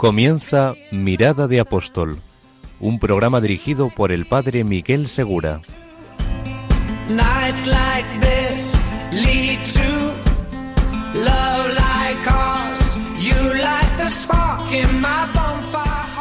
Comienza 0.00 0.76
Mirada 0.90 1.46
de 1.46 1.60
Apóstol, 1.60 2.20
un 2.80 2.98
programa 2.98 3.38
dirigido 3.42 3.90
por 3.90 4.12
el 4.12 4.24
padre 4.24 4.64
Miguel 4.64 5.08
Segura. 5.08 5.60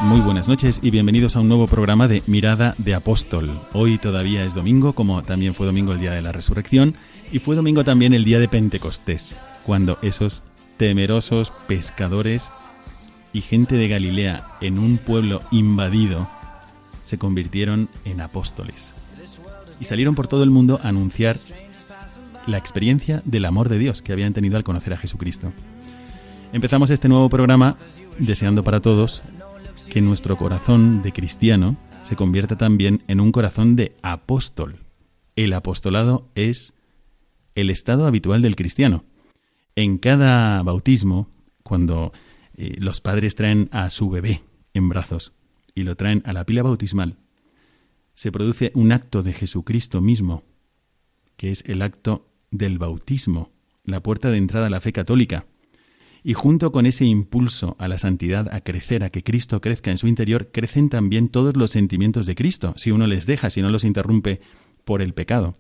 Muy 0.02 0.20
buenas 0.20 0.50
noches 0.50 0.82
y 0.84 0.90
bienvenidos 0.92 1.38
a 1.38 1.40
un 1.40 1.48
nuevo 1.48 1.66
programa 1.68 2.10
de 2.10 2.22
Mirada 2.28 2.76
de 2.80 2.96
Apóstol. 2.96 3.50
Hoy 3.72 3.98
todavía 3.98 4.44
es 4.44 4.56
domingo, 4.56 4.92
como 4.92 5.24
también 5.24 5.54
fue 5.54 5.66
domingo 5.66 5.94
el 5.94 6.00
día 6.00 6.12
de 6.12 6.22
la 6.22 6.34
resurrección, 6.34 6.96
y 7.32 7.40
fue 7.40 7.56
domingo 7.56 7.86
también 7.86 8.14
el 8.14 8.26
día 8.26 8.40
de 8.40 8.50
Pentecostés, 8.50 9.38
cuando 9.66 9.98
esos 10.02 10.44
temerosos 10.76 11.54
pescadores 11.66 12.52
y 13.34 13.42
gente 13.42 13.76
de 13.76 13.88
Galilea 13.88 14.46
en 14.62 14.80
un 14.80 14.98
pueblo 14.98 15.42
invadido 15.52 16.28
se 17.04 17.18
convirtieron 17.18 17.90
en 18.06 18.22
apóstoles. 18.22 18.94
Y 19.80 19.86
salieron 19.86 20.16
por 20.16 20.28
todo 20.28 20.44
el 20.44 20.50
mundo 20.50 20.80
a 20.84 20.90
anunciar 20.90 21.38
la 22.48 22.58
experiencia 22.58 23.22
del 23.26 23.46
amor 23.46 23.70
de 23.70 23.80
Dios 23.80 24.02
que 24.02 24.12
habían 24.12 24.34
tenido 24.34 24.58
al 24.58 24.64
conocer 24.64 24.94
a 24.94 24.98
Jesucristo. 24.98 25.52
Empezamos 26.52 26.90
este 26.90 27.10
nuevo 27.10 27.30
programa 27.30 27.78
deseando 28.18 28.64
para 28.64 28.80
todos 28.80 29.22
que 29.90 30.02
nuestro 30.02 30.38
corazón 30.38 31.02
de 31.02 31.12
cristiano 31.12 31.78
se 32.04 32.16
convierta 32.16 32.58
también 32.58 33.04
en 33.08 33.20
un 33.20 33.32
corazón 33.32 33.76
de 33.76 33.96
apóstol. 34.02 34.78
El 35.36 35.54
apostolado 35.54 36.28
es 36.36 36.74
el 37.56 37.70
estado 37.70 38.06
habitual 38.06 38.42
del 38.42 38.56
cristiano. 38.56 39.04
En 39.76 39.98
cada 39.98 40.62
bautismo, 40.64 41.30
cuando 41.64 42.12
los 42.78 43.02
padres 43.02 43.36
traen 43.36 43.70
a 43.72 43.90
su 43.90 44.10
bebé 44.10 44.42
en 44.74 44.90
brazos 44.90 45.34
y 45.76 45.84
lo 45.84 45.96
traen 45.96 46.22
a 46.26 46.34
la 46.34 46.46
pila 46.46 46.64
bautismal, 46.64 47.18
se 48.14 48.34
produce 48.34 48.72
un 48.76 48.92
acto 48.92 49.24
de 49.24 49.32
Jesucristo 49.32 50.02
mismo, 50.02 50.44
que 51.38 51.52
es 51.52 51.64
el 51.68 51.82
acto 51.82 52.28
del 52.52 52.78
bautismo, 52.78 53.52
la 53.86 54.04
puerta 54.04 54.30
de 54.30 54.38
entrada 54.38 54.68
a 54.68 54.70
la 54.70 54.82
fe 54.82 54.92
católica. 54.92 55.46
Y 56.22 56.34
junto 56.34 56.74
con 56.74 56.86
ese 56.86 57.06
impulso 57.06 57.78
a 57.80 57.88
la 57.88 57.98
santidad, 57.98 58.54
a 58.54 58.60
crecer, 58.60 59.06
a 59.06 59.10
que 59.10 59.24
Cristo 59.24 59.62
crezca 59.62 59.90
en 59.90 59.98
su 59.98 60.08
interior, 60.08 60.52
crecen 60.52 60.90
también 60.90 61.30
todos 61.30 61.56
los 61.56 61.72
sentimientos 61.72 62.26
de 62.26 62.36
Cristo, 62.36 62.74
si 62.76 62.92
uno 62.92 63.08
les 63.08 63.26
deja, 63.26 63.50
si 63.50 63.62
no 63.62 63.70
los 63.70 63.86
interrumpe 63.86 64.42
por 64.84 65.02
el 65.02 65.14
pecado. 65.14 65.56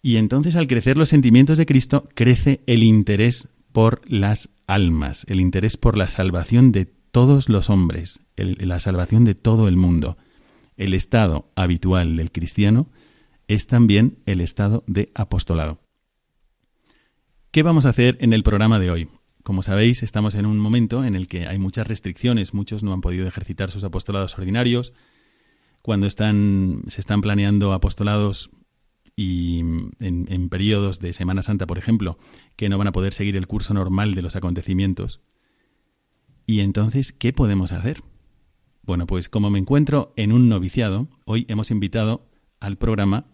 Y 0.00 0.16
entonces 0.16 0.56
al 0.56 0.66
crecer 0.68 0.96
los 0.96 1.10
sentimientos 1.10 1.58
de 1.58 1.66
Cristo, 1.66 2.08
crece 2.14 2.62
el 2.66 2.82
interés 2.82 3.48
por 3.72 4.00
las 4.10 4.48
almas, 4.72 5.26
el 5.28 5.40
interés 5.40 5.76
por 5.76 5.98
la 5.98 6.08
salvación 6.08 6.72
de 6.72 6.86
todos 6.86 7.48
los 7.48 7.68
hombres, 7.68 8.20
la 8.36 8.80
salvación 8.80 9.24
de 9.24 9.34
todo 9.34 9.68
el 9.68 9.76
mundo. 9.76 10.16
El 10.76 10.94
estado 10.94 11.50
habitual 11.54 12.16
del 12.16 12.32
cristiano 12.32 12.88
es 13.48 13.66
también 13.66 14.18
el 14.24 14.40
estado 14.40 14.82
de 14.86 15.12
apostolado. 15.14 15.80
¿Qué 17.50 17.62
vamos 17.62 17.84
a 17.84 17.90
hacer 17.90 18.16
en 18.20 18.32
el 18.32 18.42
programa 18.42 18.78
de 18.78 18.90
hoy? 18.90 19.08
Como 19.42 19.62
sabéis, 19.62 20.02
estamos 20.02 20.34
en 20.34 20.46
un 20.46 20.58
momento 20.58 21.04
en 21.04 21.16
el 21.16 21.28
que 21.28 21.46
hay 21.46 21.58
muchas 21.58 21.86
restricciones, 21.86 22.54
muchos 22.54 22.82
no 22.82 22.94
han 22.94 23.02
podido 23.02 23.26
ejercitar 23.26 23.70
sus 23.70 23.84
apostolados 23.84 24.38
ordinarios. 24.38 24.94
Cuando 25.82 26.06
están, 26.06 26.84
se 26.86 27.00
están 27.02 27.20
planeando 27.20 27.74
apostolados 27.74 28.50
y 29.14 29.60
en, 29.60 29.92
en 30.00 30.48
periodos 30.48 31.00
de 31.00 31.12
Semana 31.12 31.42
Santa, 31.42 31.66
por 31.66 31.78
ejemplo, 31.78 32.18
que 32.56 32.68
no 32.68 32.78
van 32.78 32.88
a 32.88 32.92
poder 32.92 33.12
seguir 33.12 33.36
el 33.36 33.46
curso 33.46 33.74
normal 33.74 34.14
de 34.14 34.22
los 34.22 34.36
acontecimientos. 34.36 35.20
Y 36.46 36.60
entonces, 36.60 37.12
¿qué 37.12 37.32
podemos 37.32 37.72
hacer? 37.72 38.02
Bueno, 38.82 39.06
pues 39.06 39.28
como 39.28 39.50
me 39.50 39.58
encuentro 39.58 40.12
en 40.16 40.32
un 40.32 40.48
noviciado, 40.48 41.08
hoy 41.24 41.46
hemos 41.48 41.70
invitado 41.70 42.28
al 42.58 42.78
programa 42.78 43.26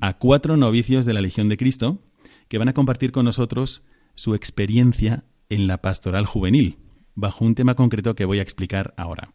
a 0.00 0.18
cuatro 0.18 0.56
novicios 0.56 1.04
de 1.04 1.12
la 1.12 1.20
Legión 1.20 1.48
de 1.48 1.56
Cristo 1.56 2.02
que 2.48 2.58
van 2.58 2.68
a 2.68 2.74
compartir 2.74 3.12
con 3.12 3.24
nosotros 3.24 3.84
su 4.14 4.34
experiencia 4.34 5.24
en 5.48 5.66
la 5.66 5.80
pastoral 5.80 6.26
juvenil, 6.26 6.78
bajo 7.14 7.44
un 7.44 7.54
tema 7.54 7.74
concreto 7.74 8.14
que 8.14 8.24
voy 8.24 8.40
a 8.40 8.42
explicar 8.42 8.94
ahora. 8.96 9.34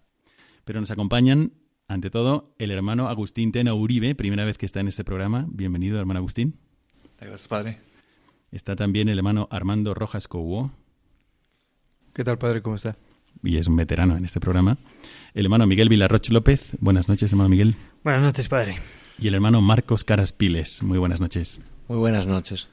Pero 0.66 0.80
nos 0.80 0.92
acompañan, 0.92 1.54
ante 1.88 2.10
todo, 2.10 2.56
el 2.58 2.72
hermano 2.72 3.08
Agustín 3.10 3.52
Tena 3.52 3.74
Uribe, 3.74 4.16
primera 4.16 4.46
vez 4.46 4.58
que 4.58 4.66
está 4.66 4.80
en 4.80 4.88
este 4.88 5.04
programa. 5.04 5.46
Bienvenido, 5.50 6.00
hermano 6.00 6.20
Agustín. 6.20 6.58
Gracias, 7.20 7.48
Padre. 7.48 7.80
Está 8.52 8.76
también 8.76 9.10
el 9.10 9.18
hermano 9.18 9.48
Armando 9.52 9.94
Rojas 9.94 10.28
Cobo, 10.28 10.72
¿Qué 12.14 12.24
tal, 12.24 12.38
Padre? 12.38 12.62
¿Cómo 12.62 12.76
está? 12.76 12.96
y 13.44 13.58
es 13.58 13.68
un 13.68 13.76
veterano 13.76 14.18
en 14.18 14.26
este 14.26 14.40
programa. 14.40 14.78
El 15.34 15.46
hermano 15.46 15.68
Miguel 15.68 15.90
Villarroch 15.90 16.30
López. 16.30 16.78
Buenas 16.80 17.08
noches, 17.08 17.32
hermano 17.32 17.50
Miguel. 17.50 17.76
Buenas 18.04 18.22
noches, 18.22 18.48
padre. 18.48 18.78
Y 19.20 19.28
el 19.28 19.36
hermano 19.36 19.62
Marcos 19.62 20.04
Caraspiles. 20.04 20.84
Muy 20.84 20.98
buenas 20.98 21.22
noches. 21.22 21.62
Muy 21.88 21.98
buenas 21.98 22.26
noches. 22.26 22.70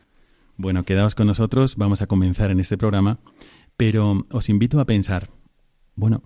Bueno, 0.56 0.84
quedaos 0.84 1.14
con 1.14 1.26
nosotros, 1.26 1.76
vamos 1.76 2.02
a 2.02 2.06
comenzar 2.06 2.50
en 2.50 2.60
este 2.60 2.78
programa, 2.78 3.18
pero 3.76 4.26
os 4.30 4.48
invito 4.48 4.80
a 4.80 4.84
pensar, 4.84 5.28
bueno, 5.96 6.22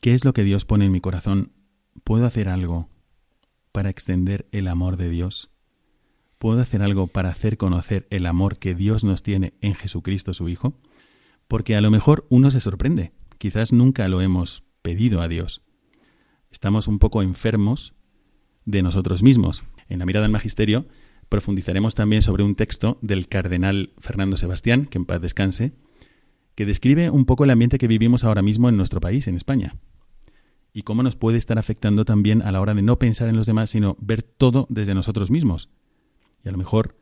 ¿qué 0.00 0.14
es 0.14 0.24
lo 0.24 0.32
que 0.32 0.44
Dios 0.44 0.64
pone 0.64 0.86
en 0.86 0.92
mi 0.92 1.00
corazón? 1.00 1.52
¿Puedo 2.04 2.24
hacer 2.24 2.48
algo 2.48 2.88
para 3.72 3.90
extender 3.90 4.48
el 4.50 4.66
amor 4.66 4.96
de 4.96 5.10
Dios? 5.10 5.50
¿Puedo 6.38 6.60
hacer 6.60 6.82
algo 6.82 7.06
para 7.06 7.28
hacer 7.28 7.58
conocer 7.58 8.06
el 8.10 8.24
amor 8.24 8.56
que 8.56 8.74
Dios 8.74 9.04
nos 9.04 9.22
tiene 9.22 9.54
en 9.60 9.74
Jesucristo 9.74 10.32
su 10.32 10.48
Hijo? 10.48 10.74
Porque 11.48 11.76
a 11.76 11.82
lo 11.82 11.90
mejor 11.90 12.26
uno 12.30 12.50
se 12.50 12.60
sorprende, 12.60 13.12
quizás 13.36 13.72
nunca 13.72 14.08
lo 14.08 14.22
hemos 14.22 14.64
pedido 14.80 15.20
a 15.20 15.28
Dios. 15.28 15.62
Estamos 16.50 16.88
un 16.88 16.98
poco 16.98 17.22
enfermos 17.22 17.94
de 18.64 18.82
nosotros 18.82 19.22
mismos. 19.22 19.64
En 19.88 19.98
la 19.98 20.06
mirada 20.06 20.24
del 20.24 20.32
magisterio 20.32 20.86
profundizaremos 21.28 21.94
también 21.94 22.22
sobre 22.22 22.42
un 22.42 22.54
texto 22.54 22.98
del 23.02 23.28
cardenal 23.28 23.92
Fernando 23.98 24.36
Sebastián, 24.36 24.86
que 24.86 24.98
en 24.98 25.04
paz 25.04 25.20
descanse, 25.20 25.74
que 26.54 26.66
describe 26.66 27.10
un 27.10 27.26
poco 27.26 27.44
el 27.44 27.50
ambiente 27.50 27.78
que 27.78 27.86
vivimos 27.86 28.24
ahora 28.24 28.42
mismo 28.42 28.68
en 28.68 28.76
nuestro 28.76 29.00
país, 29.00 29.28
en 29.28 29.36
España, 29.36 29.76
y 30.72 30.82
cómo 30.82 31.02
nos 31.02 31.16
puede 31.16 31.38
estar 31.38 31.58
afectando 31.58 32.04
también 32.04 32.42
a 32.42 32.52
la 32.52 32.60
hora 32.60 32.74
de 32.74 32.82
no 32.82 32.98
pensar 32.98 33.28
en 33.28 33.36
los 33.36 33.46
demás, 33.46 33.70
sino 33.70 33.96
ver 34.00 34.22
todo 34.22 34.66
desde 34.70 34.94
nosotros 34.94 35.30
mismos. 35.30 35.70
Y 36.44 36.48
a 36.48 36.52
lo 36.52 36.58
mejor 36.58 36.96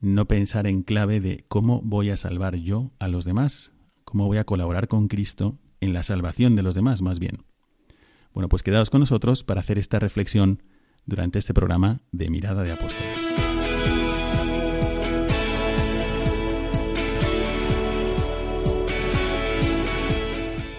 no 0.00 0.26
pensar 0.26 0.66
en 0.66 0.82
clave 0.82 1.20
de 1.20 1.44
cómo 1.48 1.80
voy 1.82 2.10
a 2.10 2.16
salvar 2.16 2.56
yo 2.56 2.92
a 2.98 3.08
los 3.08 3.24
demás, 3.24 3.72
cómo 4.04 4.26
voy 4.26 4.38
a 4.38 4.44
colaborar 4.44 4.88
con 4.88 5.08
Cristo 5.08 5.58
en 5.80 5.92
la 5.92 6.02
salvación 6.02 6.56
de 6.56 6.62
los 6.62 6.74
demás, 6.74 7.02
más 7.02 7.18
bien. 7.18 7.44
Bueno, 8.32 8.48
pues 8.48 8.62
quedaos 8.62 8.90
con 8.90 9.00
nosotros 9.00 9.44
para 9.44 9.60
hacer 9.60 9.78
esta 9.78 9.98
reflexión 9.98 10.62
durante 11.06 11.38
este 11.38 11.54
programa 11.54 12.00
de 12.12 12.30
Mirada 12.30 12.62
de 12.62 12.72
Apóstol. 12.72 13.06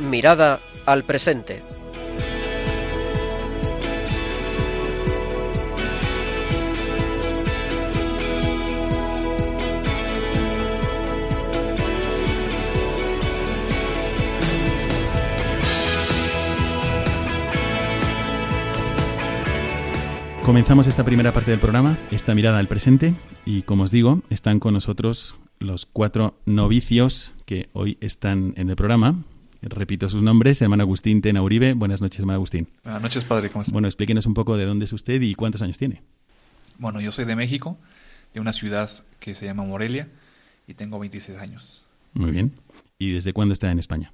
Mirada 0.09 0.59
al 0.85 1.03
presente. 1.03 1.63
Comenzamos 20.45 20.85
esta 20.85 21.03
primera 21.03 21.33
parte 21.33 21.49
del 21.49 21.59
programa, 21.59 21.97
esta 22.11 22.35
mirada 22.35 22.59
al 22.59 22.67
presente, 22.67 23.15
y 23.47 23.63
como 23.63 23.85
os 23.85 23.91
digo, 23.91 24.21
están 24.29 24.59
con 24.59 24.75
nosotros 24.75 25.37
los 25.57 25.87
cuatro 25.87 26.39
novicios 26.45 27.33
que 27.45 27.67
hoy 27.73 27.97
están 27.99 28.53
en 28.55 28.69
el 28.69 28.75
programa. 28.75 29.15
Repito 29.63 30.07
sus 30.07 30.21
nombres, 30.21 30.61
hermano 30.61 30.83
Agustín 30.83 31.23
Tena 31.23 31.41
Uribe. 31.41 31.73
Buenas 31.73 31.99
noches, 31.99 32.19
hermano 32.19 32.35
Agustín. 32.35 32.69
Buenas 32.83 33.01
noches, 33.01 33.23
Padre. 33.23 33.49
¿Cómo 33.49 33.63
está? 33.63 33.73
Bueno, 33.73 33.87
explíquenos 33.87 34.27
un 34.27 34.35
poco 34.35 34.55
de 34.55 34.65
dónde 34.65 34.85
es 34.85 34.93
usted 34.93 35.19
y 35.19 35.33
cuántos 35.33 35.63
años 35.63 35.79
tiene. 35.79 36.03
Bueno, 36.77 37.01
yo 37.01 37.11
soy 37.11 37.25
de 37.25 37.35
México, 37.35 37.79
de 38.35 38.39
una 38.39 38.53
ciudad 38.53 38.91
que 39.19 39.33
se 39.33 39.45
llama 39.45 39.63
Morelia, 39.63 40.09
y 40.67 40.75
tengo 40.75 40.99
26 40.99 41.39
años. 41.39 41.81
Muy 42.13 42.29
bien. 42.29 42.53
¿Y 42.99 43.13
desde 43.13 43.33
cuándo 43.33 43.53
está 43.53 43.71
en 43.71 43.79
España? 43.79 44.13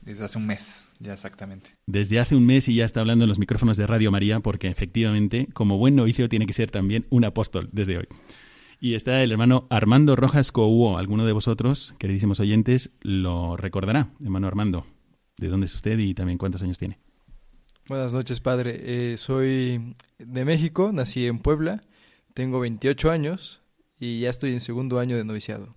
Desde 0.00 0.24
hace 0.24 0.38
un 0.38 0.46
mes, 0.48 0.86
ya 1.02 1.12
exactamente. 1.12 1.70
Desde 1.86 2.20
hace 2.20 2.36
un 2.36 2.46
mes 2.46 2.68
y 2.68 2.76
ya 2.76 2.84
está 2.84 3.00
hablando 3.00 3.24
en 3.24 3.28
los 3.28 3.38
micrófonos 3.38 3.76
de 3.76 3.86
Radio 3.86 4.10
María, 4.10 4.40
porque 4.40 4.68
efectivamente, 4.68 5.48
como 5.52 5.78
buen 5.78 5.96
novicio, 5.96 6.28
tiene 6.28 6.46
que 6.46 6.52
ser 6.52 6.70
también 6.70 7.06
un 7.10 7.24
apóstol 7.24 7.68
desde 7.72 7.98
hoy. 7.98 8.06
Y 8.80 8.94
está 8.94 9.22
el 9.22 9.30
hermano 9.30 9.66
Armando 9.70 10.16
Rojas 10.16 10.50
Couo. 10.50 10.98
Alguno 10.98 11.24
de 11.24 11.32
vosotros, 11.32 11.94
queridísimos 11.98 12.40
oyentes, 12.40 12.90
lo 13.00 13.56
recordará. 13.56 14.08
Hermano 14.22 14.46
Armando, 14.46 14.86
¿de 15.36 15.48
dónde 15.48 15.66
es 15.66 15.74
usted 15.74 15.98
y 15.98 16.14
también 16.14 16.38
cuántos 16.38 16.62
años 16.62 16.78
tiene? 16.78 16.98
Buenas 17.88 18.14
noches, 18.14 18.40
padre. 18.40 18.80
Eh, 18.80 19.18
soy 19.18 19.94
de 20.18 20.44
México, 20.44 20.92
nací 20.92 21.26
en 21.26 21.38
Puebla, 21.38 21.82
tengo 22.34 22.60
28 22.60 23.10
años 23.10 23.62
y 23.98 24.20
ya 24.20 24.30
estoy 24.30 24.52
en 24.52 24.60
segundo 24.60 24.98
año 24.98 25.16
de 25.16 25.24
noviciado. 25.24 25.68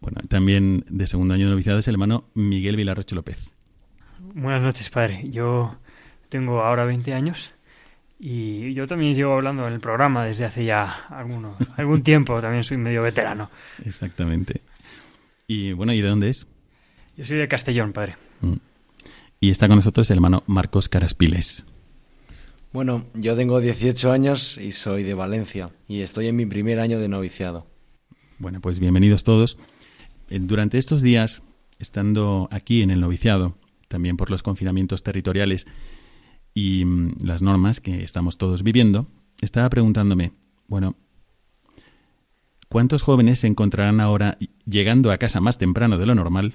Bueno, 0.00 0.20
también 0.28 0.84
de 0.88 1.06
segundo 1.06 1.34
año 1.34 1.46
de 1.46 1.50
noviciado 1.52 1.78
es 1.78 1.88
el 1.88 1.94
hermano 1.94 2.30
Miguel 2.34 2.76
Vilarroche 2.76 3.14
López. 3.14 3.52
Buenas 4.22 4.60
noches, 4.60 4.90
padre. 4.90 5.28
Yo 5.30 5.70
tengo 6.28 6.62
ahora 6.62 6.84
20 6.84 7.14
años 7.14 7.50
y 8.18 8.74
yo 8.74 8.86
también 8.86 9.14
llevo 9.14 9.32
hablando 9.32 9.66
en 9.66 9.72
el 9.72 9.80
programa 9.80 10.26
desde 10.26 10.44
hace 10.44 10.64
ya 10.64 11.06
algunos, 11.08 11.56
algún 11.76 12.02
tiempo, 12.02 12.38
también 12.40 12.62
soy 12.62 12.76
medio 12.76 13.02
veterano. 13.02 13.50
Exactamente. 13.84 14.60
Y 15.46 15.72
bueno, 15.72 15.94
¿y 15.94 16.02
de 16.02 16.08
dónde 16.08 16.28
es? 16.28 16.46
Yo 17.16 17.24
soy 17.24 17.38
de 17.38 17.48
Castellón, 17.48 17.92
padre. 17.92 18.16
Mm. 18.42 18.56
Y 19.40 19.50
está 19.50 19.68
con 19.68 19.76
nosotros 19.76 20.10
el 20.10 20.18
hermano 20.18 20.44
Marcos 20.46 20.90
Caraspiles. 20.90 21.64
Bueno, 22.72 23.06
yo 23.14 23.34
tengo 23.34 23.58
18 23.58 24.12
años 24.12 24.58
y 24.58 24.72
soy 24.72 25.02
de 25.02 25.14
Valencia 25.14 25.70
y 25.88 26.02
estoy 26.02 26.28
en 26.28 26.36
mi 26.36 26.44
primer 26.44 26.78
año 26.78 27.00
de 27.00 27.08
noviciado. 27.08 27.66
Bueno, 28.38 28.60
pues 28.60 28.78
bienvenidos 28.80 29.24
todos. 29.24 29.58
Eh, 30.28 30.38
durante 30.40 30.78
estos 30.78 31.02
días, 31.02 31.42
estando 31.78 32.48
aquí 32.52 32.82
en 32.82 32.90
el 32.90 33.00
noviciado, 33.00 33.56
también 33.90 34.16
por 34.16 34.30
los 34.30 34.44
confinamientos 34.44 35.02
territoriales, 35.02 35.66
y 36.54 36.84
mm, 36.84 37.16
las 37.24 37.42
normas 37.42 37.80
que 37.80 38.04
estamos 38.04 38.38
todos 38.38 38.62
viviendo, 38.62 39.08
estaba 39.40 39.68
preguntándome, 39.68 40.32
bueno, 40.68 40.96
¿cuántos 42.68 43.02
jóvenes 43.02 43.40
se 43.40 43.48
encontrarán 43.48 44.00
ahora 44.00 44.38
llegando 44.64 45.10
a 45.10 45.18
casa 45.18 45.40
más 45.40 45.58
temprano 45.58 45.98
de 45.98 46.06
lo 46.06 46.14
normal, 46.14 46.54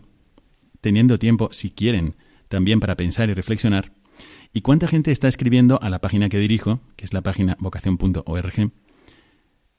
teniendo 0.79 1.19
tiempo, 1.19 1.49
si 1.51 1.71
quieren, 1.71 2.15
también 2.47 2.79
para 2.79 2.95
pensar 2.95 3.29
y 3.29 3.33
reflexionar? 3.33 3.91
¿Y 4.53 4.61
cuánta 4.61 4.87
gente 4.87 5.11
está 5.11 5.27
escribiendo 5.27 5.81
a 5.81 5.89
la 5.89 5.99
página 5.99 6.29
que 6.29 6.39
dirijo, 6.39 6.79
que 6.95 7.03
es 7.03 7.13
la 7.13 7.21
página 7.21 7.57
vocación.org, 7.59 8.71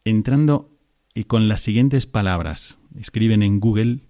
entrando 0.05 0.79
y 1.15 1.25
con 1.25 1.49
las 1.49 1.63
siguientes 1.63 2.07
palabras? 2.07 2.77
Escriben 2.99 3.43
en 3.43 3.61
Google, 3.61 4.01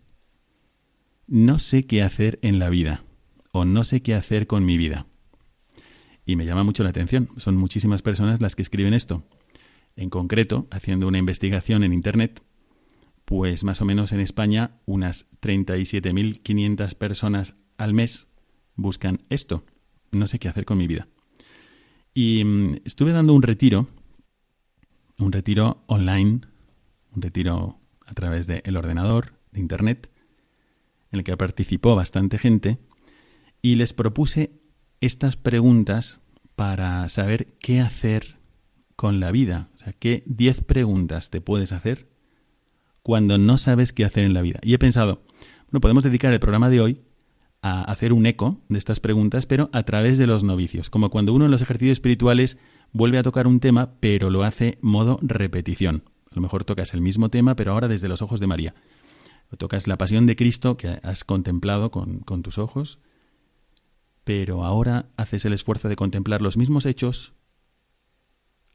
no 1.29 1.61
sé 1.61 1.87
qué 1.87 2.03
hacer 2.03 2.41
en 2.43 2.59
la 2.59 2.71
vida, 2.71 3.05
o 3.57 3.65
no 3.65 3.85
sé 3.85 4.03
qué 4.03 4.15
hacer 4.15 4.47
con 4.47 4.65
mi 4.65 4.77
vida. 4.77 5.07
Y 6.27 6.37
me 6.37 6.45
llama 6.45 6.65
mucho 6.65 6.83
la 6.83 6.91
atención. 6.91 7.31
Son 7.39 7.57
muchísimas 7.57 8.03
personas 8.03 8.41
las 8.41 8.55
que 8.55 8.63
escriben 8.63 8.93
esto. 8.93 9.25
En 9.97 10.11
concreto, 10.11 10.67
haciendo 10.71 11.09
una 11.09 11.19
investigación 11.19 11.83
en 11.83 11.95
Internet, 11.95 12.43
pues 13.25 13.65
más 13.65 13.81
o 13.81 13.87
menos 13.87 14.13
en 14.13 14.21
España 14.21 14.79
unas 14.85 15.31
37.500 15.41 16.95
personas 16.97 17.57
al 17.79 17.95
mes 17.95 18.27
buscan 18.75 19.23
esto. 19.31 19.65
No 20.13 20.27
sé 20.27 20.39
qué 20.39 20.49
hacer 20.49 20.67
con 20.67 20.77
mi 20.77 20.87
vida. 20.87 21.09
Y 22.13 22.45
mm, 22.45 22.81
estuve 22.85 23.13
dando 23.13 23.33
un 23.33 23.43
retiro, 23.43 23.89
un 25.19 25.33
retiro 25.33 25.83
online, 25.87 26.41
un 27.15 27.23
retiro 27.23 27.81
a 28.05 28.13
través 28.13 28.47
del 28.47 28.77
ordenador, 28.77 29.33
de 29.51 29.61
Internet, 29.61 30.11
en 31.11 31.21
el 31.21 31.25
que 31.25 31.37
participó 31.37 31.97
bastante 31.97 32.37
gente, 32.37 32.79
y 33.67 33.75
les 33.75 33.93
propuse 33.93 34.53
estas 35.01 35.35
preguntas 35.35 36.21
para 36.55 37.09
saber 37.09 37.57
qué 37.59 37.81
hacer 37.81 38.37
con 38.95 39.19
la 39.19 39.33
vida. 39.33 39.71
O 39.75 39.79
sea, 39.79 39.93
qué 39.93 40.23
10 40.27 40.61
preguntas 40.61 41.31
te 41.31 41.41
puedes 41.41 41.73
hacer 41.73 42.09
cuando 43.03 43.39
no 43.39 43.59
sabes 43.59 43.93
qué 43.93 44.05
hacer 44.05 44.23
en 44.23 44.35
la 44.35 44.43
vida. 44.43 44.61
Y 44.63 44.75
he 44.75 44.79
pensado, 44.79 45.25
bueno, 45.65 45.81
podemos 45.81 46.05
dedicar 46.05 46.33
el 46.33 46.39
programa 46.39 46.71
de 46.71 46.81
hoy 46.81 47.01
a 47.61 47.83
hacer 47.83 48.13
un 48.13 48.27
eco 48.27 48.61
de 48.69 48.79
estas 48.79 49.01
preguntas, 49.01 49.47
pero 49.47 49.69
a 49.73 49.83
través 49.83 50.17
de 50.17 50.29
los 50.29 50.45
novicios, 50.45 50.89
como 50.89 51.11
cuando 51.11 51.35
uno 51.35 51.47
en 51.47 51.51
los 51.51 51.63
ejercicios 51.63 51.97
espirituales 51.97 52.59
vuelve 52.93 53.19
a 53.19 53.25
tocar 53.25 53.49
un 53.49 53.59
tema, 53.59 53.95
pero 53.99 54.31
lo 54.31 54.45
hace 54.45 54.79
modo 54.81 55.19
repetición. 55.23 56.05
A 56.31 56.37
lo 56.37 56.41
mejor 56.41 56.63
tocas 56.63 56.95
el 56.95 57.01
mismo 57.01 57.31
tema, 57.31 57.57
pero 57.57 57.73
ahora 57.73 57.89
desde 57.89 58.07
los 58.07 58.23
ojos 58.23 58.39
de 58.39 58.47
María. 58.47 58.77
Tocas 59.59 59.89
la 59.89 59.99
pasión 59.99 60.27
de 60.27 60.37
Cristo 60.37 60.77
que 60.77 61.01
has 61.03 61.25
contemplado 61.25 61.91
con, 61.91 62.21
con 62.21 62.43
tus 62.43 62.59
ojos, 62.59 63.01
pero 64.27 64.65
ahora 64.65 65.07
haces 65.17 65.45
el 65.45 65.53
esfuerzo 65.53 65.89
de 65.89 65.95
contemplar 65.95 66.43
los 66.43 66.57
mismos 66.57 66.85
hechos 66.85 67.35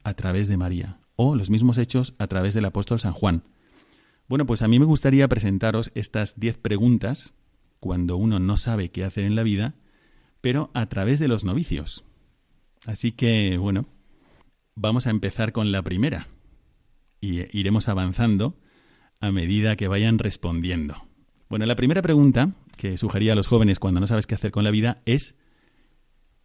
a 0.02 0.14
través 0.14 0.48
de 0.48 0.56
María, 0.56 0.98
o 1.14 1.36
los 1.36 1.50
mismos 1.50 1.76
hechos 1.76 2.14
a 2.16 2.26
través 2.26 2.54
del 2.54 2.64
apóstol 2.64 2.98
San 2.98 3.12
Juan. 3.12 3.42
Bueno, 4.28 4.46
pues 4.46 4.62
a 4.62 4.68
mí 4.68 4.78
me 4.78 4.86
gustaría 4.86 5.28
presentaros 5.28 5.92
estas 5.94 6.40
diez 6.40 6.56
preguntas 6.56 7.34
cuando 7.80 8.16
uno 8.16 8.38
no 8.38 8.56
sabe 8.56 8.90
qué 8.92 9.04
hacer 9.04 9.24
en 9.24 9.34
la 9.34 9.42
vida, 9.42 9.74
pero 10.40 10.70
a 10.72 10.86
través 10.86 11.18
de 11.18 11.28
los 11.28 11.44
novicios. 11.44 12.06
Así 12.86 13.12
que, 13.12 13.58
bueno, 13.58 13.84
vamos 14.74 15.06
a 15.06 15.10
empezar 15.10 15.52
con 15.52 15.70
la 15.70 15.82
primera 15.82 16.28
y 17.20 17.40
iremos 17.54 17.90
avanzando 17.90 18.56
a 19.20 19.30
medida 19.30 19.76
que 19.76 19.86
vayan 19.86 20.18
respondiendo. 20.18 20.96
Bueno, 21.50 21.66
la 21.66 21.76
primera 21.76 22.00
pregunta 22.00 22.52
que 22.78 22.96
sugería 22.96 23.34
a 23.34 23.36
los 23.36 23.48
jóvenes 23.48 23.78
cuando 23.78 24.00
no 24.00 24.06
sabes 24.06 24.26
qué 24.26 24.34
hacer 24.34 24.50
con 24.50 24.64
la 24.64 24.70
vida 24.70 25.02
es 25.04 25.34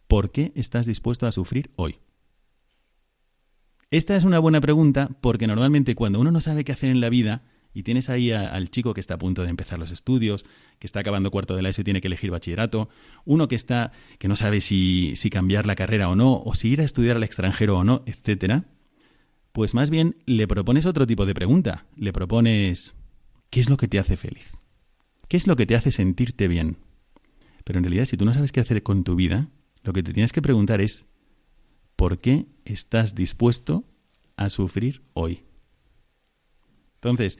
¿por 0.08 0.32
qué 0.32 0.52
estás 0.56 0.86
dispuesto 0.86 1.26
a 1.26 1.32
sufrir 1.32 1.70
hoy? 1.76 2.00
Esta 3.90 4.16
es 4.16 4.24
una 4.24 4.38
buena 4.38 4.60
pregunta 4.60 5.08
porque 5.20 5.46
normalmente 5.46 5.94
cuando 5.94 6.20
uno 6.20 6.30
no 6.32 6.40
sabe 6.40 6.64
qué 6.64 6.72
hacer 6.72 6.90
en 6.90 7.00
la 7.00 7.08
vida 7.08 7.44
y 7.72 7.84
tienes 7.84 8.10
ahí 8.10 8.32
al 8.32 8.70
chico 8.70 8.92
que 8.92 9.00
está 9.00 9.14
a 9.14 9.18
punto 9.18 9.44
de 9.44 9.50
empezar 9.50 9.78
los 9.78 9.90
estudios, 9.90 10.44
que 10.78 10.86
está 10.86 11.00
acabando 11.00 11.30
cuarto 11.30 11.54
de 11.54 11.62
la 11.62 11.68
ESO 11.68 11.82
y 11.82 11.84
tiene 11.84 12.00
que 12.00 12.08
elegir 12.08 12.30
bachillerato, 12.30 12.88
uno 13.24 13.46
que 13.48 13.54
está 13.54 13.92
que 14.18 14.28
no 14.28 14.36
sabe 14.36 14.60
si, 14.60 15.14
cambiar 15.30 15.66
la 15.66 15.76
carrera 15.76 16.08
o 16.08 16.16
no, 16.16 16.38
o 16.38 16.54
si 16.54 16.70
ir 16.70 16.80
a 16.80 16.84
estudiar 16.84 17.16
al 17.16 17.22
extranjero 17.22 17.78
o 17.78 17.84
no, 17.84 18.02
etcétera, 18.06 18.64
pues 19.52 19.74
más 19.74 19.90
bien 19.90 20.16
le 20.26 20.48
propones 20.48 20.86
otro 20.86 21.06
tipo 21.06 21.24
de 21.24 21.34
pregunta. 21.34 21.86
Le 21.96 22.12
propones 22.12 22.94
¿qué 23.50 23.60
es 23.60 23.70
lo 23.70 23.76
que 23.76 23.88
te 23.88 23.98
hace 23.98 24.16
feliz? 24.16 24.52
¿Qué 25.28 25.36
es 25.36 25.46
lo 25.46 25.56
que 25.56 25.66
te 25.66 25.76
hace 25.76 25.92
sentirte 25.92 26.48
bien? 26.48 26.78
Pero 27.64 27.78
en 27.78 27.84
realidad, 27.84 28.06
si 28.06 28.16
tú 28.16 28.24
no 28.24 28.34
sabes 28.34 28.50
qué 28.50 28.60
hacer 28.60 28.82
con 28.82 29.04
tu 29.04 29.14
vida, 29.14 29.48
lo 29.88 29.94
que 29.94 30.02
te 30.02 30.12
tienes 30.12 30.34
que 30.34 30.42
preguntar 30.42 30.82
es, 30.82 31.06
¿por 31.96 32.18
qué 32.18 32.44
estás 32.66 33.14
dispuesto 33.14 33.84
a 34.36 34.50
sufrir 34.50 35.00
hoy? 35.14 35.44
Entonces, 36.96 37.38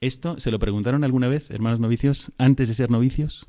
¿esto 0.00 0.40
se 0.40 0.50
lo 0.50 0.58
preguntaron 0.58 1.04
alguna 1.04 1.28
vez, 1.28 1.50
hermanos 1.50 1.78
novicios, 1.78 2.32
antes 2.38 2.68
de 2.68 2.74
ser 2.74 2.90
novicios? 2.90 3.48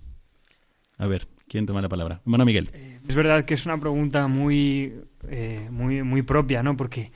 A 0.97 1.07
ver, 1.07 1.29
¿quién 1.47 1.65
toma 1.65 1.81
la 1.81 1.87
palabra? 1.87 2.19
Hermano 2.25 2.43
Miguel. 2.43 2.69
Eh, 2.73 2.99
es 3.07 3.15
verdad 3.15 3.45
que 3.45 3.53
es 3.53 3.65
una 3.65 3.79
pregunta 3.79 4.27
muy, 4.27 4.95
eh, 5.29 5.69
muy, 5.71 6.03
muy 6.03 6.21
propia, 6.21 6.61
¿no? 6.61 6.75
Porque 6.75 7.13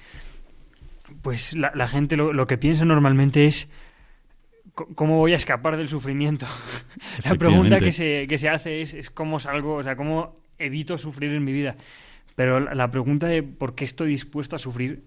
pues 1.22 1.54
la, 1.54 1.88
gente 1.88 2.16
lo, 2.16 2.48
que 2.48 2.58
piensa 2.58 2.86
normalmente 2.86 3.46
es 3.46 3.68
¿cómo 4.74 5.18
voy 5.18 5.34
a 5.34 5.38
escapar 5.38 5.76
del 5.76 5.90
sufrimiento? 5.90 6.48
la 7.26 7.36
pregunta 7.36 7.82
que 7.82 7.92
se, 7.92 8.26
que 8.26 8.38
se 8.38 8.48
hace 8.48 8.82
es, 8.82 8.94
es, 8.94 9.10
cómo 9.10 9.42
salgo, 9.42 9.76
o 9.76 9.84
sea, 9.84 9.98
cómo 9.98 10.45
evito 10.60 10.98
sufrir 10.98 11.32
en 11.32 11.44
mi 11.44 11.52
vida. 11.52 11.76
Pero 12.36 12.60
la 12.60 12.92
pregunta 12.92 13.28
de 13.28 13.44
por 13.44 13.76
qué 13.76 13.86
estoy 13.86 14.10
dispuesto 14.10 14.56
a 14.56 14.60
sufrir, 14.60 15.04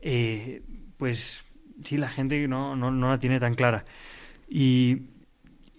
eh, 0.00 0.62
pues 0.96 1.44
sí, 1.84 1.96
la 1.98 2.08
gente 2.08 2.48
no, 2.48 2.76
no, 2.76 2.90
no, 2.90 3.10
la 3.10 3.18
tiene 3.18 3.38
tan 3.38 3.54
clara. 3.54 3.84
Y, 4.48 5.02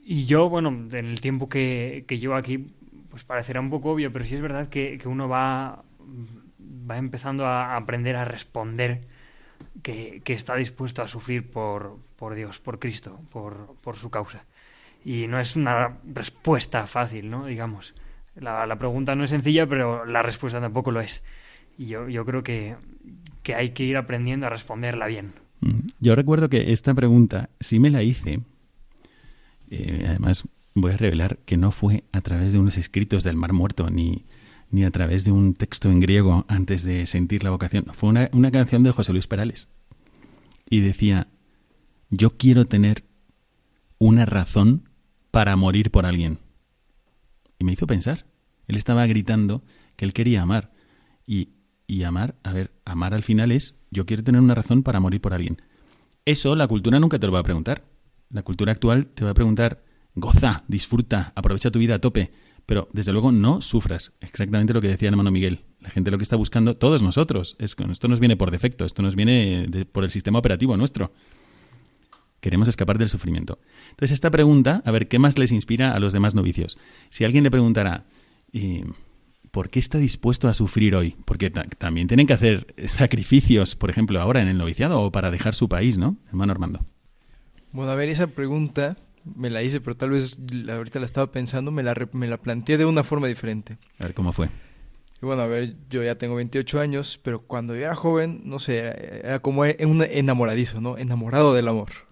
y 0.04 0.26
yo, 0.26 0.50
bueno, 0.50 0.70
en 0.70 0.94
el 1.06 1.20
tiempo 1.20 1.50
que, 1.50 2.06
que, 2.08 2.20
llevo 2.20 2.36
aquí, 2.36 2.68
pues 3.10 3.24
parecerá 3.24 3.60
un 3.60 3.70
poco 3.70 3.92
obvio, 3.92 4.14
pero 4.14 4.26
sí 4.26 4.36
es 4.36 4.42
verdad 4.42 4.70
que, 4.70 5.00
que 5.00 5.08
uno 5.08 5.28
va, 5.28 5.84
va 6.90 6.98
empezando 6.98 7.46
a 7.46 7.76
aprender 7.76 8.16
a 8.16 8.26
responder 8.26 9.02
que, 9.82 10.22
que 10.24 10.34
está 10.34 10.56
dispuesto 10.56 11.02
a 11.02 11.08
sufrir 11.08 11.50
por, 11.50 11.98
por 12.18 12.36
Dios, 12.36 12.60
por 12.60 12.78
Cristo, 12.78 13.20
por, 13.32 13.76
por 13.82 13.96
su 13.96 14.12
causa. 14.12 14.46
Y 15.04 15.28
no 15.28 15.40
es 15.40 15.56
una 15.56 15.98
respuesta 16.06 16.86
fácil, 16.86 17.30
¿no? 17.30 17.46
Digamos. 17.46 17.94
La, 18.40 18.76
pregunta 18.78 19.16
no 19.16 19.24
es 19.24 19.30
sencilla, 19.30 19.68
pero 19.68 20.06
la 20.06 20.22
respuesta 20.22 20.62
tampoco 20.62 20.92
lo 20.92 21.02
es. 21.02 21.24
Y 21.78 21.88
yo, 21.88 22.08
yo 22.08 22.26
creo 22.26 22.44
que, 22.44 22.76
hay 23.56 23.72
que 23.72 23.84
ir 23.84 23.98
aprendiendo 23.98 24.46
a 24.46 24.50
responderla 24.50 25.08
bien. 25.08 25.34
Yo 26.00 26.16
recuerdo 26.16 26.50
que 26.50 26.72
esta 26.72 26.94
pregunta 26.94 27.50
sí 27.60 27.80
me 27.80 27.90
la 27.90 28.04
hice. 28.04 28.42
Eh, 29.70 30.06
además, 30.08 30.48
voy 30.76 30.92
a 30.92 30.98
revelar 30.98 31.40
que 31.46 31.58
no 31.58 31.72
fue 31.72 32.04
a 32.12 32.22
través 32.22 32.54
de 32.54 32.60
unos 32.60 32.78
escritos 32.78 33.24
del 33.24 33.36
Mar 33.36 33.54
Muerto 33.54 33.90
ni, 33.90 34.26
ni 34.70 34.84
a 34.84 34.92
través 34.92 35.24
de 35.24 35.32
un 35.32 35.54
texto 35.54 35.90
en 35.90 36.00
griego 36.00 36.46
antes 36.48 36.84
de 36.84 37.06
sentir 37.08 37.44
la 37.44 37.50
vocación. 37.50 37.86
Fue 37.94 38.10
una, 38.10 38.30
una 38.34 38.52
canción 38.52 38.84
de 38.84 38.92
José 38.92 39.14
Luis 39.14 39.28
Perales. 39.28 39.68
Y 40.70 40.82
decía, 40.82 41.28
yo 42.10 42.38
quiero 42.38 42.66
tener 42.66 43.04
una 43.98 44.26
razón 44.26 44.90
para 45.32 45.56
morir 45.56 45.92
por 45.92 46.06
alguien. 46.06 46.40
Y 47.60 47.66
me 47.66 47.74
hizo 47.74 47.88
pensar. 47.88 48.26
Él 48.68 48.76
estaba 48.76 49.06
gritando 49.06 49.64
que 49.96 50.06
él 50.06 50.14
quería 50.14 50.42
amar. 50.42 50.72
Y, 51.26 51.50
y 51.88 52.04
amar, 52.04 52.36
a 52.44 52.54
ver, 52.54 52.72
amar 52.86 53.14
al 53.14 53.24
final 53.24 53.52
es 53.52 53.80
yo 53.92 54.06
quiero 54.06 54.24
tener 54.24 54.42
una 54.42 54.56
razón 54.56 54.84
para 54.84 55.00
morir 55.00 55.22
por 55.22 55.34
alguien. 55.34 55.62
Eso 56.26 56.56
la 56.56 56.68
cultura 56.68 57.00
nunca 57.00 57.20
te 57.20 57.28
lo 57.28 57.34
va 57.34 57.40
a 57.40 57.44
preguntar. 57.44 57.86
La 58.30 58.44
cultura 58.44 58.72
actual 58.72 59.08
te 59.08 59.24
va 59.24 59.32
a 59.32 59.34
preguntar 59.34 59.84
goza, 60.14 60.64
disfruta, 60.68 61.32
aprovecha 61.36 61.72
tu 61.72 61.80
vida 61.80 61.96
a 61.96 62.00
tope. 62.00 62.32
Pero 62.66 62.90
desde 62.92 63.14
luego 63.14 63.32
no 63.32 63.62
sufras. 63.62 64.12
Exactamente 64.20 64.74
lo 64.74 64.82
que 64.82 64.90
decía 64.90 65.08
el 65.08 65.14
hermano 65.14 65.32
Miguel. 65.32 65.64
La 65.80 65.90
gente 65.90 66.12
lo 66.12 66.18
que 66.18 66.24
está 66.24 66.36
buscando, 66.36 66.76
todos 66.76 67.02
nosotros, 67.02 67.56
es 67.60 67.78
esto 67.90 68.08
nos 68.10 68.20
viene 68.20 68.36
por 68.36 68.52
defecto, 68.52 68.84
esto 68.84 69.02
nos 69.02 69.16
viene 69.16 69.70
por 69.92 70.04
el 70.04 70.10
sistema 70.10 70.40
operativo 70.40 70.76
nuestro. 70.76 71.14
Queremos 72.40 72.68
escapar 72.68 72.98
del 72.98 73.10
sufrimiento. 73.10 73.60
Entonces, 73.90 74.12
esta 74.12 74.30
pregunta, 74.30 74.82
a 74.86 74.92
ver, 74.92 75.08
¿qué 75.08 75.20
más 75.20 75.38
les 75.38 75.52
inspira 75.52 75.94
a 75.94 76.00
los 76.00 76.14
demás 76.14 76.36
novicios? 76.36 76.78
Si 77.10 77.24
alguien 77.24 77.44
le 77.44 77.52
preguntara, 77.52 78.06
¿por 79.52 79.70
qué 79.70 79.80
está 79.80 79.98
dispuesto 79.98 80.48
a 80.48 80.54
sufrir 80.54 80.96
hoy? 80.96 81.16
Porque 81.26 81.50
también 81.50 82.08
tienen 82.08 82.28
que 82.28 82.34
hacer 82.34 82.76
sacrificios, 82.88 83.76
por 83.76 83.90
ejemplo, 83.90 84.22
ahora 84.22 84.42
en 84.42 84.48
el 84.48 84.58
noviciado 84.58 85.02
o 85.02 85.12
para 85.12 85.32
dejar 85.32 85.56
su 85.56 85.68
país, 85.68 85.98
¿no? 85.98 86.18
Hermano 86.28 86.52
Armando. 86.52 86.86
Bueno, 87.74 87.92
a 87.92 87.96
ver, 87.96 88.10
esa 88.10 88.28
pregunta 88.28 88.98
me 89.36 89.50
la 89.50 89.64
hice, 89.64 89.82
pero 89.82 89.98
tal 89.98 90.12
vez 90.12 90.40
ahorita 90.70 91.00
la 91.00 91.06
estaba 91.06 91.32
pensando, 91.32 91.72
me 91.72 91.84
la, 91.84 91.96
me 92.14 92.28
la 92.28 92.38
planteé 92.38 92.78
de 92.78 92.86
una 92.86 93.04
forma 93.04 93.28
diferente. 93.28 93.78
A 94.00 94.04
ver, 94.04 94.14
¿cómo 94.14 94.32
fue? 94.32 94.50
Y 95.22 95.26
bueno, 95.26 95.42
a 95.42 95.48
ver, 95.48 95.76
yo 95.90 96.04
ya 96.04 96.16
tengo 96.16 96.36
28 96.36 96.80
años, 96.80 97.20
pero 97.24 97.42
cuando 97.42 97.74
yo 97.74 97.82
era 97.82 97.96
joven, 97.96 98.42
no 98.46 98.60
sé, 98.60 99.22
era 99.24 99.40
como 99.40 99.62
un 99.62 100.04
enamoradizo, 100.04 100.80
¿no? 100.80 100.98
Enamorado 100.98 101.54
del 101.54 101.68
amor. 101.68 102.07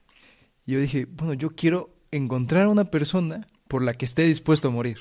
Y 0.65 0.73
yo 0.73 0.79
dije, 0.79 1.05
bueno, 1.05 1.33
yo 1.33 1.51
quiero 1.51 1.95
encontrar 2.11 2.67
una 2.67 2.85
persona 2.85 3.47
por 3.67 3.81
la 3.83 3.93
que 3.93 4.05
esté 4.05 4.23
dispuesto 4.23 4.67
a 4.67 4.71
morir. 4.71 4.97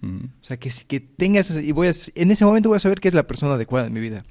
Mm. 0.00 0.24
O 0.24 0.44
sea, 0.44 0.58
que, 0.58 0.70
que 0.86 1.00
tenga 1.00 1.42
y 1.62 1.72
voy 1.72 1.88
a, 1.88 1.92
en 2.14 2.30
ese 2.30 2.44
momento 2.44 2.68
voy 2.68 2.76
a 2.76 2.80
saber 2.80 3.00
que 3.00 3.08
es 3.08 3.14
la 3.14 3.26
persona 3.26 3.54
adecuada 3.54 3.86
en 3.86 3.92
mi 3.92 4.00
vida. 4.00 4.22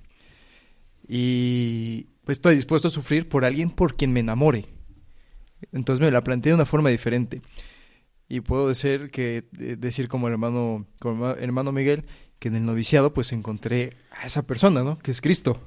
Y 1.07 2.07
pues 2.23 2.37
estoy 2.37 2.55
dispuesto 2.55 2.87
a 2.87 2.91
sufrir 2.91 3.27
por 3.27 3.45
alguien 3.45 3.71
por 3.71 3.95
quien 3.95 4.13
me 4.13 4.19
enamore. 4.19 4.65
Entonces 5.71 6.03
me 6.03 6.11
la 6.11 6.23
planteé 6.23 6.51
de 6.51 6.55
una 6.55 6.65
forma 6.65 6.89
diferente. 6.89 7.41
Y 8.27 8.41
puedo 8.41 8.67
decir 8.67 9.09
que 9.09 9.45
decir 9.51 10.07
como 10.07 10.27
el 10.27 10.33
hermano, 10.33 10.85
como 10.99 11.31
el 11.31 11.43
hermano 11.43 11.71
Miguel, 11.71 12.05
que 12.37 12.49
en 12.49 12.55
el 12.55 12.65
noviciado 12.65 13.13
pues 13.13 13.31
encontré 13.31 13.97
a 14.11 14.27
esa 14.27 14.43
persona, 14.43 14.83
¿no? 14.83 14.99
Que 14.99 15.11
es 15.11 15.21
Cristo. 15.21 15.59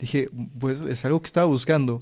Dije, 0.00 0.28
pues 0.58 0.80
es 0.80 1.04
algo 1.04 1.20
que 1.20 1.26
estaba 1.26 1.46
buscando 1.46 2.00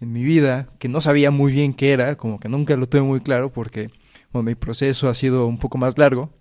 en 0.00 0.12
mi 0.12 0.22
vida, 0.22 0.68
que 0.78 0.88
no 0.88 1.00
sabía 1.00 1.30
muy 1.30 1.52
bien 1.52 1.74
qué 1.74 1.92
era, 1.92 2.16
como 2.16 2.38
que 2.38 2.48
nunca 2.48 2.76
lo 2.76 2.88
tuve 2.88 3.02
muy 3.02 3.20
claro 3.20 3.52
porque 3.52 3.90
bueno, 4.32 4.44
mi 4.44 4.54
proceso 4.54 5.08
ha 5.08 5.14
sido 5.14 5.46
un 5.46 5.58
poco 5.58 5.78
más 5.78 5.98
largo, 5.98 6.32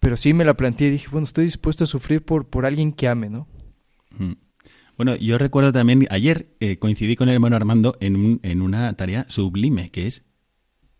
pero 0.00 0.16
sí 0.16 0.32
me 0.32 0.44
la 0.44 0.54
planteé 0.54 0.88
y 0.88 0.92
dije, 0.92 1.08
bueno, 1.10 1.24
estoy 1.24 1.44
dispuesto 1.44 1.84
a 1.84 1.86
sufrir 1.86 2.24
por, 2.24 2.48
por 2.48 2.66
alguien 2.66 2.92
que 2.92 3.08
ame, 3.08 3.28
¿no? 3.28 3.46
Bueno, 4.96 5.16
yo 5.16 5.38
recuerdo 5.38 5.72
también, 5.72 6.06
ayer 6.10 6.54
eh, 6.60 6.78
coincidí 6.78 7.16
con 7.16 7.28
el 7.28 7.34
hermano 7.34 7.56
Armando 7.56 7.96
en, 8.00 8.16
un, 8.16 8.40
en 8.42 8.60
una 8.60 8.92
tarea 8.94 9.24
sublime, 9.28 9.90
que 9.90 10.06
es 10.06 10.26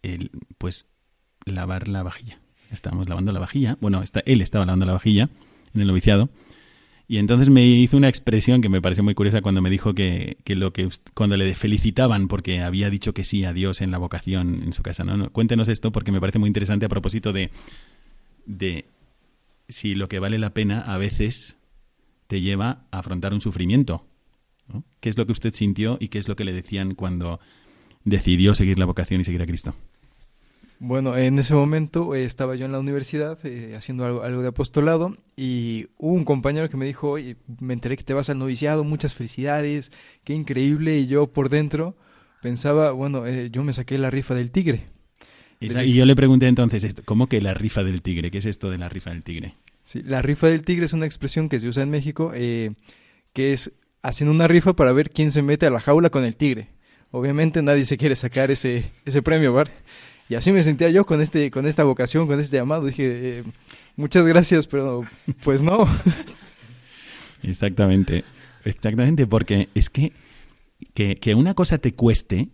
el, 0.03 0.31
pues, 0.59 0.87
lavar 1.45 1.89
la 1.89 2.03
vajilla. 2.03 2.41
Estábamos 2.71 3.09
lavando 3.09 3.33
la 3.33 3.41
vajilla, 3.41 3.77
bueno, 3.81 4.03
está, 4.03 4.23
él 4.25 4.41
estaba 4.41 4.65
lavando 4.65 4.87
la 4.87 4.93
vajilla 4.93 5.29
en 5.75 5.81
el 5.81 5.89
noviciado, 5.89 6.31
y 7.11 7.19
entonces 7.19 7.49
me 7.49 7.67
hizo 7.67 7.97
una 7.97 8.09
expresión 8.09 8.61
que 8.61 8.69
me 8.69 8.81
pareció 8.81 9.03
muy 9.03 9.17
curiosa 9.17 9.41
cuando 9.41 9.61
me 9.61 9.69
dijo 9.69 9.95
que, 9.95 10.37
que, 10.45 10.55
lo 10.55 10.73
que 10.73 10.89
cuando 11.13 11.37
le 11.37 11.53
felicitaban 11.57 12.29
porque 12.29 12.61
había 12.61 12.89
dicho 12.89 13.13
que 13.13 13.25
sí 13.25 13.45
a 13.45 13.53
Dios 13.53 13.81
en 13.81 13.91
la 13.91 13.99
vocación 13.99 14.63
en 14.63 14.73
su 14.73 14.85
casa. 14.85 15.03
¿no? 15.03 15.29
Cuéntenos 15.31 15.67
esto 15.67 15.91
porque 15.91 16.13
me 16.13 16.21
parece 16.21 16.39
muy 16.39 16.47
interesante 16.47 16.87
a 16.87 16.89
propósito 16.89 17.33
de, 17.33 17.51
de 18.47 18.85
si 19.69 19.97
lo 19.97 20.07
que 20.07 20.21
vale 20.21 20.39
la 20.39 20.55
pena 20.55 20.83
a 20.83 20.99
veces 20.99 21.57
te 22.29 22.43
lleva 22.43 22.85
a 22.93 23.01
afrontar 23.01 23.35
un 23.35 23.41
sufrimiento. 23.41 24.07
¿Qué 25.01 25.09
es 25.09 25.19
lo 25.19 25.27
que 25.27 25.33
usted 25.33 25.53
sintió 25.53 25.99
y 26.01 26.11
qué 26.11 26.21
es 26.21 26.29
lo 26.29 26.37
que 26.37 26.45
le 26.45 26.53
decían 26.53 26.95
cuando 26.95 27.41
decidió 28.05 28.55
seguir 28.55 28.79
la 28.79 28.85
vocación 28.85 29.21
y 29.21 29.25
seguir 29.25 29.43
a 29.43 29.47
Cristo? 29.47 29.75
Bueno, 30.83 31.15
en 31.15 31.39
ese 31.39 31.53
momento 31.53 32.15
eh, 32.15 32.25
estaba 32.25 32.57
yo 32.57 32.65
en 32.65 32.73
la 32.73 32.79
universidad 32.81 33.39
eh, 33.45 33.75
haciendo 33.77 34.07
algo, 34.25 34.41
de 34.41 34.49
apostolado 34.49 35.15
y 35.37 35.89
hubo 35.99 36.15
un 36.15 36.25
compañero 36.25 36.71
que 36.71 36.79
me 36.79 36.87
dijo, 36.87 37.11
oye, 37.11 37.37
me 37.61 37.75
enteré 37.75 37.99
que 37.99 38.03
te 38.03 38.15
vas 38.15 38.31
al 38.31 38.39
noviciado, 38.39 38.83
muchas 38.83 39.15
felicidades, 39.15 39.93
qué 40.25 40.33
increíble. 40.33 40.99
Y 40.99 41.07
yo 41.07 41.27
por 41.27 41.51
dentro 41.51 41.99
pensaba, 42.41 42.93
bueno, 42.93 43.27
eh, 43.27 43.51
yo 43.53 43.63
me 43.63 43.75
saqué 43.75 43.99
la 43.99 44.11
rifa 44.11 44.35
del 44.35 44.51
tigre. 44.51 44.87
Y, 45.61 45.69
yo 45.93 46.07
le 46.07 46.17
pregunté 46.17 46.49
entonces, 46.49 46.95
¿cómo 47.05 47.27
que 47.27 47.43
la 47.43 47.53
rifa 47.53 47.85
del 47.85 48.01
tigre? 48.01 48.31
¿Qué 48.31 48.39
es 48.39 48.47
esto 48.47 48.71
de 48.71 48.79
la 48.79 48.89
rifa 48.89 49.11
del 49.11 49.23
tigre? 49.23 49.57
Sí, 49.83 50.03
la 50.03 50.23
rifa 50.23 50.47
del 50.47 50.63
tigre 50.63 50.87
es 50.87 50.95
una 50.95 51.05
expresión 51.05 51.51
que 51.51 51.61
se 51.61 51.69
usa 51.69 51.83
en 51.83 51.91
México, 51.91 52.33
que 52.33 52.73
es 53.35 53.73
haciendo 54.01 54.35
una 54.35 54.49
rifa 54.49 54.75
para 54.75 54.93
ver 54.93 55.11
quién 55.11 55.31
se 55.31 55.43
mete 55.43 55.67
a 55.67 55.71
la 55.71 55.81
jaula 55.81 56.09
con 56.09 56.25
el 56.25 56.37
tigre. 56.37 56.69
Obviamente 57.11 57.61
nadie 57.61 57.85
se 57.85 57.99
quiere 57.99 58.17
sacar 58.17 58.51
ese, 58.51 58.91
ese 59.05 59.21
premio, 59.21 59.53
¿verdad? 59.53 59.75
Y 60.31 60.37
así 60.37 60.53
me 60.53 60.63
sentía 60.63 60.89
yo 60.91 61.05
con, 61.05 61.21
este, 61.21 61.51
con 61.51 61.67
esta 61.67 61.83
vocación, 61.83 62.29
con 62.29 62.39
este 62.39 62.57
llamado. 62.57 62.87
Dije, 62.87 63.41
eh, 63.41 63.45
muchas 63.97 64.25
gracias, 64.25 64.69
pero 64.69 65.03
pues 65.43 65.61
no. 65.61 65.89
Exactamente, 67.43 68.23
exactamente, 68.65 69.27
porque 69.27 69.71
es 69.75 69.89
que, 69.89 70.13
que, 70.95 71.17
que 71.17 71.35
una 71.35 71.55
cosa 71.55 71.79
te 71.79 71.93
cueste 71.93 72.51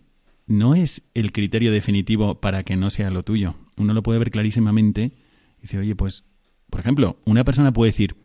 no 0.47 0.75
es 0.75 1.03
el 1.13 1.33
criterio 1.33 1.73
definitivo 1.73 2.39
para 2.39 2.63
que 2.63 2.77
no 2.77 2.89
sea 2.89 3.11
lo 3.11 3.21
tuyo. 3.21 3.53
Uno 3.75 3.93
lo 3.93 4.01
puede 4.01 4.17
ver 4.17 4.31
clarísimamente 4.31 5.11
y 5.59 5.63
dice, 5.63 5.77
oye, 5.77 5.93
pues, 5.93 6.23
por 6.69 6.79
ejemplo, 6.79 7.19
una 7.25 7.43
persona 7.43 7.73
puede 7.73 7.91
decir, 7.91 8.15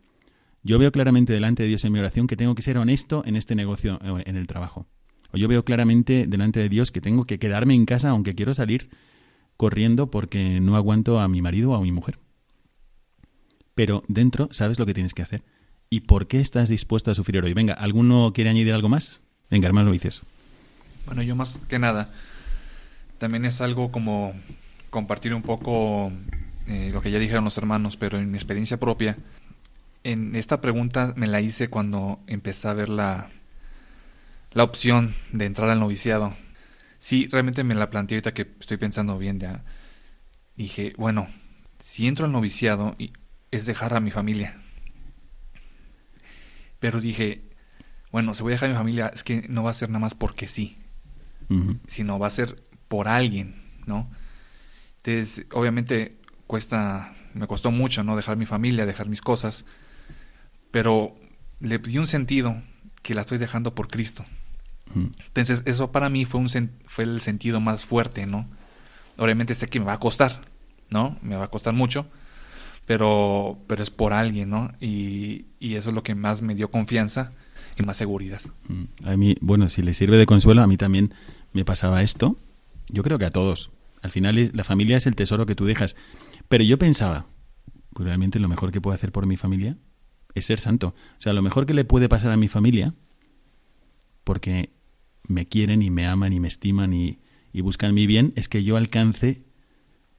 yo 0.62 0.78
veo 0.78 0.92
claramente 0.92 1.32
delante 1.32 1.64
de 1.64 1.68
Dios 1.68 1.85
en 1.85 1.92
mi 1.92 1.99
oración 1.99 2.28
que 2.28 2.37
tengo 2.37 2.54
que 2.54 2.62
ser 2.62 2.78
honesto 2.78 3.23
en 3.26 3.37
este 3.37 3.54
negocio, 3.56 3.99
en 4.02 4.37
el 4.37 4.47
trabajo. 4.47 4.87
O 5.32 5.37
yo 5.37 5.49
veo 5.49 5.64
claramente 5.64 6.26
delante 6.26 6.61
de 6.61 6.68
Dios 6.71 6.92
que 6.92 7.00
tengo 7.02 7.26
que 7.26 7.38
quedarme 7.38 7.75
en 7.75 7.85
casa 7.85 8.11
aunque 8.11 8.35
quiero 8.35 8.54
salir 8.54 8.88
corriendo 9.62 10.11
porque 10.11 10.59
no 10.59 10.75
aguanto 10.75 11.21
a 11.21 11.28
mi 11.28 11.40
marido 11.40 11.71
o 11.71 11.76
a 11.76 11.81
mi 11.81 11.92
mujer. 11.92 12.19
Pero 13.76 14.02
dentro 14.09 14.49
sabes 14.50 14.81
lo 14.81 14.87
que 14.87 14.92
tienes 14.92 15.14
que 15.14 15.23
hacer. 15.23 15.45
¿Y 15.88 16.00
por 16.00 16.26
qué 16.26 16.40
estás 16.40 16.69
dispuesto 16.69 17.12
a 17.12 17.14
sufrir 17.14 17.45
hoy? 17.45 17.54
Venga, 17.54 17.75
¿alguno 17.75 18.33
quiere 18.35 18.50
añadir 18.50 18.75
algo 18.75 18.88
más? 18.88 19.21
Venga, 19.50 19.69
hermano 19.69 19.92
dices. 19.92 20.23
Bueno, 21.07 21.23
yo 21.23 21.37
más 21.37 21.61
que 21.69 21.78
nada, 21.78 22.11
también 23.19 23.45
es 23.45 23.61
algo 23.61 23.92
como 23.92 24.35
compartir 24.90 25.33
un 25.33 25.42
poco 25.42 26.11
eh, 26.66 26.90
lo 26.92 27.00
que 27.00 27.12
ya 27.12 27.21
dijeron 27.21 27.45
los 27.45 27.57
hermanos, 27.57 27.97
pero 27.97 28.19
en 28.19 28.33
mi 28.33 28.38
experiencia 28.38 28.81
propia, 28.81 29.16
en 30.02 30.35
esta 30.35 30.61
pregunta 30.61 31.14
me 31.14 31.28
la 31.28 31.40
hice 31.40 31.69
cuando 31.69 32.19
empecé 32.26 32.66
a 32.66 32.75
ver 32.75 32.88
la, 32.88 33.31
la 34.50 34.64
opción 34.64 35.14
de 35.31 35.47
entrar 35.47 35.71
al 35.71 35.78
noviciado 35.78 36.35
sí, 37.02 37.26
realmente 37.26 37.64
me 37.64 37.75
la 37.75 37.90
planteé 37.90 38.14
ahorita 38.16 38.32
que 38.32 38.54
estoy 38.61 38.76
pensando 38.76 39.18
bien 39.18 39.40
ya. 39.40 39.64
Dije, 40.54 40.94
bueno, 40.97 41.26
si 41.80 42.06
entro 42.06 42.26
al 42.26 42.32
noviciado 42.32 42.97
es 43.50 43.66
dejar 43.66 43.94
a 43.94 44.00
mi 44.00 44.12
familia. 44.12 44.62
Pero 46.78 47.00
dije, 47.00 47.50
bueno, 48.12 48.35
si 48.35 48.44
voy 48.44 48.52
a 48.52 48.54
dejar 48.54 48.71
a 48.71 48.73
mi 48.75 48.78
familia 48.78 49.11
es 49.12 49.25
que 49.25 49.49
no 49.49 49.64
va 49.64 49.73
a 49.73 49.75
ser 49.75 49.88
nada 49.88 49.99
más 49.99 50.14
porque 50.14 50.47
sí, 50.47 50.78
sino 51.88 52.21
va 52.21 52.28
a 52.28 52.30
ser 52.30 52.62
por 52.87 53.09
alguien, 53.09 53.56
¿no? 53.85 54.09
Entonces, 54.99 55.47
obviamente 55.52 56.21
cuesta, 56.47 57.12
me 57.35 57.49
costó 57.49 57.73
mucho, 57.73 58.04
¿no? 58.04 58.14
Dejar 58.14 58.37
mi 58.37 58.47
familia, 58.47 58.87
dejar 58.87 59.09
mis 59.09 59.23
cosas, 59.23 59.64
pero 60.71 61.14
le 61.59 61.78
di 61.78 61.99
un 61.99 62.06
sentido 62.06 62.62
que 63.02 63.16
la 63.16 63.23
estoy 63.23 63.38
dejando 63.38 63.75
por 63.75 63.88
Cristo. 63.88 64.25
Entonces, 64.94 65.62
eso 65.64 65.92
para 65.92 66.08
mí 66.08 66.25
fue, 66.25 66.40
un 66.40 66.49
fue 66.87 67.04
el 67.04 67.20
sentido 67.20 67.61
más 67.61 67.84
fuerte, 67.84 68.26
¿no? 68.26 68.46
Obviamente 69.16 69.54
sé 69.54 69.68
que 69.68 69.80
me 69.80 69.87
va 69.87 69.94
a 69.94 70.00
costar, 70.00 70.42
¿no? 70.90 71.18
Me 71.22 71.37
va 71.37 71.44
a 71.44 71.49
costar 71.49 71.75
mucho, 71.75 72.06
pero, 72.87 73.58
pero 73.66 73.82
es 73.82 73.90
por 73.90 74.12
alguien, 74.12 74.50
¿no? 74.50 74.72
Y, 74.80 75.46
y 75.61 75.75
eso 75.75 75.90
es 75.90 75.94
lo 75.94 76.02
que 76.02 76.14
más 76.14 76.42
me 76.42 76.54
dio 76.54 76.70
confianza 76.70 77.32
y 77.78 77.82
más 77.84 77.96
seguridad. 77.96 78.40
A 79.04 79.16
mí, 79.16 79.37
bueno, 79.40 79.68
si 79.68 79.82
le 79.82 79.94
sirve 79.94 80.16
de 80.16 80.26
consuelo, 80.26 80.62
a 80.62 80.66
mí 80.66 80.76
también 80.76 81.14
me 81.52 81.64
pasaba 81.64 82.02
esto. 82.02 82.38
Yo 82.88 83.02
creo 83.02 83.18
que 83.18 83.25
a 83.25 83.30
todos. 83.30 83.70
Al 84.02 84.11
final 84.11 84.50
la 84.52 84.64
familia 84.64 84.96
es 84.96 85.06
el 85.06 85.14
tesoro 85.14 85.46
que 85.46 85.54
tú 85.54 85.64
dejas. 85.64 85.96
Pero 86.49 86.64
yo 86.64 86.78
pensaba, 86.78 87.26
pues 87.92 88.06
realmente 88.06 88.38
lo 88.38 88.49
mejor 88.49 88.72
que 88.72 88.80
puedo 88.80 88.94
hacer 88.94 89.12
por 89.12 89.26
mi 89.26 89.37
familia 89.37 89.76
es 90.34 90.46
ser 90.46 90.61
santo. 90.61 90.88
O 90.88 91.20
sea, 91.20 91.32
lo 91.32 91.42
mejor 91.42 91.66
que 91.66 91.75
le 91.75 91.84
puede 91.84 92.08
pasar 92.08 92.32
a 92.32 92.37
mi 92.37 92.49
familia, 92.49 92.94
porque 94.25 94.70
me 95.29 95.47
quieren 95.47 95.83
y 95.83 95.91
me 95.91 96.07
aman 96.07 96.33
y 96.33 96.41
me 96.41 96.49
estiman 96.49 96.93
y, 96.95 97.19
buscan 97.55 97.95
mi 97.95 98.07
bien, 98.07 98.33
es 98.37 98.49
que 98.49 98.64
yo 98.64 98.76
alcance 98.76 99.45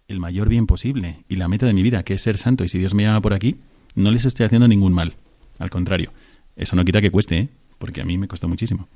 el 0.08 0.20
mayor 0.20 0.50
bien 0.50 0.68
posible 0.68 1.26
y 1.28 1.36
la 1.36 1.48
meta 1.48 1.66
de 1.66 1.74
mi 1.74 1.84
vida, 1.84 2.04
que 2.04 2.14
es 2.14 2.22
ser 2.22 2.38
santo. 2.38 2.64
Y 2.64 2.70
si 2.70 2.78
Dios 2.78 2.94
me 2.94 3.04
llama 3.04 3.22
por 3.22 3.34
aquí, 3.34 3.58
no 3.96 4.12
les 4.12 4.26
estoy 4.26 4.46
haciendo 4.46 4.68
ningún 4.68 4.94
mal. 4.94 5.16
Al 5.60 5.70
contrario, 5.70 6.12
eso 6.56 6.76
no 6.76 6.86
quita 6.86 7.02
que 7.02 7.12
cueste, 7.12 7.38
¿eh? 7.38 7.50
porque 7.78 8.02
a 8.02 8.06
mí 8.06 8.18
me 8.18 8.28
costó 8.28 8.48
muchísimo. 8.48 8.88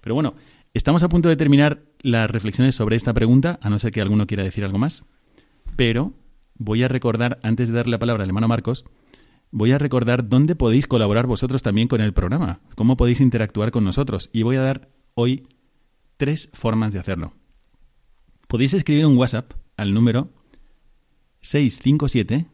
Pero 0.00 0.14
bueno, 0.14 0.34
estamos 0.74 1.02
a 1.02 1.08
punto 1.08 1.28
de 1.28 1.36
terminar 1.36 1.82
las 2.00 2.30
reflexiones 2.30 2.74
sobre 2.74 2.96
esta 2.96 3.12
pregunta, 3.14 3.58
a 3.62 3.70
no 3.70 3.78
ser 3.78 3.92
que 3.92 4.00
alguno 4.00 4.26
quiera 4.26 4.42
decir 4.42 4.64
algo 4.64 4.78
más. 4.78 5.04
Pero 5.76 6.12
voy 6.56 6.82
a 6.82 6.88
recordar, 6.88 7.38
antes 7.42 7.68
de 7.68 7.74
darle 7.74 7.92
la 7.92 7.98
palabra 7.98 8.24
al 8.24 8.30
hermano 8.30 8.48
Marcos, 8.48 8.84
voy 9.50 9.72
a 9.72 9.78
recordar 9.78 10.28
dónde 10.28 10.56
podéis 10.56 10.86
colaborar 10.86 11.26
vosotros 11.26 11.62
también 11.62 11.88
con 11.88 12.00
el 12.00 12.12
programa, 12.12 12.60
cómo 12.74 12.96
podéis 12.96 13.20
interactuar 13.20 13.70
con 13.70 13.84
nosotros. 13.84 14.30
Y 14.32 14.42
voy 14.42 14.56
a 14.56 14.62
dar 14.62 14.88
hoy 15.14 15.46
tres 16.22 16.50
formas 16.52 16.92
de 16.92 17.00
hacerlo. 17.00 17.34
Podéis 18.46 18.74
escribir 18.74 19.06
un 19.06 19.18
WhatsApp 19.18 19.54
al 19.76 19.92
número 19.92 20.32
657 21.40 22.46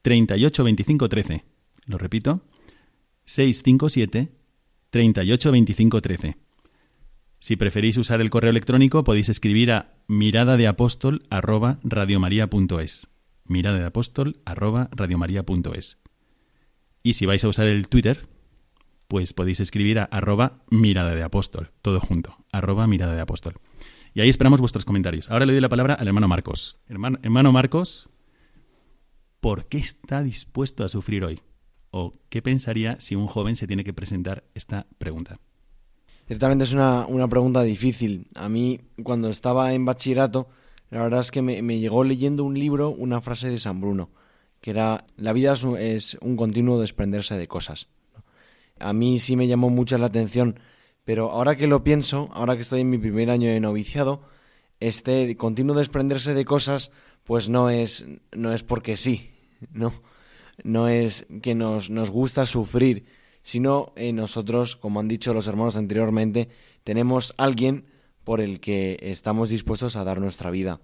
382513. 0.00 1.44
Lo 1.84 1.98
repito, 1.98 2.46
657 3.26 4.32
382513. 4.88 6.38
Si 7.38 7.56
preferís 7.56 7.98
usar 7.98 8.22
el 8.22 8.30
correo 8.30 8.48
electrónico, 8.48 9.04
podéis 9.04 9.28
escribir 9.28 9.70
a 9.70 9.94
mirada 10.06 10.56
de 10.56 10.66
apóstol 10.66 11.26
arroba 11.28 11.80
Mirada 13.44 13.78
de 13.78 13.84
apóstol 13.84 14.40
arroba 14.46 14.88
Y 17.02 17.12
si 17.12 17.26
vais 17.26 17.44
a 17.44 17.48
usar 17.48 17.66
el 17.66 17.88
Twitter, 17.88 18.26
pues 19.08 19.32
podéis 19.32 19.60
escribir 19.60 19.98
a 19.98 20.04
arroba 20.04 20.60
mirada 20.70 21.14
de 21.14 21.22
apóstol, 21.22 21.70
todo 21.82 21.98
junto, 22.00 22.36
arroba 22.52 22.86
mirada 22.86 23.14
de 23.14 23.20
apóstol. 23.20 23.54
Y 24.14 24.20
ahí 24.20 24.28
esperamos 24.28 24.60
vuestros 24.60 24.84
comentarios. 24.84 25.30
Ahora 25.30 25.46
le 25.46 25.52
doy 25.52 25.60
la 25.60 25.68
palabra 25.68 25.94
al 25.94 26.06
hermano 26.06 26.28
Marcos. 26.28 26.78
Hermano, 26.86 27.18
hermano 27.22 27.52
Marcos, 27.52 28.10
¿por 29.40 29.66
qué 29.66 29.78
está 29.78 30.22
dispuesto 30.22 30.84
a 30.84 30.88
sufrir 30.88 31.24
hoy? 31.24 31.40
¿O 31.90 32.12
qué 32.28 32.42
pensaría 32.42 33.00
si 33.00 33.14
un 33.16 33.26
joven 33.26 33.56
se 33.56 33.66
tiene 33.66 33.84
que 33.84 33.94
presentar 33.94 34.44
esta 34.54 34.86
pregunta? 34.98 35.38
Ciertamente 36.28 36.64
es 36.64 36.72
una, 36.74 37.28
pregunta 37.30 37.62
difícil. 37.62 38.28
A 38.34 38.50
mí, 38.50 38.80
cuando 39.02 39.30
estaba 39.30 39.72
en 39.72 39.86
bachillerato, 39.86 40.48
la 40.90 41.00
verdad 41.00 41.20
es 41.20 41.30
que 41.30 41.40
me, 41.40 41.78
llegó 41.78 42.04
leyendo 42.04 42.44
un 42.44 42.58
libro 42.58 42.90
una 42.90 43.22
frase 43.22 43.48
de 43.48 43.58
San 43.58 43.80
Bruno, 43.80 44.10
que 44.60 44.72
era, 44.72 45.06
la 45.16 45.32
vida 45.32 45.54
es 45.78 46.18
un, 46.20 46.36
continuo 46.36 46.78
desprenderse 46.78 47.38
de 47.38 47.48
cosas. 47.48 47.88
A 48.80 48.92
mí 48.92 49.18
sí 49.18 49.36
me 49.36 49.46
llamó 49.46 49.70
mucho 49.70 49.98
la 49.98 50.06
atención, 50.06 50.58
pero 51.04 51.30
ahora 51.30 51.56
que 51.56 51.66
lo 51.66 51.84
pienso, 51.84 52.28
ahora 52.32 52.56
que 52.56 52.62
estoy 52.62 52.82
en 52.82 52.90
mi 52.90 52.98
primer 52.98 53.30
año 53.30 53.50
de 53.50 53.60
noviciado, 53.60 54.22
este 54.80 55.36
continuo 55.36 55.76
desprenderse 55.76 56.34
de 56.34 56.44
cosas, 56.44 56.92
pues 57.24 57.48
no 57.48 57.70
es, 57.70 58.06
no 58.32 58.52
es 58.52 58.62
porque 58.62 58.96
sí, 58.96 59.30
¿no? 59.72 59.92
No 60.64 60.88
es 60.88 61.26
que 61.42 61.54
nos, 61.54 61.90
nos 61.90 62.10
gusta 62.10 62.46
sufrir, 62.46 63.06
sino 63.42 63.92
eh, 63.96 64.12
nosotros, 64.12 64.76
como 64.76 65.00
han 65.00 65.08
dicho 65.08 65.32
los 65.32 65.46
hermanos 65.46 65.76
anteriormente, 65.76 66.48
tenemos 66.84 67.34
alguien 67.38 67.86
por 68.24 68.40
el 68.40 68.60
que 68.60 68.98
estamos 69.00 69.48
dispuestos 69.48 69.96
a 69.96 70.04
dar 70.04 70.20
nuestra 70.20 70.50
vida. 70.50 70.80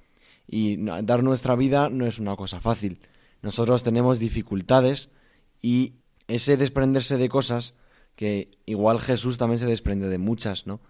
Y 0.47 0.77
dar 1.03 1.23
nuestra 1.23 1.57
vida 1.57 1.91
no 1.91 2.07
es 2.07 2.19
una 2.19 2.37
cosa 2.37 2.61
fácil. 2.61 3.01
Nosotros 3.43 3.83
tenemos 3.83 4.19
dificultades 4.19 5.11
y 5.61 5.95
ese 6.29 6.57
desprenderse 6.57 7.19
de 7.19 7.29
cosas, 7.29 7.75
que 8.17 8.51
igual 8.67 9.01
Jesús 9.01 9.39
también 9.39 9.59
se 9.59 9.67
desprende 9.67 10.09
de 10.09 10.19
muchas, 10.19 10.67
¿no? 10.67 10.81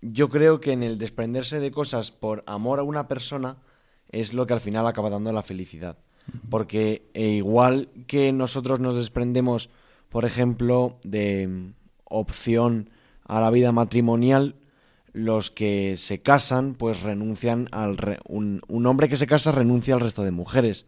Yo 0.00 0.28
creo 0.28 0.60
que 0.60 0.72
en 0.72 0.82
el 0.82 0.98
desprenderse 0.98 1.58
de 1.58 1.70
cosas 1.70 2.10
por 2.10 2.44
amor 2.46 2.78
a 2.78 2.84
una 2.84 3.08
persona 3.08 3.56
es 4.10 4.32
lo 4.32 4.46
que 4.46 4.54
al 4.54 4.60
final 4.60 4.86
acaba 4.86 5.10
dando 5.10 5.32
la 5.32 5.42
felicidad. 5.42 5.98
Porque 6.50 7.10
eh, 7.14 7.28
igual 7.30 7.88
que 8.06 8.32
nosotros 8.32 8.80
nos 8.80 8.96
desprendemos 8.96 9.70
por 10.08 10.24
ejemplo, 10.24 10.98
de 11.02 11.72
opción 12.04 12.90
a 13.24 13.40
la 13.40 13.50
vida 13.50 13.72
matrimonial, 13.72 14.56
los 15.12 15.50
que 15.50 15.96
se 15.96 16.20
casan, 16.22 16.74
pues 16.74 17.02
renuncian 17.02 17.68
al... 17.72 18.20
un, 18.26 18.62
un, 18.68 18.86
hombre 18.86 19.08
que 19.08 19.16
se 19.16 19.26
casa 19.26 19.52
renuncia 19.52 19.94
al 19.94 20.00
resto 20.00 20.22
de 20.22 20.30
mujeres. 20.30 20.86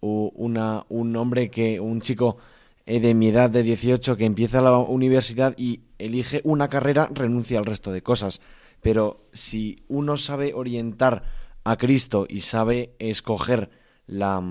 O 0.00 0.32
una, 0.34 0.84
un 0.88 1.16
hombre 1.16 1.50
que... 1.50 1.80
un 1.80 2.00
chico 2.00 2.38
eh, 2.86 3.00
de 3.00 3.14
mi 3.14 3.28
edad 3.28 3.50
de 3.50 3.62
18 3.62 4.16
que 4.16 4.26
empieza 4.26 4.60
la 4.60 4.76
universidad 4.76 5.54
y 5.56 5.80
elige 5.98 6.40
una 6.44 6.68
carrera 6.68 7.08
renuncia 7.12 7.58
al 7.58 7.64
resto 7.64 7.92
de 7.92 8.02
cosas. 8.02 8.40
Pero 8.82 9.26
si 9.32 9.76
uno 9.88 10.16
sabe 10.16 10.52
orientar 10.54 11.24
a 11.64 11.76
Cristo 11.76 12.26
y 12.28 12.40
sabe 12.40 12.94
escoger 12.98 13.70
la, 14.06 14.42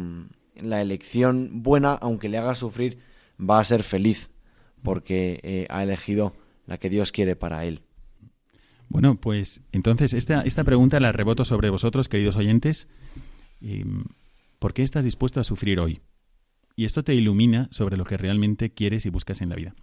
la 0.55 0.81
elección 0.81 1.61
buena, 1.61 1.93
aunque 1.93 2.29
le 2.29 2.39
haga 2.39 2.55
sufrir, 2.55 2.99
va 3.39 3.59
a 3.59 3.63
ser 3.63 3.83
feliz 3.83 4.31
porque 4.81 5.39
eh, 5.43 5.67
ha 5.69 5.83
elegido 5.83 6.35
la 6.65 6.77
que 6.77 6.89
Dios 6.89 7.11
quiere 7.11 7.35
para 7.35 7.65
él. 7.65 7.81
Bueno, 8.89 9.15
pues 9.15 9.61
entonces 9.71 10.13
esta, 10.13 10.41
esta 10.41 10.63
pregunta 10.63 10.99
la 10.99 11.11
reboto 11.11 11.45
sobre 11.45 11.69
vosotros, 11.69 12.09
queridos 12.09 12.35
oyentes. 12.35 12.87
¿Por 14.59 14.73
qué 14.73 14.83
estás 14.83 15.05
dispuesto 15.05 15.39
a 15.39 15.43
sufrir 15.43 15.79
hoy? 15.79 16.01
Y 16.75 16.85
esto 16.85 17.03
te 17.03 17.13
ilumina 17.13 17.67
sobre 17.71 17.97
lo 17.97 18.05
que 18.05 18.17
realmente 18.17 18.73
quieres 18.73 19.05
y 19.05 19.09
buscas 19.09 19.41
en 19.41 19.49
la 19.49 19.55
vida. 19.55 19.75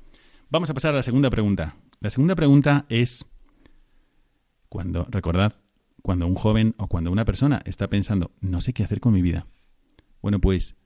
Vamos 0.49 0.71
a 0.71 0.75
pasar 0.75 0.95
a 0.95 0.97
la 0.97 1.03
segunda 1.03 1.31
pregunta. 1.31 1.77
La 2.01 2.11
segunda 2.11 2.35
pregunta 2.35 2.87
es, 2.89 3.25
cuando, 4.69 5.07
recordad, 5.09 5.55
cuando 6.03 6.27
un 6.27 6.35
joven 6.35 6.75
o 6.79 6.89
cuando 6.89 7.13
una 7.13 7.25
persona 7.25 7.61
está 7.65 7.87
pensando, 7.87 8.33
no 8.41 8.61
sé 8.61 8.73
qué 8.73 8.83
hacer 8.83 9.01
con 9.01 9.13
mi 9.13 9.23
vida. 9.23 9.47
Bueno, 10.23 10.41
pues, 10.41 10.77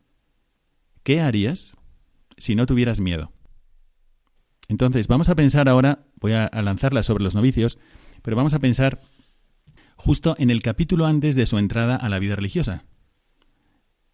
¿qué 1.02 1.20
harías 1.20 1.74
si 2.36 2.54
no 2.54 2.66
tuvieras 2.66 3.00
miedo? 3.00 3.32
Entonces, 4.68 5.08
vamos 5.08 5.28
a 5.28 5.34
pensar 5.34 5.68
ahora, 5.68 6.06
voy 6.20 6.32
a, 6.32 6.50
lanzarla 6.62 7.02
sobre 7.02 7.24
los 7.24 7.34
novicios, 7.34 7.78
pero 8.22 8.36
vamos 8.36 8.54
a 8.54 8.58
pensar 8.58 9.02
justo 9.96 10.34
en 10.38 10.50
el 10.50 10.62
capítulo 10.62 11.06
antes 11.06 11.36
de 11.36 11.46
su 11.46 11.58
entrada 11.58 11.96
a 11.96 12.08
la 12.08 12.18
vida 12.18 12.36
religiosa. 12.36 12.84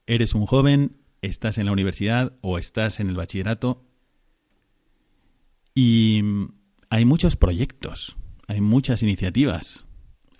Eres 0.07 0.35
un 0.35 0.47
joven, 0.47 1.00
estás 1.23 1.59
en 1.59 1.67
la 1.67 1.73
universidad 1.73 2.33
o 2.41 2.59
estás 2.59 3.01
en 3.01 3.09
el 3.09 3.17
bachillerato 3.17 3.85
y 5.75 6.23
hay 6.89 7.05
muchos 7.05 7.37
proyectos, 7.37 8.17
hay 8.49 8.61
muchas 8.61 9.03
iniciativas, 9.03 9.87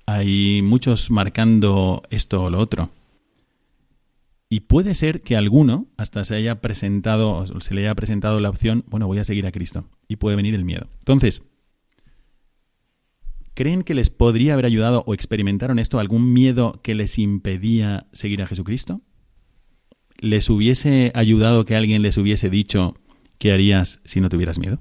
hay 0.07 0.63
muchos 0.63 1.11
marcando 1.11 2.03
esto 2.11 2.45
o 2.45 2.51
lo 2.51 2.59
otro. 2.59 2.91
Y 4.53 4.61
puede 4.61 4.97
ser 4.97 5.21
que 5.21 5.37
alguno 5.37 5.87
hasta 5.97 6.25
se 6.25 6.35
haya 6.35 6.61
presentado, 6.61 7.47
se 7.61 7.73
le 7.73 7.83
haya 7.83 7.95
presentado 7.95 8.41
la 8.41 8.51
opción, 8.51 8.85
bueno, 8.89 9.07
voy 9.07 9.19
a 9.19 9.25
seguir 9.25 9.47
a 9.47 9.53
Cristo. 9.53 9.85
Y 10.09 10.17
puede 10.17 10.35
venir 10.35 10.57
el 10.57 10.65
miedo. 10.65 10.89
Entonces, 10.99 11.45
¿creen 13.55 13.85
que 13.85 13.95
les 13.95 14.11
podría 14.11 14.55
haber 14.55 14.67
ayudado 14.67 15.05
o 15.07 15.15
experimentaron 15.15 15.79
esto 15.79 16.01
algún 16.01 16.33
miedo 16.33 16.81
que 16.83 16.97
les 16.97 17.17
impedía 17.19 18.09
seguir 18.13 18.43
a 18.43 18.49
Jesucristo? 18.49 19.03
¿Les 20.21 20.51
hubiese 20.51 21.13
ayudado 21.15 21.65
que 21.65 21.77
alguien 21.77 22.03
les 22.03 22.19
hubiese 22.19 22.51
dicho 22.51 22.95
qué 23.39 23.53
harías 23.53 24.01
si 24.05 24.21
no 24.21 24.29
tuvieras 24.29 24.59
miedo? 24.59 24.79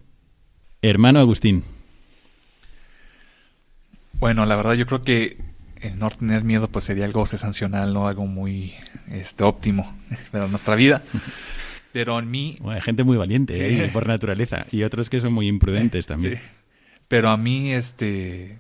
Hermano 0.82 1.20
Agustín. 1.20 1.64
Bueno, 4.20 4.46
la 4.46 4.58
verdad 4.58 4.74
yo 4.74 4.86
creo 4.86 5.02
que 5.02 5.38
el 5.80 5.98
no 5.98 6.10
tener 6.10 6.44
miedo 6.44 6.68
pues 6.68 6.84
sería 6.84 7.06
algo 7.06 7.26
sensacional, 7.26 7.94
¿no? 7.94 8.10
Algo 8.10 8.28
muy 8.28 8.74
este, 9.10 9.46
óptimo 9.46 9.98
para 10.32 10.50
nuestra 10.50 10.76
vida. 10.76 11.02
Pero 11.94 12.20
en 12.20 12.30
mí... 12.30 12.58
hay 12.66 12.82
gente 12.82 13.06
muy 13.06 13.16
valiente 13.16 13.86
¿eh? 13.86 13.90
por 13.94 14.08
naturaleza 14.08 14.66
y 14.74 14.84
otros 14.84 15.10
que 15.10 15.22
son 15.22 15.32
muy 15.32 15.48
imprudentes 15.48 16.06
también. 16.08 16.38
Pero 17.08 17.30
a 17.30 17.38
mí, 17.38 17.72
este, 17.72 18.60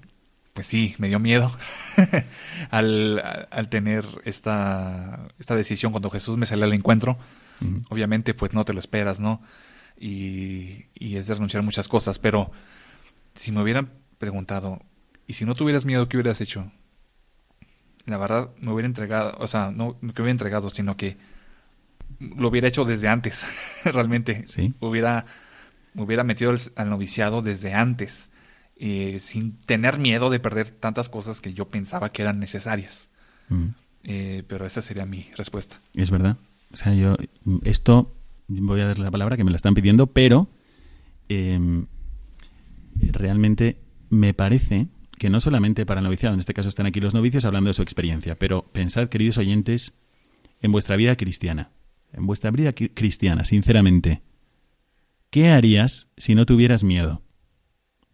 pues 0.53 0.67
sí, 0.67 0.95
me 0.97 1.07
dio 1.07 1.19
miedo 1.19 1.55
al, 2.71 3.47
al, 3.51 3.69
tener 3.69 4.05
esta, 4.25 5.27
esta 5.39 5.55
decisión 5.55 5.91
cuando 5.91 6.09
Jesús 6.09 6.37
me 6.37 6.45
salió 6.45 6.65
al 6.65 6.73
encuentro. 6.73 7.17
Obviamente, 7.89 8.33
pues 8.33 8.53
no 8.53 8.63
te 8.63 8.71
lo 8.71 8.79
esperas, 8.79 9.19
¿no? 9.19 9.41
Y, 9.99 10.85
y 10.93 11.17
es 11.17 11.27
de 11.27 11.33
renunciar 11.33 11.59
a 11.59 11.65
muchas 11.65 11.89
cosas, 11.89 12.17
pero 12.17 12.51
si 13.35 13.51
me 13.51 13.61
hubieran 13.61 13.91
preguntado, 14.17 14.81
¿y 15.27 15.33
si 15.33 15.43
no 15.43 15.55
tuvieras 15.55 15.83
miedo, 15.83 16.07
qué 16.07 16.15
hubieras 16.15 16.39
hecho? 16.39 16.71
la 18.09 18.17
verdad 18.17 18.49
me 18.59 18.71
hubiera 18.71 18.87
entregado, 18.87 19.35
o 19.39 19.47
sea, 19.47 19.71
no 19.71 19.99
que 19.99 20.21
hubiera 20.21 20.31
entregado, 20.31 20.69
sino 20.69 20.97
que 20.97 21.15
lo 22.19 22.49
hubiera 22.49 22.67
hecho 22.67 22.83
desde 22.83 23.07
antes, 23.07 23.45
realmente. 23.85 24.43
Sí. 24.45 24.73
Hubiera, 24.79 25.25
hubiera 25.95 26.23
metido 26.23 26.53
al, 26.75 26.89
noviciado 26.89 27.41
desde 27.41 27.73
antes, 27.73 28.29
eh, 28.81 29.17
sin 29.19 29.57
tener 29.57 29.99
miedo 29.99 30.29
de 30.29 30.39
perder 30.39 30.71
tantas 30.71 31.09
cosas 31.09 31.41
que 31.41 31.53
yo 31.53 31.67
pensaba 31.67 32.13
que 32.13 32.21
eran 32.21 32.39
necesarias. 32.39 33.09
Mm. 33.49 33.65
Eh, 34.03 34.43
pero 34.47 34.65
esa 34.65 34.81
sería 34.81 35.05
mi 35.05 35.27
respuesta. 35.35 35.81
Es 35.95 36.11
verdad. 36.11 36.37
O 36.73 36.77
sea, 36.77 36.93
yo, 36.93 37.17
esto, 37.65 38.15
voy 38.47 38.79
a 38.79 38.85
darle 38.85 39.03
la 39.03 39.11
palabra 39.11 39.35
que 39.35 39.43
me 39.43 39.51
la 39.51 39.57
están 39.57 39.73
pidiendo, 39.73 40.07
pero 40.07 40.49
em, 41.27 41.87
realmente 42.95 43.77
me 44.09 44.33
parece 44.33 44.87
que 45.17 45.29
no 45.29 45.41
solamente 45.41 45.85
para 45.85 45.99
el 45.99 46.05
noviciado, 46.05 46.33
en 46.33 46.39
este 46.39 46.53
caso 46.53 46.69
están 46.69 46.85
aquí 46.85 47.01
los 47.01 47.13
novicios 47.13 47.43
hablando 47.43 47.67
de 47.67 47.73
su 47.73 47.81
experiencia, 47.81 48.39
pero 48.39 48.63
pensad, 48.71 49.09
queridos 49.09 49.37
oyentes, 49.37 49.93
en 50.61 50.71
vuestra 50.71 50.95
vida 50.95 51.17
cristiana, 51.17 51.71
en 52.13 52.25
vuestra 52.25 52.49
vida 52.51 52.71
cristiana, 52.71 53.43
sinceramente, 53.43 54.21
¿qué 55.29 55.49
harías 55.49 56.07
si 56.15 56.33
no 56.33 56.45
tuvieras 56.45 56.85
miedo? 56.85 57.21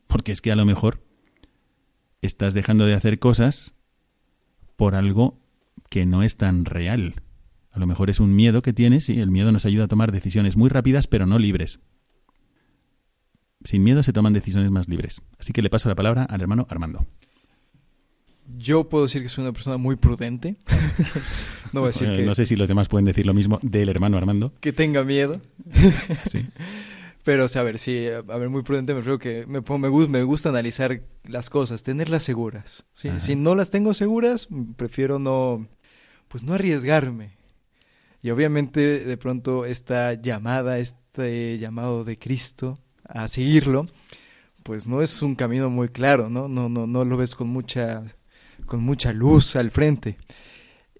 Porque 0.07 0.31
es 0.31 0.41
que 0.41 0.51
a 0.51 0.55
lo 0.55 0.65
mejor 0.65 1.03
estás 2.21 2.53
dejando 2.53 2.85
de 2.85 2.93
hacer 2.93 3.19
cosas 3.19 3.73
por 4.75 4.95
algo 4.95 5.39
que 5.89 6.05
no 6.05 6.23
es 6.23 6.37
tan 6.37 6.65
real. 6.65 7.21
A 7.71 7.79
lo 7.79 7.87
mejor 7.87 8.09
es 8.09 8.19
un 8.19 8.35
miedo 8.35 8.61
que 8.61 8.73
tienes 8.73 9.09
y 9.09 9.19
el 9.19 9.31
miedo 9.31 9.51
nos 9.51 9.65
ayuda 9.65 9.85
a 9.85 9.87
tomar 9.87 10.11
decisiones 10.11 10.55
muy 10.55 10.69
rápidas, 10.69 11.07
pero 11.07 11.25
no 11.25 11.39
libres. 11.39 11.79
Sin 13.63 13.83
miedo 13.83 14.03
se 14.03 14.13
toman 14.13 14.33
decisiones 14.33 14.71
más 14.71 14.87
libres. 14.87 15.21
Así 15.39 15.51
que 15.51 15.61
le 15.61 15.69
paso 15.69 15.89
la 15.89 15.95
palabra 15.95 16.23
al 16.23 16.41
hermano 16.41 16.67
Armando. 16.69 17.05
Yo 18.57 18.89
puedo 18.89 19.05
decir 19.05 19.23
que 19.23 19.27
soy 19.27 19.43
una 19.43 19.53
persona 19.53 19.77
muy 19.77 19.95
prudente. 19.95 20.55
no 21.73 21.81
voy 21.81 21.87
a 21.87 21.91
decir 21.91 22.09
que, 22.15 22.23
No 22.23 22.35
sé 22.35 22.45
si 22.45 22.55
los 22.55 22.69
demás 22.69 22.87
pueden 22.87 23.05
decir 23.05 23.25
lo 23.25 23.33
mismo 23.33 23.59
del 23.63 23.89
hermano 23.89 24.17
Armando. 24.17 24.53
que 24.59 24.71
tenga 24.71 25.03
miedo. 25.03 25.41
Sí. 26.29 26.45
Pero, 27.25 27.45
o 27.45 27.47
sea, 27.49 27.61
a 27.61 27.65
ver, 27.65 27.79
sí, 27.79 28.07
a 28.07 28.21
ver, 28.21 28.49
muy 28.49 28.61
prudente 28.61 28.93
me 28.93 28.99
refiero 28.99 29.19
que 29.19 29.45
me, 29.47 29.59
me, 29.59 29.89
gus- 29.89 30.07
me 30.07 30.23
gusta 30.23 30.49
analizar 30.49 31.01
las 31.23 31.49
cosas, 31.49 31.81
tenerlas 31.83 32.21
seguras. 32.23 32.85
¿sí? 32.93 33.09
Ajá. 33.09 33.19
Si 33.19 33.35
no 33.35 33.55
las 33.55 33.71
tengo 33.71 33.93
seguras, 33.93 34.47
prefiero 34.77 35.17
no, 35.19 35.67
pues 36.29 36.43
no 36.43 36.53
arriesgarme. 36.53 37.31
Y 38.21 38.29
obviamente, 38.29 38.99
de 39.03 39.17
pronto, 39.17 39.65
esta 39.65 40.13
llamada, 40.13 40.77
este 40.77 41.57
llamado 41.57 42.03
de 42.03 42.17
Cristo 42.17 42.77
a 43.03 43.27
seguirlo, 43.27 43.87
pues 44.63 44.85
no 44.87 45.01
es 45.01 45.21
un 45.23 45.35
camino 45.35 45.69
muy 45.71 45.89
claro, 45.89 46.29
¿no? 46.29 46.47
No, 46.47 46.69
no, 46.69 46.85
no 46.87 47.05
lo 47.05 47.17
ves 47.17 47.33
con 47.35 47.47
mucha, 47.49 48.03
con 48.67 48.83
mucha 48.83 49.13
luz 49.13 49.55
al 49.55 49.71
frente. 49.71 50.15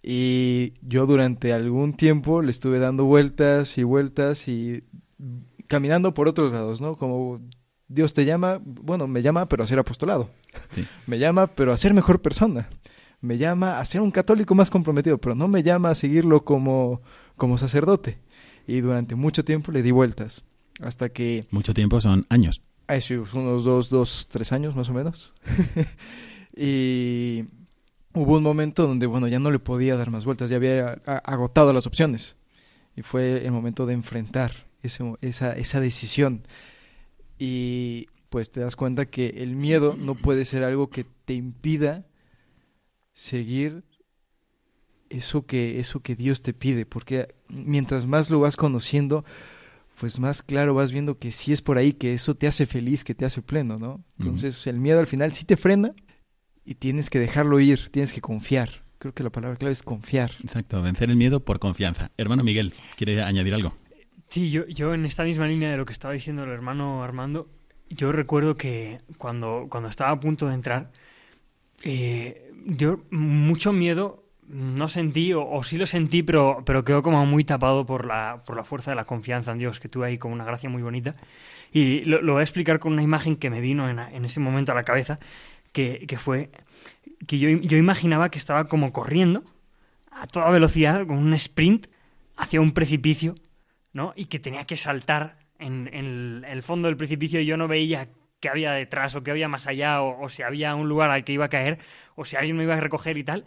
Y 0.03 0.73
yo 0.81 1.05
durante 1.05 1.53
algún 1.53 1.93
tiempo 1.93 2.41
le 2.41 2.51
estuve 2.51 2.79
dando 2.79 3.05
vueltas 3.05 3.77
y 3.77 3.83
vueltas 3.83 4.47
y 4.47 4.83
caminando 5.75 6.13
por 6.13 6.29
otros 6.29 6.53
lados, 6.53 6.79
¿no? 6.79 6.95
Como 6.95 7.41
Dios 7.89 8.13
te 8.13 8.23
llama, 8.23 8.61
bueno, 8.63 9.07
me 9.07 9.21
llama 9.21 9.49
pero 9.49 9.61
a 9.61 9.67
ser 9.67 9.77
apostolado. 9.77 10.29
Sí. 10.71 10.87
Me 11.05 11.19
llama 11.19 11.47
pero 11.47 11.73
a 11.73 11.77
ser 11.77 11.93
mejor 11.93 12.21
persona. 12.21 12.69
Me 13.19 13.37
llama 13.37 13.79
a 13.79 13.83
ser 13.83 13.99
un 13.99 14.11
católico 14.11 14.55
más 14.55 14.71
comprometido, 14.71 15.17
pero 15.17 15.35
no 15.35 15.49
me 15.49 15.63
llama 15.63 15.89
a 15.89 15.95
seguirlo 15.95 16.45
como, 16.45 17.01
como 17.35 17.57
sacerdote. 17.57 18.19
Y 18.67 18.79
durante 18.79 19.15
mucho 19.15 19.43
tiempo 19.43 19.73
le 19.73 19.83
di 19.83 19.91
vueltas. 19.91 20.45
Hasta 20.81 21.09
que 21.09 21.45
Mucho 21.51 21.73
tiempo 21.73 21.99
son 21.99 22.25
años. 22.29 22.61
Sí, 23.01 23.15
unos 23.15 23.65
dos, 23.65 23.89
dos, 23.89 24.29
tres 24.31 24.53
años 24.53 24.77
más 24.77 24.89
o 24.89 24.93
menos. 24.93 25.33
y 26.55 27.45
hubo 28.13 28.37
un 28.37 28.43
momento 28.43 28.87
donde, 28.87 29.07
bueno, 29.07 29.27
ya 29.27 29.39
no 29.39 29.51
le 29.51 29.59
podía 29.59 29.97
dar 29.97 30.09
más 30.09 30.23
vueltas, 30.23 30.49
ya 30.49 30.55
había 30.55 31.01
agotado 31.03 31.73
las 31.73 31.85
opciones. 31.85 32.37
Y 32.95 33.01
fue 33.01 33.45
el 33.45 33.51
momento 33.51 33.85
de 33.85 33.93
enfrentar 33.93 34.64
ese 34.87 35.03
esa, 35.21 35.53
esa 35.53 35.81
decisión. 35.81 36.43
Y 37.37 38.07
pues 38.29 38.51
te 38.51 38.59
das 38.59 38.75
cuenta 38.75 39.05
que 39.05 39.29
el 39.37 39.55
miedo 39.55 39.95
no 39.97 40.15
puede 40.15 40.45
ser 40.45 40.63
algo 40.63 40.89
que 40.89 41.05
te 41.25 41.33
impida 41.33 42.05
seguir 43.13 43.83
eso 45.09 45.45
que, 45.45 45.79
eso 45.79 46.01
que 46.01 46.15
Dios 46.15 46.41
te 46.41 46.53
pide, 46.53 46.85
porque 46.85 47.35
mientras 47.47 48.05
más 48.05 48.29
lo 48.29 48.39
vas 48.39 48.57
conociendo, 48.57 49.23
pues 49.99 50.19
más 50.19 50.41
claro 50.41 50.73
vas 50.73 50.91
viendo 50.91 51.17
que 51.17 51.31
sí 51.31 51.53
es 51.53 51.61
por 51.61 51.77
ahí, 51.77 51.93
que 51.93 52.13
eso 52.13 52.35
te 52.35 52.47
hace 52.47 52.65
feliz, 52.65 53.03
que 53.03 53.15
te 53.15 53.25
hace 53.25 53.41
pleno, 53.41 53.77
¿no? 53.77 54.03
Entonces 54.19 54.67
el 54.67 54.79
miedo 54.79 54.99
al 54.99 55.07
final 55.07 55.33
sí 55.33 55.45
te 55.45 55.57
frena 55.57 55.93
y 56.65 56.75
tienes 56.75 57.09
que 57.09 57.19
dejarlo 57.19 57.59
ir, 57.59 57.89
tienes 57.89 58.11
que 58.11 58.21
confiar. 58.21 58.83
Creo 58.97 59.13
que 59.13 59.23
la 59.23 59.29
palabra 59.29 59.57
clave 59.57 59.73
es 59.73 59.83
confiar. 59.83 60.31
Exacto, 60.41 60.81
vencer 60.81 61.09
el 61.09 61.15
miedo 61.15 61.43
por 61.43 61.59
confianza. 61.59 62.11
Hermano 62.17 62.43
Miguel, 62.43 62.73
¿quiere 62.97 63.21
añadir 63.21 63.53
algo? 63.53 63.75
Sí, 64.29 64.51
yo, 64.51 64.65
yo 64.67 64.93
en 64.93 65.05
esta 65.05 65.23
misma 65.23 65.47
línea 65.47 65.71
de 65.71 65.77
lo 65.77 65.85
que 65.85 65.93
estaba 65.93 66.13
diciendo 66.13 66.43
el 66.43 66.49
hermano 66.49 67.03
Armando, 67.03 67.47
yo 67.89 68.11
recuerdo 68.11 68.57
que 68.57 68.97
cuando, 69.17 69.67
cuando 69.69 69.89
estaba 69.89 70.11
a 70.11 70.19
punto 70.19 70.47
de 70.47 70.55
entrar, 70.55 70.91
eh, 71.83 72.51
yo 72.65 72.99
mucho 73.11 73.71
miedo 73.71 74.23
no 74.47 74.89
sentí, 74.89 75.33
o, 75.33 75.47
o 75.47 75.63
sí 75.63 75.77
lo 75.77 75.85
sentí, 75.85 76.21
pero, 76.21 76.63
pero 76.65 76.83
quedó 76.83 77.01
como 77.01 77.25
muy 77.25 77.43
tapado 77.43 77.85
por 77.85 78.05
la, 78.05 78.43
por 78.45 78.55
la 78.55 78.63
fuerza 78.63 78.91
de 78.91 78.95
la 78.95 79.05
confianza 79.05 79.51
en 79.51 79.57
Dios, 79.59 79.79
que 79.79 79.89
tuve 79.89 80.07
ahí 80.07 80.17
como 80.17 80.33
una 80.33 80.45
gracia 80.45 80.69
muy 80.69 80.81
bonita. 80.81 81.15
Y 81.71 82.01
lo, 82.01 82.21
lo 82.21 82.33
voy 82.33 82.41
a 82.41 82.43
explicar 82.43 82.79
con 82.79 82.93
una 82.93 83.03
imagen 83.03 83.37
que 83.37 83.49
me 83.49 83.61
vino 83.61 83.89
en, 83.89 83.99
en 83.99 84.25
ese 84.25 84.39
momento 84.39 84.71
a 84.71 84.75
la 84.75 84.83
cabeza, 84.83 85.19
que, 85.71 86.05
que 86.07 86.17
fue 86.17 86.49
que 87.27 87.39
yo, 87.39 87.49
yo 87.49 87.77
imaginaba 87.77 88.29
que 88.29 88.37
estaba 88.37 88.65
como 88.65 88.91
corriendo 88.93 89.43
a 90.11 90.27
toda 90.27 90.49
velocidad, 90.49 91.05
con 91.07 91.17
un 91.17 91.33
sprint, 91.33 91.87
hacia 92.37 92.61
un 92.61 92.71
precipicio, 92.71 93.35
¿no? 93.95 94.11
Y 94.17 94.25
que 94.25 94.39
tenía 94.39 94.65
que 94.65 94.75
saltar 94.75 95.37
en, 95.57 95.89
el, 96.45 96.61
fondo 96.63 96.89
del 96.89 96.97
precipicio 96.97 97.39
y 97.39 97.45
yo 97.45 97.55
no 97.55 97.69
veía 97.69 98.09
qué 98.41 98.49
había 98.49 98.73
detrás 98.73 99.15
o 99.15 99.23
qué 99.23 99.31
había 99.31 99.47
más 99.47 99.67
allá 99.67 100.01
o, 100.01 100.27
si 100.27 100.43
había 100.43 100.75
un 100.75 100.89
lugar 100.89 101.11
al 101.11 101.23
que 101.23 101.31
iba 101.31 101.45
a 101.45 101.49
caer 101.49 101.79
o 102.15 102.25
si 102.25 102.35
alguien 102.35 102.57
me 102.57 102.63
iba 102.63 102.75
a 102.75 102.79
recoger 102.81 103.17
y 103.17 103.23
tal. 103.23 103.45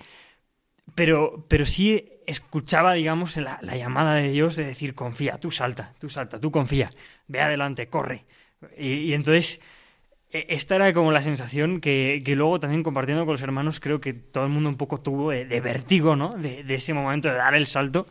Pero, 0.95 1.45
pero 1.49 1.67
sí 1.67 2.09
escuchaba, 2.27 2.95
digamos, 2.95 3.37
la, 3.37 3.59
la 3.61 3.77
llamada 3.77 4.15
de 4.15 4.31
Dios 4.31 4.57
de 4.57 4.65
decir, 4.65 4.95
confía, 4.95 5.37
tú 5.37 5.51
salta, 5.51 5.93
tú 5.99 6.09
salta, 6.09 6.41
tú 6.41 6.51
confía, 6.51 6.89
ve 7.27 7.43
adelante, 7.43 7.89
corre. 7.89 8.25
Y, 8.79 9.13
entonces, 9.13 9.61
e- 10.31 10.47
esta 10.49 10.77
era 10.77 10.95
como 10.95 11.13
la 11.13 11.23
sensación 11.23 11.83
que, 11.83 12.23
que 12.25 12.35
luego 12.37 12.59
también 12.59 12.83
compartiendo 12.83 13.27
con 13.27 13.35
los 13.35 13.43
hermanos, 13.43 13.81
creo 13.81 14.01
que 14.01 14.15
todo 14.15 14.45
el 14.45 14.51
mundo 14.51 14.71
un 14.71 14.79
poco 14.79 14.99
tuvo 14.99 15.31
de, 15.31 15.45
de 15.45 15.61
vértigo, 15.61 16.17
¿no? 16.17 16.31
De, 16.31 16.65
ese 16.75 16.95
momento 16.95 17.29
de 17.29 17.35
dar 17.35 17.55
el 17.55 17.67
salto, 17.67 18.07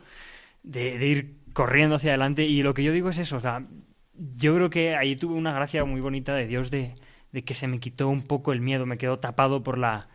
de 0.62 1.04
ir 1.04 1.37
corriendo 1.58 1.96
hacia 1.96 2.10
adelante. 2.10 2.46
Y 2.46 2.62
lo 2.62 2.72
que 2.72 2.84
yo 2.84 2.92
digo 2.92 3.10
es 3.10 3.18
eso, 3.18 3.36
o 3.36 3.40
sea, 3.40 3.66
yo 4.14 4.54
creo 4.54 4.70
que 4.70 4.94
ahí 4.94 5.16
tuve 5.16 5.34
una 5.34 5.52
gracia 5.52 5.84
muy 5.84 6.00
bonita 6.00 6.32
de 6.36 6.46
Dios 6.46 6.70
de, 6.70 6.94
de 7.32 7.42
que 7.42 7.52
se 7.52 7.66
me 7.66 7.80
quitó 7.80 8.08
un 8.08 8.22
poco 8.22 8.52
el 8.52 8.60
miedo, 8.60 8.86
me 8.86 8.96
quedó 8.96 9.18
tapado 9.18 9.64
por 9.64 9.76
la, 9.76 10.08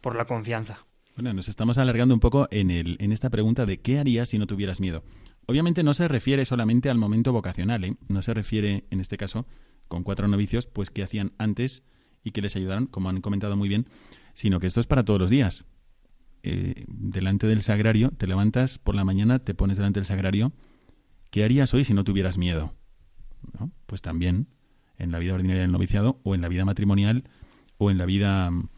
por 0.00 0.16
la 0.16 0.24
confianza. 0.24 0.84
Bueno, 1.14 1.32
nos 1.34 1.48
estamos 1.48 1.78
alargando 1.78 2.14
un 2.14 2.18
poco 2.18 2.48
en, 2.50 2.72
el, 2.72 2.96
en 2.98 3.12
esta 3.12 3.30
pregunta 3.30 3.64
de 3.64 3.78
qué 3.80 4.00
harías 4.00 4.30
si 4.30 4.38
no 4.38 4.48
tuvieras 4.48 4.80
miedo. 4.80 5.04
Obviamente 5.46 5.84
no 5.84 5.94
se 5.94 6.08
refiere 6.08 6.44
solamente 6.44 6.90
al 6.90 6.98
momento 6.98 7.32
vocacional, 7.32 7.84
¿eh? 7.84 7.94
no 8.08 8.20
se 8.20 8.34
refiere, 8.34 8.82
en 8.90 8.98
este 8.98 9.16
caso, 9.16 9.46
con 9.86 10.02
cuatro 10.02 10.26
novicios, 10.26 10.66
pues 10.66 10.90
qué 10.90 11.04
hacían 11.04 11.30
antes 11.38 11.84
y 12.24 12.32
que 12.32 12.42
les 12.42 12.56
ayudaron, 12.56 12.86
como 12.86 13.08
han 13.08 13.20
comentado 13.20 13.56
muy 13.56 13.68
bien, 13.68 13.86
sino 14.34 14.58
que 14.58 14.66
esto 14.66 14.80
es 14.80 14.88
para 14.88 15.04
todos 15.04 15.20
los 15.20 15.30
días. 15.30 15.64
Eh, 16.42 16.86
delante 16.88 17.46
del 17.46 17.62
sagrario, 17.62 18.10
te 18.10 18.26
levantas 18.26 18.78
por 18.78 18.96
la 18.96 19.04
mañana, 19.04 19.38
te 19.38 19.54
pones 19.54 19.76
delante 19.76 20.00
del 20.00 20.06
sagrario, 20.06 20.52
¿qué 21.30 21.44
harías 21.44 21.74
hoy 21.74 21.84
si 21.84 21.94
no 21.94 22.04
tuvieras 22.04 22.38
miedo? 22.38 22.74
¿No? 23.58 23.70
Pues 23.86 24.02
también 24.02 24.48
en 24.98 25.12
la 25.12 25.18
vida 25.18 25.34
ordinaria 25.34 25.62
del 25.62 25.72
noviciado 25.72 26.20
o 26.24 26.34
en 26.34 26.40
la 26.40 26.48
vida 26.48 26.64
matrimonial 26.64 27.24
o 27.78 27.90
en 27.90 27.98
la 27.98 28.06
vida 28.06 28.50
mm, 28.50 28.68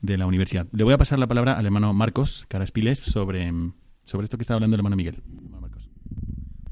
de 0.00 0.18
la 0.18 0.26
universidad. 0.26 0.66
Le 0.72 0.84
voy 0.84 0.94
a 0.94 0.98
pasar 0.98 1.18
la 1.18 1.26
palabra 1.26 1.54
al 1.54 1.64
hermano 1.64 1.92
Marcos 1.94 2.46
Caraspiles 2.48 2.98
sobre, 2.98 3.52
sobre 4.04 4.24
esto 4.24 4.36
que 4.36 4.42
está 4.42 4.54
hablando 4.54 4.74
el 4.76 4.80
hermano 4.80 4.96
Miguel. 4.96 5.22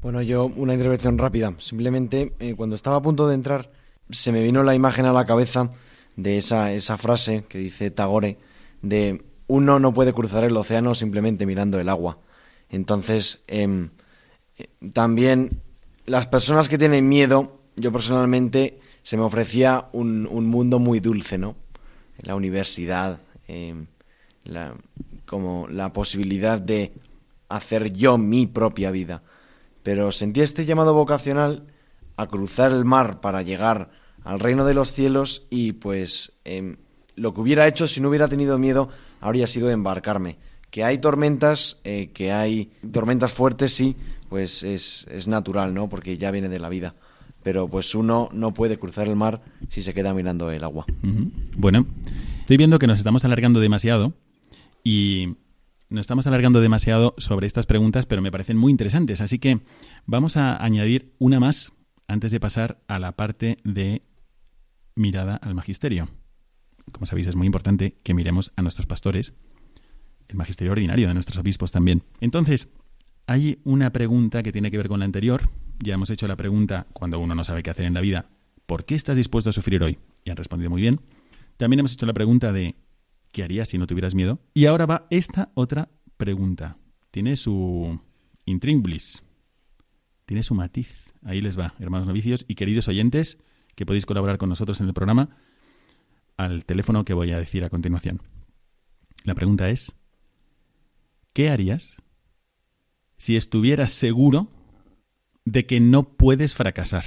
Bueno, 0.01 0.21
yo 0.21 0.47
una 0.57 0.73
intervención 0.73 1.17
rápida. 1.17 1.53
Simplemente, 1.59 2.35
eh, 2.39 2.55
cuando 2.55 2.75
estaba 2.75 2.97
a 2.97 3.01
punto 3.01 3.27
de 3.29 3.35
entrar, 3.35 3.71
se 4.09 4.33
me 4.33 4.43
vino 4.43 4.61
la 4.61 4.75
imagen 4.75 5.05
a 5.05 5.13
la 5.13 5.25
cabeza 5.25 5.71
de 6.17 6.37
esa, 6.37 6.73
esa 6.73 6.97
frase 6.97 7.45
que 7.47 7.57
dice 7.57 7.89
Tagore, 7.89 8.37
de 8.81 9.23
uno 9.47 9.79
no 9.79 9.93
puede 9.93 10.11
cruzar 10.11 10.43
el 10.43 10.57
océano 10.57 10.93
simplemente 10.93 11.45
mirando 11.45 11.79
el 11.79 11.87
agua. 11.87 12.19
Entonces, 12.69 13.43
em, 13.47 13.91
también 14.93 15.61
las 16.05 16.27
personas 16.27 16.69
que 16.69 16.77
tienen 16.77 17.07
miedo, 17.07 17.59
yo 17.75 17.91
personalmente, 17.91 18.79
se 19.01 19.17
me 19.17 19.23
ofrecía 19.23 19.89
un, 19.91 20.27
un 20.29 20.47
mundo 20.47 20.79
muy 20.79 20.99
dulce, 20.99 21.37
¿no? 21.37 21.55
La 22.21 22.35
universidad, 22.35 23.21
em, 23.47 23.87
la, 24.43 24.75
como 25.25 25.67
la 25.67 25.91
posibilidad 25.91 26.59
de 26.59 26.93
hacer 27.49 27.91
yo 27.93 28.17
mi 28.17 28.47
propia 28.47 28.91
vida 28.91 29.23
pero 29.83 30.11
sentí 30.11 30.41
este 30.41 30.65
llamado 30.65 30.93
vocacional 30.93 31.67
a 32.15 32.27
cruzar 32.27 32.71
el 32.71 32.85
mar 32.85 33.19
para 33.19 33.41
llegar 33.41 33.91
al 34.23 34.39
reino 34.39 34.65
de 34.65 34.73
los 34.73 34.93
cielos 34.93 35.45
y 35.49 35.73
pues 35.73 36.31
em, 36.45 36.77
lo 37.15 37.33
que 37.33 37.41
hubiera 37.41 37.67
hecho 37.67 37.85
si 37.85 37.99
no 37.99 38.09
hubiera 38.09 38.29
tenido 38.29 38.57
miedo 38.57 38.89
habría 39.19 39.45
sido 39.45 39.69
embarcarme. 39.69 40.37
Que 40.71 40.83
hay 40.83 40.97
tormentas, 40.97 41.79
eh, 41.83 42.09
que 42.13 42.31
hay 42.31 42.71
tormentas 42.91 43.31
fuertes, 43.31 43.73
sí, 43.73 43.95
pues 44.33 44.63
es, 44.63 45.05
es 45.11 45.27
natural, 45.27 45.75
¿no? 45.75 45.89
Porque 45.89 46.17
ya 46.17 46.31
viene 46.31 46.49
de 46.49 46.57
la 46.57 46.67
vida. 46.67 46.95
Pero 47.43 47.67
pues 47.67 47.93
uno 47.93 48.29
no 48.33 48.51
puede 48.51 48.79
cruzar 48.79 49.07
el 49.07 49.15
mar 49.15 49.43
si 49.69 49.83
se 49.83 49.93
queda 49.93 50.11
mirando 50.15 50.49
el 50.49 50.63
agua. 50.63 50.87
Bueno, 51.55 51.85
estoy 52.39 52.57
viendo 52.57 52.79
que 52.79 52.87
nos 52.87 52.97
estamos 52.97 53.23
alargando 53.25 53.59
demasiado 53.59 54.15
y 54.83 55.35
nos 55.87 56.01
estamos 56.01 56.25
alargando 56.25 56.61
demasiado 56.61 57.13
sobre 57.19 57.45
estas 57.45 57.67
preguntas, 57.67 58.07
pero 58.07 58.23
me 58.23 58.31
parecen 58.31 58.57
muy 58.57 58.71
interesantes. 58.71 59.21
Así 59.21 59.37
que 59.37 59.59
vamos 60.07 60.35
a 60.35 60.65
añadir 60.65 61.13
una 61.19 61.39
más 61.39 61.71
antes 62.07 62.31
de 62.31 62.39
pasar 62.39 62.81
a 62.87 62.97
la 62.97 63.11
parte 63.11 63.59
de 63.63 64.01
mirada 64.95 65.35
al 65.35 65.53
magisterio. 65.53 66.09
Como 66.91 67.05
sabéis, 67.05 67.27
es 67.27 67.35
muy 67.35 67.45
importante 67.45 67.99
que 68.01 68.15
miremos 68.15 68.51
a 68.55 68.63
nuestros 68.63 68.87
pastores, 68.87 69.35
el 70.27 70.37
magisterio 70.37 70.71
ordinario 70.71 71.07
de 71.07 71.13
nuestros 71.13 71.37
obispos 71.37 71.71
también. 71.71 72.01
Entonces, 72.19 72.69
hay 73.27 73.59
una 73.63 73.91
pregunta 73.91 74.43
que 74.43 74.51
tiene 74.51 74.71
que 74.71 74.77
ver 74.77 74.87
con 74.87 74.99
la 74.99 75.05
anterior. 75.05 75.49
Ya 75.79 75.95
hemos 75.95 76.09
hecho 76.09 76.27
la 76.27 76.35
pregunta 76.35 76.87
cuando 76.93 77.19
uno 77.19 77.35
no 77.35 77.43
sabe 77.43 77.63
qué 77.63 77.69
hacer 77.69 77.85
en 77.85 77.93
la 77.93 78.01
vida, 78.01 78.29
¿por 78.65 78.85
qué 78.85 78.95
estás 78.95 79.17
dispuesto 79.17 79.49
a 79.49 79.53
sufrir 79.53 79.83
hoy? 79.83 79.97
Y 80.23 80.29
han 80.29 80.37
respondido 80.37 80.69
muy 80.69 80.81
bien. 80.81 81.01
También 81.57 81.79
hemos 81.79 81.93
hecho 81.93 82.05
la 82.05 82.13
pregunta 82.13 82.51
de 82.51 82.75
¿qué 83.31 83.43
harías 83.43 83.69
si 83.69 83.77
no 83.77 83.87
tuvieras 83.87 84.15
miedo? 84.15 84.39
Y 84.53 84.65
ahora 84.65 84.85
va 84.85 85.07
esta 85.09 85.51
otra 85.55 85.89
pregunta. 86.17 86.77
Tiene 87.11 87.35
su, 87.35 87.99
intríngulis. 88.45 89.23
Tiene 90.25 90.43
su 90.43 90.55
matiz. 90.55 91.03
Ahí 91.23 91.41
les 91.41 91.57
va, 91.57 91.73
hermanos 91.79 92.07
novicios 92.07 92.45
y 92.47 92.55
queridos 92.55 92.87
oyentes 92.87 93.37
que 93.75 93.85
podéis 93.85 94.05
colaborar 94.05 94.37
con 94.37 94.49
nosotros 94.49 94.79
en 94.81 94.87
el 94.87 94.93
programa 94.93 95.29
al 96.37 96.65
teléfono 96.65 97.05
que 97.05 97.13
voy 97.13 97.31
a 97.31 97.39
decir 97.39 97.63
a 97.63 97.69
continuación. 97.69 98.21
La 99.23 99.35
pregunta 99.35 99.69
es, 99.69 99.95
¿qué 101.33 101.49
harías 101.49 101.97
si 103.17 103.35
estuvieras 103.35 103.91
seguro 103.91 104.49
de 105.45 105.65
que 105.65 105.79
no 105.79 106.03
puedes 106.17 106.53
fracasar? 106.53 107.05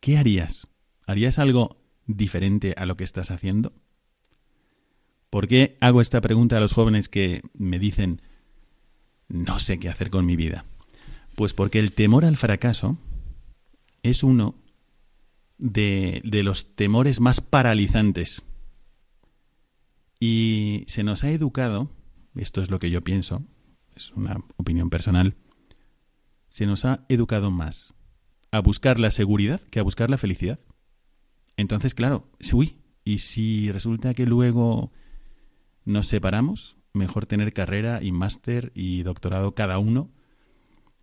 ¿Qué 0.00 0.18
harías? 0.18 0.68
¿Harías 1.06 1.38
algo 1.38 1.82
diferente 2.06 2.74
a 2.76 2.86
lo 2.86 2.96
que 2.96 3.04
estás 3.04 3.30
haciendo? 3.30 3.72
¿Por 5.30 5.48
qué 5.48 5.78
hago 5.80 6.00
esta 6.00 6.20
pregunta 6.20 6.56
a 6.56 6.60
los 6.60 6.72
jóvenes 6.74 7.08
que 7.08 7.42
me 7.54 7.78
dicen, 7.78 8.20
no 9.28 9.58
sé 9.58 9.78
qué 9.78 9.88
hacer 9.88 10.10
con 10.10 10.26
mi 10.26 10.36
vida? 10.36 10.66
Pues 11.34 11.54
porque 11.54 11.78
el 11.78 11.92
temor 11.92 12.24
al 12.24 12.36
fracaso 12.36 12.98
es 14.02 14.22
uno 14.22 14.56
de, 15.58 16.20
los 16.24 16.74
temores 16.74 17.20
más 17.20 17.40
paralizantes. 17.40 18.42
Y 20.18 20.84
se 20.88 21.02
nos 21.02 21.24
ha 21.24 21.30
educado, 21.30 21.90
esto 22.34 22.62
es 22.62 22.70
lo 22.70 22.78
que 22.78 22.90
yo 22.90 23.02
pienso, 23.02 23.42
es 23.94 24.10
una 24.12 24.38
opinión 24.56 24.90
personal, 24.90 25.36
se 26.48 26.66
nos 26.66 26.84
ha 26.84 27.04
educado 27.08 27.50
más 27.50 27.94
a 28.50 28.60
buscar 28.60 29.00
la 29.00 29.10
seguridad 29.10 29.60
que 29.60 29.80
a 29.80 29.82
buscar 29.82 30.10
la 30.10 30.18
felicidad. 30.18 30.60
Entonces, 31.56 31.94
claro, 31.94 32.30
uy, 32.52 32.78
y 33.04 33.18
si 33.18 33.72
resulta 33.72 34.14
que 34.14 34.26
luego 34.26 34.92
nos 35.84 36.06
separamos, 36.06 36.76
mejor 36.92 37.26
tener 37.26 37.52
carrera 37.52 38.02
y 38.02 38.12
máster 38.12 38.72
y 38.74 39.02
doctorado 39.02 39.54
cada 39.54 39.78
uno, 39.78 40.10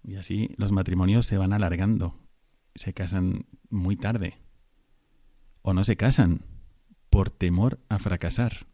y 0.03 0.15
así 0.15 0.49
los 0.57 0.71
matrimonios 0.71 1.25
se 1.25 1.37
van 1.37 1.53
alargando, 1.53 2.19
se 2.75 2.93
casan 2.93 3.47
muy 3.69 3.95
tarde, 3.95 4.37
o 5.61 5.73
no 5.73 5.83
se 5.83 5.97
casan 5.97 6.45
por 7.09 7.31
temor 7.31 7.79
a 7.89 7.99
fracasar. 7.99 8.67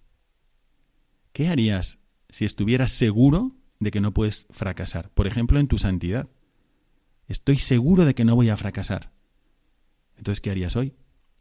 ¿Qué 1.31 1.47
harías 1.47 1.99
si 2.29 2.45
estuvieras 2.45 2.91
seguro 2.91 3.55
de 3.79 3.91
que 3.91 4.01
no 4.01 4.13
puedes 4.13 4.47
fracasar? 4.49 5.09
Por 5.11 5.27
ejemplo, 5.27 5.59
en 5.59 5.67
tu 5.67 5.77
santidad. 5.77 6.27
Estoy 7.27 7.57
seguro 7.57 8.05
de 8.05 8.13
que 8.13 8.25
no 8.25 8.35
voy 8.35 8.49
a 8.49 8.57
fracasar. 8.57 9.11
Entonces, 10.17 10.41
¿qué 10.41 10.51
harías 10.51 10.75
hoy? 10.75 10.93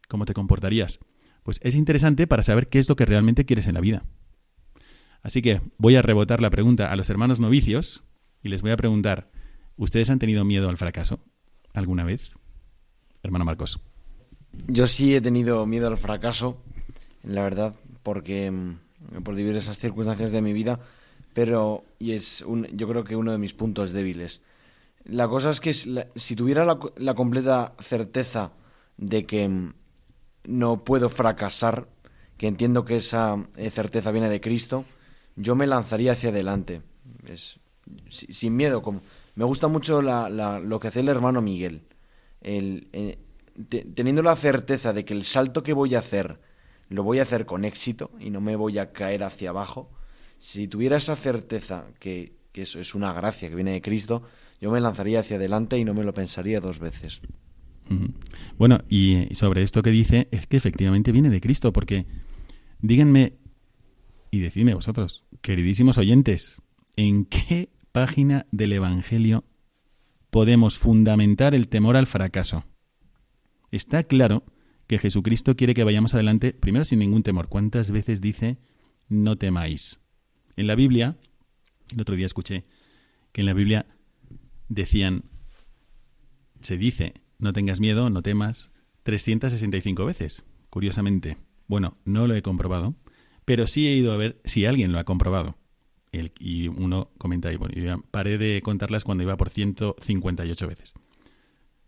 ¿Cómo 0.07 0.25
te 0.25 0.33
comportarías? 0.33 0.99
Pues 1.43 1.59
es 1.63 1.75
interesante 1.75 2.27
para 2.27 2.43
saber 2.43 2.69
qué 2.69 2.79
es 2.79 2.89
lo 2.89 2.95
que 2.95 3.05
realmente 3.05 3.45
quieres 3.45 3.67
en 3.67 3.75
la 3.75 3.81
vida. 3.81 4.03
Así 5.21 5.41
que 5.41 5.61
voy 5.77 5.95
a 5.95 6.01
rebotar 6.01 6.41
la 6.41 6.49
pregunta 6.49 6.91
a 6.91 6.95
los 6.95 7.09
hermanos 7.09 7.39
novicios 7.39 8.03
y 8.43 8.49
les 8.49 8.61
voy 8.61 8.71
a 8.71 8.77
preguntar, 8.77 9.31
¿ustedes 9.77 10.09
han 10.09 10.19
tenido 10.19 10.45
miedo 10.45 10.69
al 10.69 10.77
fracaso 10.77 11.19
alguna 11.73 12.03
vez? 12.03 12.31
Hermano 13.23 13.45
Marcos. 13.45 13.79
Yo 14.67 14.87
sí 14.87 15.15
he 15.15 15.21
tenido 15.21 15.65
miedo 15.65 15.87
al 15.87 15.97
fracaso, 15.97 16.61
la 17.23 17.41
verdad, 17.43 17.73
porque 18.03 18.51
mm, 18.51 19.23
por 19.23 19.35
diversas 19.35 19.79
circunstancias 19.79 20.31
de 20.31 20.41
mi 20.41 20.53
vida, 20.53 20.79
pero 21.35 21.83
y 21.99 22.13
es 22.13 22.41
un, 22.41 22.65
yo 22.67 22.87
creo 22.87 23.03
que 23.03 23.17
uno 23.17 23.33
de 23.33 23.37
mis 23.37 23.53
puntos 23.53 23.91
débiles. 23.91 24.41
La 25.03 25.27
cosa 25.27 25.49
es 25.51 25.59
que 25.59 25.73
si 25.73 26.35
tuviera 26.35 26.65
la, 26.95 27.13
completa 27.13 27.75
certeza 27.79 28.53
de 28.95 29.25
que 29.25 29.49
mm, 29.49 29.73
no 30.45 30.85
puedo 30.85 31.09
fracasar, 31.09 31.89
que 32.37 32.47
entiendo 32.47 32.85
que 32.85 32.95
esa 32.95 33.45
eh, 33.57 33.69
certeza 33.69 34.11
viene 34.11 34.29
de 34.29 34.39
Cristo, 34.39 34.85
yo 35.35 35.55
me 35.55 35.67
lanzaría 35.67 36.13
hacia 36.13 36.29
adelante, 36.29 36.81
es, 37.27 37.59
sin 38.09 38.55
miedo. 38.55 38.81
Como, 38.81 39.01
me 39.35 39.43
gusta 39.43 39.67
mucho 39.67 40.01
lo 40.01 40.79
que 40.79 40.87
hace 40.87 41.01
el 41.01 41.09
hermano 41.09 41.41
Miguel. 41.41 41.81
Eh, 42.41 43.19
teniendo 43.93 44.23
la 44.23 44.37
certeza 44.37 44.93
de 44.93 45.03
que 45.03 45.13
el 45.13 45.25
salto 45.25 45.63
que 45.63 45.73
voy 45.73 45.95
a 45.95 45.99
hacer 45.99 46.39
lo 46.87 47.03
voy 47.03 47.19
a 47.19 47.23
hacer 47.23 47.45
con 47.45 47.65
éxito 47.65 48.11
y 48.19 48.29
no 48.29 48.39
me 48.39 48.55
voy 48.55 48.77
a 48.77 48.93
caer 48.93 49.23
hacia 49.23 49.49
abajo, 49.49 49.89
si 50.45 50.67
tuviera 50.67 50.97
esa 50.97 51.15
certeza 51.15 51.87
que 51.99 52.35
eso 52.53 52.79
es 52.79 52.93
una 52.93 53.11
gracia 53.13 53.49
que 53.49 53.55
viene 53.55 53.71
de 53.71 53.81
Cristo, 53.81 54.21
yo 54.61 54.69
me 54.69 54.79
lanzaría 54.79 55.21
hacia 55.21 55.37
adelante 55.37 55.79
y 55.79 55.83
no 55.83 55.95
me 55.95 56.03
lo 56.03 56.13
pensaría 56.13 56.59
dos 56.59 56.77
veces. 56.77 57.19
Bueno, 58.55 58.79
y 58.87 59.27
sobre 59.33 59.63
esto 59.63 59.81
que 59.81 59.89
dice, 59.89 60.27
es 60.29 60.45
que 60.45 60.57
efectivamente 60.57 61.11
viene 61.11 61.31
de 61.31 61.41
Cristo, 61.41 61.73
porque 61.73 62.05
díganme 62.79 63.33
y 64.29 64.39
decidme 64.39 64.75
vosotros, 64.75 65.25
queridísimos 65.41 65.97
oyentes, 65.97 66.57
¿en 66.95 67.25
qué 67.25 67.69
página 67.91 68.45
del 68.51 68.73
Evangelio 68.73 69.45
podemos 70.29 70.77
fundamentar 70.77 71.55
el 71.55 71.69
temor 71.69 71.97
al 71.97 72.05
fracaso? 72.05 72.65
Está 73.71 74.03
claro 74.03 74.43
que 74.85 74.99
Jesucristo 74.99 75.55
quiere 75.55 75.73
que 75.73 75.83
vayamos 75.83 76.13
adelante, 76.13 76.53
primero 76.53 76.85
sin 76.85 76.99
ningún 76.99 77.23
temor. 77.23 77.49
¿Cuántas 77.49 77.89
veces 77.89 78.21
dice 78.21 78.59
no 79.09 79.37
temáis? 79.37 79.99
En 80.55 80.67
la 80.67 80.75
Biblia, 80.75 81.17
el 81.93 82.01
otro 82.01 82.15
día 82.15 82.25
escuché 82.25 82.65
que 83.31 83.41
en 83.41 83.47
la 83.47 83.53
Biblia 83.53 83.85
decían, 84.69 85.23
se 86.61 86.77
dice, 86.77 87.13
no 87.37 87.53
tengas 87.53 87.79
miedo, 87.79 88.09
no 88.09 88.21
temas, 88.21 88.71
365 89.03 90.05
veces, 90.05 90.43
curiosamente. 90.69 91.37
Bueno, 91.67 91.97
no 92.05 92.27
lo 92.27 92.35
he 92.35 92.41
comprobado, 92.41 92.95
pero 93.45 93.67
sí 93.67 93.87
he 93.87 93.95
ido 93.95 94.13
a 94.13 94.17
ver 94.17 94.39
si 94.45 94.65
alguien 94.65 94.91
lo 94.91 94.99
ha 94.99 95.03
comprobado. 95.03 95.57
Y 96.39 96.69
uno 96.69 97.11
comenta 97.17 97.49
ahí, 97.49 97.57
bueno, 97.57 97.75
yo 97.75 98.01
paré 98.11 98.37
de 98.37 98.61
contarlas 98.61 99.03
cuando 99.03 99.23
iba 99.23 99.35
por 99.35 99.49
158 99.49 100.67
veces. 100.67 100.93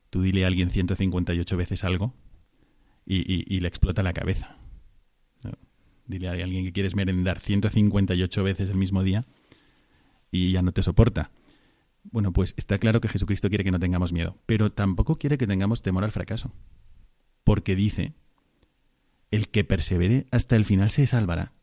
Tú 0.10 0.22
dile 0.22 0.44
a 0.44 0.48
alguien 0.48 0.70
158 0.70 1.58
veces 1.58 1.84
algo 1.84 2.14
y, 3.06 3.60
le 3.60 3.68
explota 3.68 4.04
la 4.04 4.14
cabeza. 4.14 4.57
Dile 6.08 6.30
a 6.30 6.32
alguien 6.32 6.64
que 6.64 6.72
quieres 6.72 6.96
merendar 6.96 7.40
158 7.40 8.44
veces 8.44 8.70
el 8.70 8.78
mismo 8.78 9.04
día 9.04 9.26
y 10.32 10.52
ya 10.52 10.62
no 10.62 10.72
te 10.72 10.84
soporta. 10.84 11.32
Bueno, 12.04 12.32
pues 12.32 12.54
está 12.58 12.78
claro 12.78 13.02
que 13.02 13.10
Jesucristo 13.10 13.50
quiere 13.50 13.64
que 13.64 13.72
no 13.72 13.80
tengamos 13.80 14.14
miedo, 14.14 14.38
pero 14.46 14.70
tampoco 14.70 15.18
quiere 15.18 15.38
que 15.38 15.48
tengamos 15.48 15.82
temor 15.82 16.04
al 16.04 16.12
fracaso. 16.12 16.54
Porque 17.44 17.76
dice, 17.76 18.14
el 19.32 19.50
que 19.50 19.64
persevere 19.64 20.28
hasta 20.32 20.56
el 20.56 20.66
final 20.66 20.90
se 20.90 21.06
salvará. 21.08 21.54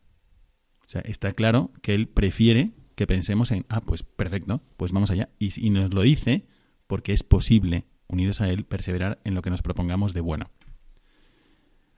O 0.85 0.89
sea, 0.89 1.01
está 1.01 1.31
claro 1.33 1.71
que 1.81 1.95
Él 1.95 2.07
prefiere 2.07 2.71
que 2.95 3.07
pensemos 3.07 3.51
en, 3.51 3.65
ah, 3.69 3.81
pues 3.81 4.03
perfecto, 4.03 4.61
pues 4.77 4.91
vamos 4.91 5.09
allá. 5.09 5.29
Y, 5.39 5.65
y 5.65 5.71
nos 5.71 5.93
lo 5.93 6.01
dice 6.01 6.45
porque 6.87 7.13
es 7.13 7.23
posible, 7.23 7.85
unidos 8.07 8.41
a 8.41 8.49
Él, 8.49 8.65
perseverar 8.65 9.19
en 9.23 9.33
lo 9.33 9.41
que 9.41 9.49
nos 9.49 9.63
propongamos 9.63 10.13
de 10.13 10.21
bueno. 10.21 10.45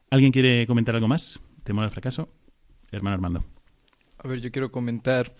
¿Alguien 0.10 0.32
quiere 0.32 0.66
comentar 0.68 0.96
algo 0.96 1.10
más? 1.10 1.42
¿Temor 1.64 1.84
al 1.84 1.92
fracaso? 1.92 2.30
Hermano 2.91 3.15
Armando. 3.15 3.43
A 4.19 4.28
ver, 4.28 4.39
yo 4.41 4.52
quiero 4.52 4.71
comentar 4.71 5.34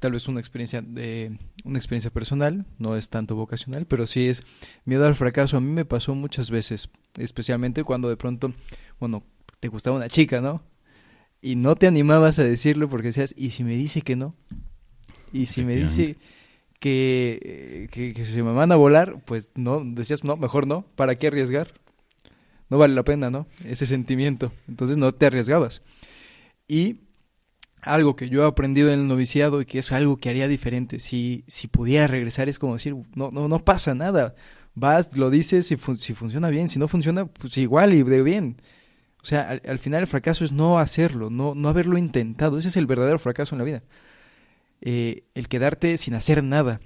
tal 0.00 0.12
vez 0.12 0.28
una 0.28 0.40
experiencia 0.40 0.82
de 0.82 1.38
una 1.64 1.78
experiencia 1.78 2.10
personal, 2.10 2.66
no 2.78 2.96
es 2.96 3.08
tanto 3.08 3.36
vocacional, 3.36 3.86
pero 3.86 4.06
sí 4.06 4.28
es 4.28 4.44
miedo 4.84 5.06
al 5.06 5.14
fracaso. 5.14 5.56
A 5.56 5.60
mí 5.60 5.70
me 5.70 5.84
pasó 5.84 6.14
muchas 6.14 6.50
veces, 6.50 6.90
especialmente 7.16 7.84
cuando 7.84 8.08
de 8.08 8.16
pronto, 8.16 8.52
bueno, 9.00 9.22
te 9.60 9.68
gustaba 9.68 9.96
una 9.96 10.08
chica, 10.08 10.40
¿no? 10.40 10.62
Y 11.40 11.56
no 11.56 11.74
te 11.74 11.86
animabas 11.86 12.38
a 12.38 12.44
decirlo 12.44 12.88
porque 12.88 13.08
decías, 13.08 13.34
¿y 13.36 13.50
si 13.50 13.64
me 13.64 13.74
dice 13.74 14.02
que 14.02 14.16
no? 14.16 14.34
¿Y 15.32 15.46
si 15.46 15.62
me 15.62 15.76
dice 15.76 16.16
que, 16.80 17.88
que, 17.90 18.14
se 18.26 18.42
me 18.42 18.52
van 18.52 18.72
a 18.72 18.76
volar? 18.76 19.22
Pues 19.24 19.52
no, 19.54 19.82
decías, 19.84 20.22
no, 20.22 20.36
mejor 20.36 20.66
no, 20.66 20.86
¿para 20.96 21.16
qué 21.16 21.28
arriesgar? 21.28 21.72
No 22.70 22.78
vale 22.78 22.94
la 22.94 23.04
pena, 23.04 23.30
¿no? 23.30 23.46
Ese 23.64 23.86
sentimiento. 23.86 24.52
Entonces 24.68 24.96
no 24.96 25.12
te 25.12 25.26
arriesgabas. 25.26 25.82
Y 26.68 27.00
algo 27.82 28.16
que 28.16 28.28
yo 28.28 28.42
he 28.42 28.46
aprendido 28.46 28.90
en 28.92 29.00
el 29.00 29.08
noviciado 29.08 29.60
y 29.60 29.66
que 29.66 29.78
es 29.78 29.92
algo 29.92 30.16
que 30.16 30.30
haría 30.30 30.48
diferente. 30.48 30.98
Si, 30.98 31.44
si 31.46 31.68
pudiera 31.68 32.06
regresar 32.06 32.48
es 32.48 32.58
como 32.58 32.74
decir, 32.74 32.96
no, 33.14 33.30
no, 33.30 33.48
no 33.48 33.64
pasa 33.64 33.94
nada. 33.94 34.34
Vas, 34.74 35.16
lo 35.16 35.30
dices, 35.30 35.66
si, 35.66 35.76
si 35.96 36.14
funciona 36.14 36.48
bien, 36.48 36.68
si 36.68 36.78
no 36.78 36.88
funciona, 36.88 37.26
pues 37.26 37.56
igual 37.58 37.94
y 37.94 38.02
de 38.02 38.22
bien. 38.22 38.56
O 39.22 39.26
sea, 39.26 39.58
al, 39.64 39.78
final 39.78 40.02
el 40.02 40.06
fracaso 40.06 40.44
es 40.44 40.52
no 40.52 40.78
hacerlo, 40.78 41.30
no, 41.30 41.54
no 41.54 41.68
haberlo 41.68 41.96
intentado. 41.96 42.58
Ese 42.58 42.68
es 42.68 42.76
el 42.76 42.86
verdadero 42.86 43.18
fracaso 43.18 43.54
en 43.54 43.58
la 43.58 43.64
vida. 43.64 43.82
Eh, 44.82 45.24
el 45.34 45.48
quedarte 45.48 45.96
sin 45.96 46.14
hacer 46.14 46.44
nada. 46.44 46.80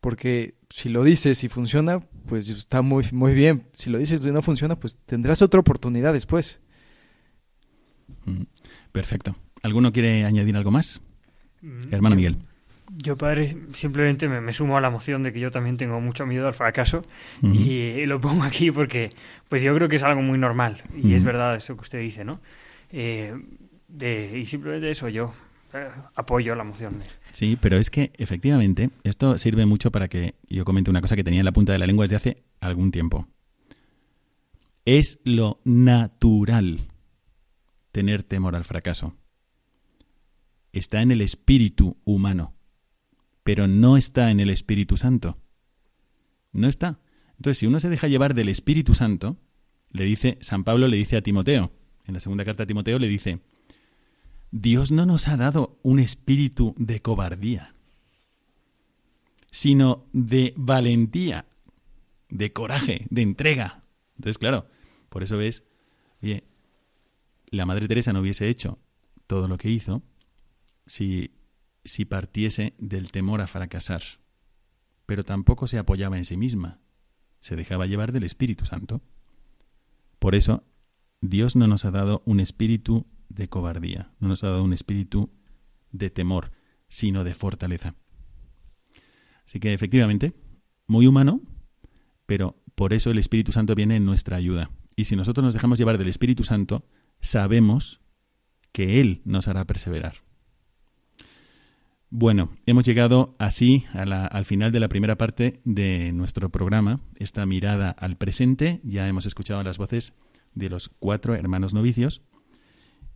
Porque 0.00 0.54
si 0.70 0.88
lo 0.88 1.02
dices 1.02 1.42
y 1.42 1.48
funciona, 1.48 2.00
pues 2.26 2.48
está 2.48 2.82
muy, 2.82 3.04
muy 3.10 3.34
bien. 3.34 3.66
Si 3.72 3.90
lo 3.90 3.98
dices 3.98 4.24
y 4.24 4.30
no 4.30 4.42
funciona, 4.42 4.78
pues 4.78 4.98
tendrás 5.04 5.42
otra 5.42 5.58
oportunidad 5.58 6.12
después. 6.12 6.60
Perfecto. 8.92 9.36
¿Alguno 9.62 9.92
quiere 9.92 10.24
añadir 10.24 10.56
algo 10.56 10.70
más? 10.70 11.00
Mm, 11.62 11.92
Hermano 11.92 12.16
Miguel. 12.16 12.36
Yo, 12.96 13.16
padre, 13.18 13.56
simplemente 13.72 14.28
me, 14.28 14.52
sumo 14.52 14.78
a 14.78 14.80
la 14.80 14.88
moción 14.88 15.22
de 15.22 15.32
que 15.32 15.40
yo 15.40 15.50
también 15.50 15.76
tengo 15.76 16.00
mucho 16.00 16.24
miedo 16.24 16.48
al 16.48 16.54
fracaso 16.54 17.02
y, 17.42 18.06
lo 18.06 18.18
pongo 18.18 18.44
aquí 18.44 18.70
porque 18.70 19.12
pues 19.48 19.62
yo 19.62 19.74
creo 19.74 19.88
que 19.88 19.96
es 19.96 20.02
algo 20.02 20.22
muy 20.22 20.38
normal 20.38 20.82
y 20.96 21.12
es 21.12 21.22
verdad 21.22 21.56
eso 21.56 21.76
que 21.76 21.82
usted 21.82 22.00
dice, 22.00 22.24
¿no? 22.24 22.40
Eh, 22.90 23.34
de, 23.88 24.38
y 24.38 24.46
simplemente 24.46 24.90
eso, 24.90 25.10
yo 25.10 25.34
eh, 25.74 25.88
apoyo 26.14 26.54
la 26.54 26.64
moción. 26.64 26.94
Sí, 27.32 27.58
pero 27.60 27.76
es 27.76 27.90
que 27.90 28.10
efectivamente 28.16 28.88
esto 29.04 29.36
sirve 29.36 29.66
mucho 29.66 29.90
para 29.90 30.08
que 30.08 30.34
yo 30.48 30.64
comente 30.64 30.90
una 30.90 31.02
cosa 31.02 31.14
que 31.14 31.24
tenía 31.24 31.40
en 31.40 31.46
la 31.46 31.52
punta 31.52 31.72
de 31.72 31.78
la 31.78 31.86
lengua 31.86 32.04
desde 32.04 32.16
hace 32.16 32.42
algún 32.60 32.90
tiempo. 32.90 33.28
Es 34.86 35.20
lo 35.24 35.60
natural 35.64 36.87
tener 37.92 38.22
temor 38.22 38.56
al 38.56 38.64
fracaso. 38.64 39.16
Está 40.72 41.02
en 41.02 41.10
el 41.10 41.20
espíritu 41.20 41.96
humano, 42.04 42.54
pero 43.42 43.66
no 43.66 43.96
está 43.96 44.30
en 44.30 44.40
el 44.40 44.50
Espíritu 44.50 44.96
Santo. 44.96 45.38
No 46.52 46.68
está. 46.68 47.00
Entonces, 47.36 47.58
si 47.58 47.66
uno 47.66 47.80
se 47.80 47.88
deja 47.88 48.08
llevar 48.08 48.34
del 48.34 48.48
Espíritu 48.48 48.94
Santo, 48.94 49.38
le 49.90 50.04
dice, 50.04 50.38
San 50.40 50.64
Pablo 50.64 50.88
le 50.88 50.96
dice 50.96 51.16
a 51.16 51.22
Timoteo, 51.22 51.72
en 52.04 52.14
la 52.14 52.20
segunda 52.20 52.44
carta 52.44 52.64
a 52.64 52.66
Timoteo 52.66 52.98
le 52.98 53.08
dice, 53.08 53.40
Dios 54.50 54.92
no 54.92 55.06
nos 55.06 55.28
ha 55.28 55.36
dado 55.36 55.78
un 55.82 55.98
espíritu 55.98 56.74
de 56.78 57.00
cobardía, 57.00 57.74
sino 59.50 60.06
de 60.12 60.54
valentía, 60.56 61.46
de 62.28 62.52
coraje, 62.52 63.06
de 63.10 63.22
entrega. 63.22 63.84
Entonces, 64.16 64.38
claro, 64.38 64.66
por 65.08 65.22
eso 65.22 65.36
ves, 65.36 65.64
la 67.50 67.66
Madre 67.66 67.88
Teresa 67.88 68.12
no 68.12 68.20
hubiese 68.20 68.48
hecho 68.48 68.78
todo 69.26 69.48
lo 69.48 69.58
que 69.58 69.70
hizo 69.70 70.02
si, 70.86 71.34
si 71.84 72.04
partiese 72.04 72.74
del 72.78 73.10
temor 73.10 73.40
a 73.40 73.46
fracasar, 73.46 74.02
pero 75.06 75.24
tampoco 75.24 75.66
se 75.66 75.78
apoyaba 75.78 76.18
en 76.18 76.24
sí 76.24 76.36
misma, 76.36 76.80
se 77.40 77.56
dejaba 77.56 77.86
llevar 77.86 78.12
del 78.12 78.24
Espíritu 78.24 78.64
Santo. 78.64 79.02
Por 80.18 80.34
eso, 80.34 80.64
Dios 81.20 81.56
no 81.56 81.66
nos 81.66 81.84
ha 81.84 81.90
dado 81.90 82.22
un 82.26 82.40
espíritu 82.40 83.06
de 83.28 83.48
cobardía, 83.48 84.12
no 84.20 84.28
nos 84.28 84.44
ha 84.44 84.48
dado 84.48 84.64
un 84.64 84.72
espíritu 84.72 85.30
de 85.92 86.10
temor, 86.10 86.52
sino 86.88 87.24
de 87.24 87.34
fortaleza. 87.34 87.94
Así 89.46 89.60
que 89.60 89.72
efectivamente, 89.72 90.34
muy 90.86 91.06
humano, 91.06 91.40
pero 92.26 92.62
por 92.74 92.92
eso 92.92 93.10
el 93.10 93.18
Espíritu 93.18 93.52
Santo 93.52 93.74
viene 93.74 93.96
en 93.96 94.04
nuestra 94.04 94.36
ayuda. 94.36 94.70
Y 94.94 95.04
si 95.04 95.16
nosotros 95.16 95.44
nos 95.44 95.54
dejamos 95.54 95.78
llevar 95.78 95.96
del 95.96 96.08
Espíritu 96.08 96.44
Santo, 96.44 96.84
sabemos 97.20 98.00
que 98.72 99.00
Él 99.00 99.22
nos 99.24 99.48
hará 99.48 99.64
perseverar. 99.64 100.16
Bueno, 102.10 102.50
hemos 102.64 102.84
llegado 102.86 103.36
así 103.38 103.84
al 103.92 104.44
final 104.46 104.72
de 104.72 104.80
la 104.80 104.88
primera 104.88 105.18
parte 105.18 105.60
de 105.64 106.10
nuestro 106.12 106.48
programa, 106.48 107.00
esta 107.16 107.44
mirada 107.44 107.90
al 107.90 108.16
presente. 108.16 108.80
Ya 108.82 109.06
hemos 109.08 109.26
escuchado 109.26 109.62
las 109.62 109.76
voces 109.76 110.14
de 110.54 110.70
los 110.70 110.88
cuatro 110.88 111.34
hermanos 111.34 111.74
novicios 111.74 112.22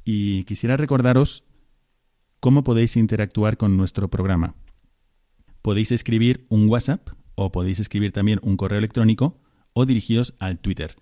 y 0.05 0.45
quisiera 0.45 0.77
recordaros 0.77 1.45
cómo 2.39 2.65
podéis 2.65 2.97
interactuar 2.97 3.57
con 3.57 3.79
nuestro 3.79 4.11
programa. 4.11 4.57
Podéis 5.63 5.91
escribir 5.93 6.45
un 6.51 6.69
WhatsApp 6.69 7.09
o 7.35 7.51
podéis 7.51 7.81
escribir 7.81 8.13
también 8.13 8.41
un 8.43 8.59
correo 8.59 8.79
electrónico 8.79 9.41
o 9.73 9.87
dirigiros 9.87 10.35
al 10.39 10.59
Twitter. 10.59 10.97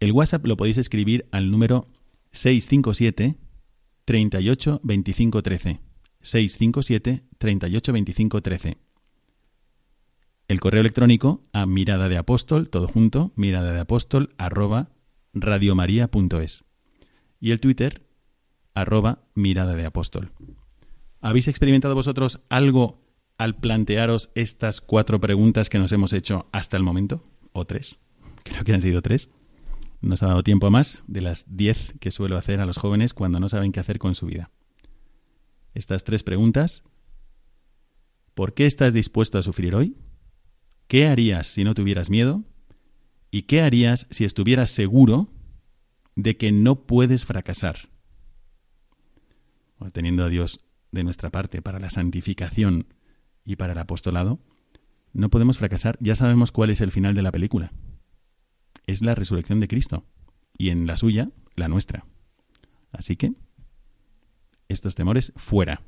El 0.00 0.12
WhatsApp 0.12 0.46
lo 0.46 0.56
podéis 0.56 0.78
escribir 0.78 1.26
al 1.32 1.50
número 1.50 1.88
657 2.32 3.36
38 4.04 4.80
25 4.82 5.42
13. 5.42 5.80
657 6.20 7.24
38 7.38 7.92
25 7.92 8.42
13. 8.42 8.78
El 10.46 10.60
correo 10.60 10.80
electrónico 10.80 11.44
a 11.52 11.66
mirada 11.66 12.08
de 12.08 12.16
apóstol, 12.16 12.70
todo 12.70 12.88
junto, 12.88 13.32
mirada 13.36 13.72
de 13.72 13.80
apóstol, 13.80 14.34
arroba 14.38 14.88
radiomaria.es. 15.34 16.64
Y 17.40 17.50
el 17.50 17.60
Twitter, 17.60 18.06
arroba 18.74 19.24
mirada 19.34 19.74
de 19.74 19.84
apóstol. 19.84 20.32
¿Habéis 21.20 21.48
experimentado 21.48 21.94
vosotros 21.94 22.40
algo 22.48 23.02
al 23.36 23.56
plantearos 23.56 24.30
estas 24.34 24.80
cuatro 24.80 25.20
preguntas 25.20 25.68
que 25.68 25.78
nos 25.78 25.92
hemos 25.92 26.12
hecho 26.12 26.48
hasta 26.52 26.76
el 26.76 26.82
momento? 26.82 27.24
¿O 27.52 27.66
tres? 27.66 27.98
Creo 28.44 28.64
que 28.64 28.72
han 28.72 28.82
sido 28.82 29.02
tres. 29.02 29.28
Nos 30.00 30.22
ha 30.22 30.28
dado 30.28 30.44
tiempo 30.44 30.70
más 30.70 31.02
de 31.08 31.22
las 31.22 31.44
diez 31.48 31.94
que 32.00 32.10
suelo 32.10 32.36
hacer 32.36 32.60
a 32.60 32.66
los 32.66 32.78
jóvenes 32.78 33.14
cuando 33.14 33.40
no 33.40 33.48
saben 33.48 33.72
qué 33.72 33.80
hacer 33.80 33.98
con 33.98 34.14
su 34.14 34.26
vida. 34.26 34.50
Estas 35.74 36.04
tres 36.04 36.22
preguntas. 36.22 36.84
¿Por 38.34 38.54
qué 38.54 38.66
estás 38.66 38.92
dispuesto 38.92 39.38
a 39.38 39.42
sufrir 39.42 39.74
hoy? 39.74 39.96
¿Qué 40.86 41.08
harías 41.08 41.48
si 41.48 41.64
no 41.64 41.74
tuvieras 41.74 42.10
miedo? 42.10 42.44
¿Y 43.30 43.42
qué 43.42 43.60
harías 43.60 44.06
si 44.10 44.24
estuvieras 44.24 44.70
seguro 44.70 45.28
de 46.14 46.36
que 46.36 46.52
no 46.52 46.86
puedes 46.86 47.24
fracasar? 47.24 47.90
teniendo 49.92 50.24
a 50.24 50.28
Dios 50.28 50.60
de 50.90 51.04
nuestra 51.04 51.30
parte 51.30 51.62
para 51.62 51.78
la 51.78 51.88
santificación 51.88 52.92
y 53.44 53.54
para 53.54 53.74
el 53.74 53.78
apostolado, 53.78 54.40
no 55.12 55.30
podemos 55.30 55.56
fracasar. 55.56 55.96
Ya 56.00 56.16
sabemos 56.16 56.50
cuál 56.50 56.70
es 56.70 56.80
el 56.80 56.90
final 56.90 57.14
de 57.14 57.22
la 57.22 57.30
película 57.30 57.72
es 58.88 59.02
la 59.02 59.14
resurrección 59.14 59.60
de 59.60 59.68
Cristo 59.68 60.04
y 60.56 60.70
en 60.70 60.86
la 60.86 60.96
suya, 60.96 61.30
la 61.54 61.68
nuestra. 61.68 62.04
Así 62.90 63.14
que, 63.14 63.32
estos 64.68 64.96
temores 64.96 65.32
fuera. 65.36 65.82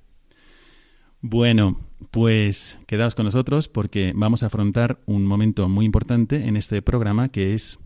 Bueno, 1.20 1.78
pues 2.10 2.78
quedaos 2.86 3.14
con 3.14 3.24
nosotros 3.24 3.68
porque 3.68 4.12
vamos 4.14 4.42
a 4.42 4.46
afrontar 4.46 5.00
un 5.06 5.26
momento 5.26 5.68
muy 5.68 5.84
importante 5.84 6.46
en 6.46 6.56
este 6.56 6.80
programa 6.82 7.28
que 7.28 7.54
es 7.54 7.78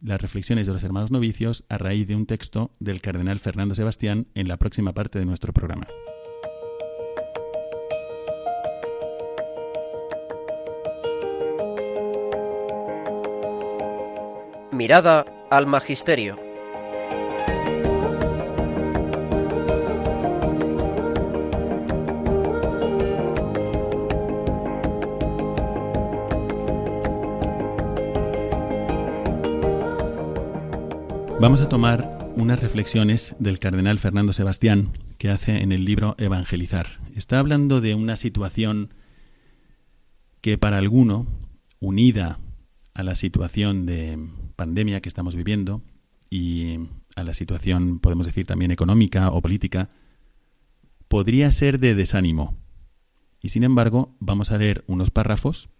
las 0.00 0.20
reflexiones 0.20 0.66
de 0.66 0.72
los 0.72 0.82
hermanos 0.84 1.10
novicios 1.10 1.64
a 1.68 1.76
raíz 1.76 2.06
de 2.06 2.16
un 2.16 2.26
texto 2.26 2.74
del 2.78 3.02
cardenal 3.02 3.40
Fernando 3.40 3.74
Sebastián 3.74 4.28
en 4.34 4.48
la 4.48 4.58
próxima 4.58 4.92
parte 4.92 5.18
de 5.18 5.26
nuestro 5.26 5.52
programa. 5.52 5.86
Mirada 14.80 15.26
al 15.50 15.66
Magisterio. 15.66 16.38
Vamos 31.38 31.60
a 31.60 31.68
tomar 31.68 32.18
unas 32.36 32.60
reflexiones 32.62 33.36
del 33.38 33.58
cardenal 33.58 33.98
Fernando 33.98 34.32
Sebastián 34.32 34.92
que 35.18 35.28
hace 35.28 35.60
en 35.60 35.72
el 35.72 35.84
libro 35.84 36.14
Evangelizar. 36.16 36.86
Está 37.14 37.38
hablando 37.38 37.82
de 37.82 37.94
una 37.94 38.16
situación 38.16 38.94
que 40.40 40.56
para 40.56 40.78
alguno, 40.78 41.26
unida 41.80 42.38
a 42.94 43.02
la 43.02 43.14
situación 43.14 43.84
de 43.84 44.16
pandemia 44.60 45.00
que 45.00 45.08
estamos 45.08 45.34
viviendo 45.34 45.80
y 46.28 46.80
a 47.16 47.24
la 47.24 47.32
situación, 47.32 47.98
podemos 47.98 48.26
decir, 48.26 48.44
también 48.44 48.70
económica 48.70 49.30
o 49.30 49.40
política, 49.40 49.88
podría 51.08 51.50
ser 51.50 51.80
de 51.80 51.94
desánimo. 51.94 52.58
Y 53.40 53.48
sin 53.48 53.64
embargo, 53.64 54.14
vamos 54.20 54.52
a 54.52 54.58
leer 54.58 54.84
unos 54.86 55.10
párrafos 55.10 55.70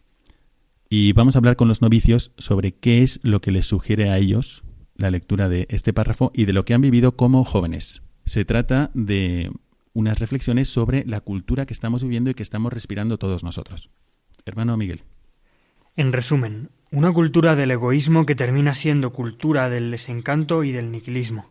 y 0.89 1.13
vamos 1.13 1.37
a 1.37 1.41
hablar 1.41 1.57
con 1.57 1.69
los 1.69 1.83
novicios 1.83 2.33
sobre 2.39 2.73
qué 2.73 3.03
es 3.03 3.21
lo 3.23 3.43
que 3.43 3.51
les 3.51 3.67
sugiere 3.67 4.09
a 4.09 4.17
ellos 4.17 4.65
la 4.95 5.11
lectura 5.11 5.51
de 5.51 5.67
este 5.69 5.93
párrafo 5.93 6.33
y 6.35 6.47
de 6.47 6.55
lo 6.55 6.65
que 6.65 6.73
han 6.73 6.81
vivido 6.81 7.17
como 7.17 7.45
jóvenes. 7.45 8.03
Se 8.25 8.47
trata 8.47 8.91
de 8.95 9.53
unas 9.93 10.19
reflexiones 10.21 10.71
sobre 10.71 11.05
la 11.05 11.21
cultura 11.21 11.67
que 11.67 11.75
estamos 11.75 12.03
viviendo 12.03 12.31
y 12.31 12.35
que 12.35 12.43
estamos 12.43 12.73
respirando 12.73 13.19
todos 13.19 13.45
nosotros. 13.45 13.91
Hermano 14.47 14.79
Miguel. 14.79 15.03
En 15.97 16.13
resumen, 16.13 16.71
una 16.93 17.13
cultura 17.13 17.55
del 17.55 17.71
egoísmo 17.71 18.27
que 18.27 18.35
termina 18.35 18.75
siendo 18.75 19.13
cultura 19.13 19.71
del 19.71 19.93
desencanto 19.93 20.65
y 20.65 20.73
del 20.73 20.91
niquilismo. 20.91 21.47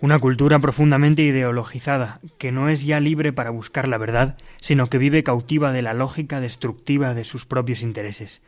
Una 0.00 0.18
cultura 0.18 0.60
profundamente 0.60 1.22
ideologizada, 1.22 2.20
que 2.38 2.52
no 2.52 2.70
es 2.70 2.86
ya 2.86 2.98
libre 2.98 3.34
para 3.34 3.50
buscar 3.50 3.86
la 3.86 3.98
verdad, 3.98 4.38
sino 4.62 4.86
que 4.86 4.96
vive 4.96 5.24
cautiva 5.24 5.72
de 5.72 5.82
la 5.82 5.92
lógica 5.92 6.40
destructiva 6.40 7.12
de 7.12 7.24
sus 7.24 7.44
propios 7.44 7.82
intereses. 7.82 8.40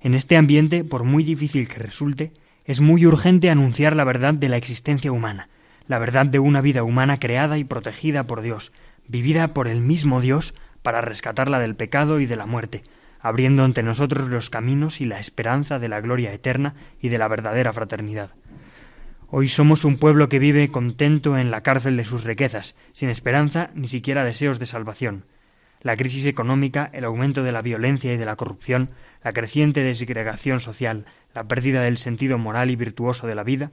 En 0.00 0.14
este 0.14 0.36
ambiente, 0.36 0.84
por 0.84 1.02
muy 1.02 1.24
difícil 1.24 1.66
que 1.66 1.80
resulte, 1.80 2.30
es 2.64 2.80
muy 2.80 3.04
urgente 3.04 3.50
anunciar 3.50 3.96
la 3.96 4.04
verdad 4.04 4.34
de 4.34 4.48
la 4.48 4.58
existencia 4.58 5.10
humana, 5.10 5.48
la 5.88 5.98
verdad 5.98 6.26
de 6.26 6.38
una 6.38 6.60
vida 6.60 6.84
humana 6.84 7.18
creada 7.18 7.58
y 7.58 7.64
protegida 7.64 8.28
por 8.28 8.40
Dios, 8.40 8.70
vivida 9.08 9.48
por 9.48 9.66
el 9.66 9.80
mismo 9.80 10.20
Dios 10.20 10.54
para 10.82 11.00
rescatarla 11.00 11.58
del 11.58 11.74
pecado 11.74 12.20
y 12.20 12.26
de 12.26 12.36
la 12.36 12.46
muerte, 12.46 12.84
abriendo 13.26 13.64
ante 13.64 13.82
nosotros 13.82 14.28
los 14.28 14.50
caminos 14.50 15.00
y 15.00 15.04
la 15.04 15.18
esperanza 15.18 15.80
de 15.80 15.88
la 15.88 16.00
gloria 16.00 16.32
eterna 16.32 16.74
y 17.00 17.08
de 17.08 17.18
la 17.18 17.26
verdadera 17.26 17.72
fraternidad. 17.72 18.30
Hoy 19.28 19.48
somos 19.48 19.84
un 19.84 19.96
pueblo 19.96 20.28
que 20.28 20.38
vive 20.38 20.70
contento 20.70 21.36
en 21.36 21.50
la 21.50 21.64
cárcel 21.64 21.96
de 21.96 22.04
sus 22.04 22.22
riquezas, 22.22 22.76
sin 22.92 23.08
esperanza 23.08 23.70
ni 23.74 23.88
siquiera 23.88 24.22
deseos 24.22 24.60
de 24.60 24.66
salvación. 24.66 25.24
La 25.82 25.96
crisis 25.96 26.24
económica, 26.26 26.88
el 26.92 27.04
aumento 27.04 27.42
de 27.42 27.50
la 27.50 27.62
violencia 27.62 28.14
y 28.14 28.16
de 28.16 28.26
la 28.26 28.36
corrupción, 28.36 28.90
la 29.24 29.32
creciente 29.32 29.82
desegregación 29.82 30.60
social, 30.60 31.04
la 31.34 31.48
pérdida 31.48 31.82
del 31.82 31.98
sentido 31.98 32.38
moral 32.38 32.70
y 32.70 32.76
virtuoso 32.76 33.26
de 33.26 33.34
la 33.34 33.42
vida, 33.42 33.70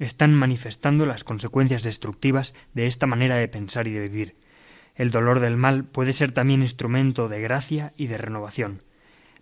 están 0.00 0.34
manifestando 0.34 1.06
las 1.06 1.22
consecuencias 1.22 1.84
destructivas 1.84 2.54
de 2.74 2.88
esta 2.88 3.06
manera 3.06 3.36
de 3.36 3.46
pensar 3.46 3.86
y 3.86 3.92
de 3.92 4.00
vivir. 4.00 4.34
El 4.96 5.12
dolor 5.12 5.38
del 5.38 5.56
mal 5.56 5.84
puede 5.84 6.12
ser 6.12 6.32
también 6.32 6.62
instrumento 6.62 7.28
de 7.28 7.40
gracia 7.40 7.92
y 7.96 8.08
de 8.08 8.18
renovación. 8.18 8.82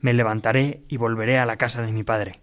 Me 0.01 0.13
levantaré 0.13 0.85
y 0.89 0.97
volveré 0.97 1.39
a 1.39 1.47
la 1.47 1.57
casa 1.57 1.83
de 1.83 1.93
mi 1.93 2.05
Padre. 2.05 2.41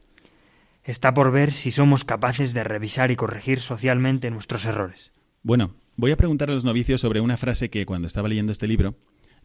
Está 0.83 1.13
por 1.13 1.31
ver 1.31 1.51
si 1.51 1.71
somos 1.71 2.05
capaces 2.05 2.53
de 2.53 2.63
revisar 2.63 3.11
y 3.11 3.15
corregir 3.15 3.59
socialmente 3.59 4.31
nuestros 4.31 4.65
errores. 4.65 5.11
Bueno, 5.43 5.75
voy 5.95 6.11
a 6.11 6.17
preguntar 6.17 6.49
a 6.49 6.53
los 6.53 6.63
novicios 6.63 7.01
sobre 7.01 7.21
una 7.21 7.37
frase 7.37 7.69
que 7.69 7.85
cuando 7.85 8.07
estaba 8.07 8.27
leyendo 8.27 8.51
este 8.51 8.67
libro 8.67 8.95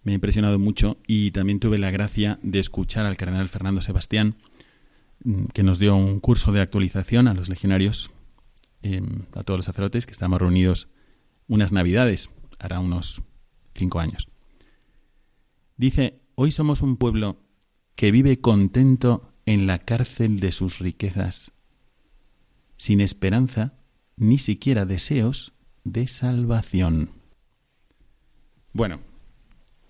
me 0.02 0.12
ha 0.12 0.14
impresionado 0.14 0.58
mucho 0.58 0.98
y 1.06 1.32
también 1.32 1.60
tuve 1.60 1.78
la 1.78 1.90
gracia 1.90 2.38
de 2.42 2.58
escuchar 2.58 3.06
al 3.06 3.16
cardenal 3.16 3.48
Fernando 3.48 3.80
Sebastián, 3.80 4.36
mm, 5.24 5.46
que 5.46 5.62
nos 5.62 5.78
dio 5.78 5.96
un 5.96 6.20
curso 6.20 6.52
de 6.52 6.60
actualización 6.60 7.28
a 7.28 7.34
los 7.34 7.48
legionarios, 7.48 8.10
em, 8.82 9.22
a 9.34 9.42
todos 9.42 9.58
los 9.58 9.66
sacerdotes 9.66 10.06
que 10.06 10.12
estamos 10.12 10.40
reunidos 10.40 10.88
unas 11.48 11.72
navidades, 11.72 12.30
hará 12.58 12.78
unos 12.80 13.22
cinco 13.74 14.00
años. 14.00 14.28
Dice, 15.76 16.20
hoy 16.34 16.52
somos 16.52 16.82
un 16.82 16.96
pueblo 16.96 17.38
que 17.96 18.10
vive 18.10 18.40
contento 18.40 19.32
en 19.46 19.66
la 19.66 19.78
cárcel 19.78 20.38
de 20.38 20.52
sus 20.52 20.78
riquezas, 20.78 21.52
sin 22.76 23.00
esperanza 23.00 23.74
ni 24.16 24.38
siquiera 24.38 24.86
deseos 24.86 25.54
de 25.84 26.06
salvación. 26.06 27.10
Bueno, 28.72 29.00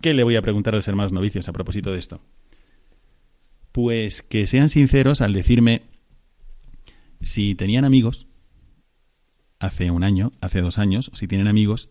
¿qué 0.00 0.14
le 0.14 0.22
voy 0.22 0.36
a 0.36 0.42
preguntar 0.42 0.74
a 0.74 0.76
los 0.76 0.88
hermanos 0.88 1.12
novicios 1.12 1.48
a 1.48 1.52
propósito 1.52 1.92
de 1.92 1.98
esto? 1.98 2.20
Pues 3.72 4.22
que 4.22 4.46
sean 4.46 4.68
sinceros 4.68 5.20
al 5.20 5.32
decirme 5.32 5.82
si 7.20 7.54
tenían 7.54 7.84
amigos 7.84 8.28
hace 9.58 9.90
un 9.90 10.04
año, 10.04 10.32
hace 10.40 10.60
dos 10.60 10.78
años, 10.78 11.10
si 11.14 11.26
tienen 11.26 11.48
amigos 11.48 11.90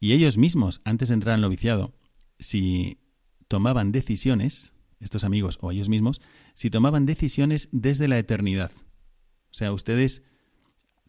y 0.00 0.12
ellos 0.12 0.36
mismos, 0.36 0.82
antes 0.84 1.08
de 1.08 1.14
entrar 1.14 1.36
al 1.36 1.40
noviciado, 1.40 1.94
si 2.38 2.98
tomaban 3.46 3.92
decisiones, 3.92 4.71
estos 5.02 5.24
amigos 5.24 5.58
o 5.60 5.70
ellos 5.70 5.88
mismos, 5.88 6.20
si 6.54 6.70
tomaban 6.70 7.06
decisiones 7.06 7.68
desde 7.72 8.08
la 8.08 8.18
eternidad. 8.18 8.72
O 9.50 9.54
sea, 9.54 9.72
ustedes 9.72 10.22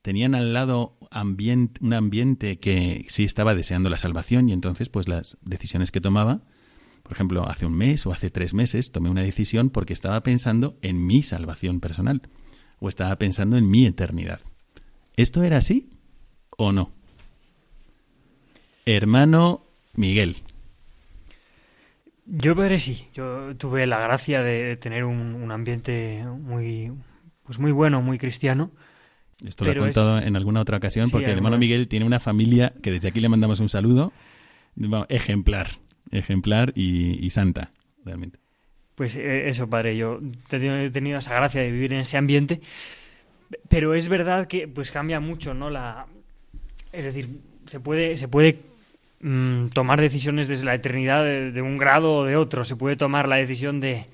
tenían 0.02 0.36
al 0.36 0.54
lado 0.54 0.98
un 1.12 1.94
ambiente 1.94 2.60
que 2.60 3.06
sí 3.08 3.24
estaba 3.24 3.56
deseando 3.56 3.90
la 3.90 3.98
salvación 3.98 4.50
y 4.50 4.54
entonces 4.54 4.90
pues 4.90 5.08
las 5.08 5.38
decisiones 5.42 5.92
que 5.92 6.02
tomaba, 6.02 6.42
por 7.04 7.14
ejemplo, 7.14 7.48
hace 7.48 7.66
un 7.66 7.74
mes 7.74 8.06
o 8.06 8.12
hace 8.12 8.30
tres 8.30 8.54
meses 8.54 8.92
tomé 8.92 9.10
una 9.10 9.22
decisión 9.22 9.70
porque 9.70 9.94
estaba 9.94 10.22
pensando 10.22 10.78
en 10.82 11.06
mi 11.06 11.24
salvación 11.24 11.80
personal 11.80 12.22
o 12.80 12.90
estaba 12.90 13.18
pensando 13.18 13.58
en 13.58 13.70
mi 13.70 13.86
eternidad. 13.86 14.42
¿Esto 15.16 15.44
era 15.44 15.58
así 15.58 15.90
o 16.58 16.74
no? 16.74 16.92
Hermano 18.86 19.66
Miguel. 19.96 20.38
Yo 22.26 22.56
veré 22.56 22.80
sí. 22.80 23.08
Yo 23.14 23.56
tuve 23.58 23.86
la 23.86 24.00
gracia 24.00 24.44
de 24.44 24.78
tener 24.78 25.04
un, 25.04 25.52
ambiente 25.52 26.24
muy, 26.26 26.92
pues 27.44 27.60
muy 27.60 27.72
bueno, 27.72 28.02
muy 28.02 28.18
cristiano. 28.18 28.72
Esto 29.46 29.66
lo 29.66 29.72
he 29.72 29.76
contado 29.76 30.20
en 30.20 30.36
alguna 30.36 30.62
otra 30.62 30.78
ocasión 30.78 31.10
porque 31.10 31.32
el 31.32 31.38
hermano 31.38 31.58
Miguel 31.58 31.88
tiene 31.88 32.06
una 32.06 32.20
familia 32.20 32.74
que 32.82 32.92
desde 32.92 33.10
aquí 33.10 33.20
le 33.20 33.30
mandamos 33.30 33.60
un 33.60 33.70
saludo 33.70 34.14
ejemplar, 35.10 35.70
ejemplar 36.12 36.72
y, 36.76 37.30
santa, 37.30 37.72
realmente. 38.06 38.40
Pues 38.96 39.16
eh, 39.16 39.50
eso, 39.50 39.70
padre, 39.70 39.98
yo 39.98 40.20
he 40.52 40.90
tenido 40.92 41.18
esa 41.18 41.34
gracia 41.34 41.62
de 41.62 41.72
vivir 41.72 41.94
en 41.94 42.02
ese 42.02 42.18
ambiente, 42.18 42.62
pero 43.70 43.96
es 43.96 44.08
verdad 44.08 44.48
que 44.48 44.68
pues 44.68 44.92
cambia 44.92 45.20
mucho, 45.20 45.54
¿no? 45.54 45.70
La, 45.70 46.06
es 46.92 47.06
decir, 47.06 47.28
se 47.66 47.80
puede, 47.80 48.18
se 48.18 48.28
puede 48.28 48.60
Mm, 49.26 49.70
tomar 49.70 50.02
decisiones 50.02 50.50
desde 50.50 50.66
la 50.66 50.76
eternidad 50.76 51.24
de, 51.24 51.62
un 51.62 51.78
grado 51.78 52.14
o 52.18 52.26
de 52.26 52.36
otro. 52.36 52.66
Se 52.66 52.76
puede 52.76 52.98
tomar 52.98 53.30
la 53.30 53.38
decisión 53.38 53.80
de, 53.80 54.06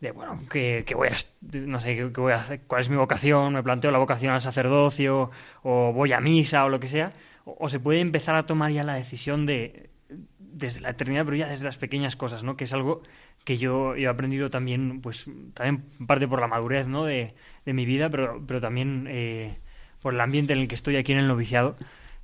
de 0.00 0.10
bueno, 0.10 0.40
que, 0.50 0.86
voy 0.94 1.08
a, 1.08 1.16
no 1.58 1.80
sé, 1.80 1.94
que, 1.96 2.04
voy 2.06 2.32
a 2.32 2.36
hacer, 2.36 2.62
cuál 2.66 2.80
es 2.80 2.88
mi 2.88 2.96
vocación, 2.96 3.52
me 3.52 3.62
planteo 3.62 3.90
la 3.90 3.98
vocación 3.98 4.32
al 4.32 4.40
sacerdocio, 4.40 5.30
o 5.62 5.92
voy 5.92 6.12
a 6.12 6.20
misa, 6.20 6.64
o 6.64 6.70
lo 6.70 6.80
que 6.80 6.88
sea. 6.88 7.12
O, 7.44 7.68
se 7.68 7.78
puede 7.78 8.00
empezar 8.00 8.36
a 8.36 8.44
tomar 8.44 8.72
ya 8.72 8.84
la 8.84 8.94
decisión 8.94 9.44
de, 9.44 9.90
desde 10.38 10.80
la 10.80 10.90
eternidad, 10.90 11.26
pero 11.26 11.36
ya 11.36 11.48
desde 11.48 11.64
las 11.66 11.76
pequeñas 11.76 12.16
cosas, 12.16 12.42
¿no? 12.42 12.56
Que 12.56 12.64
es 12.64 12.72
algo 12.72 13.02
que 13.44 13.58
yo 13.58 13.94
he 13.96 14.06
aprendido 14.08 14.48
también, 14.48 15.02
pues, 15.02 15.26
también 15.52 15.84
parte 16.06 16.26
por 16.26 16.40
la 16.40 16.46
madurez, 16.48 16.88
¿no? 16.88 17.04
De, 17.04 17.34
de 17.66 17.72
mi 17.74 17.84
vida, 17.84 18.08
pero, 18.08 18.42
pero 18.46 18.62
también 18.62 19.06
eh, 19.10 19.58
por 20.00 20.14
el 20.14 20.20
ambiente 20.22 20.54
en 20.54 20.60
el 20.60 20.68
que 20.68 20.74
estoy 20.74 20.96
aquí 20.96 21.12
en 21.12 21.18
el 21.18 21.28
noviciado, 21.28 21.76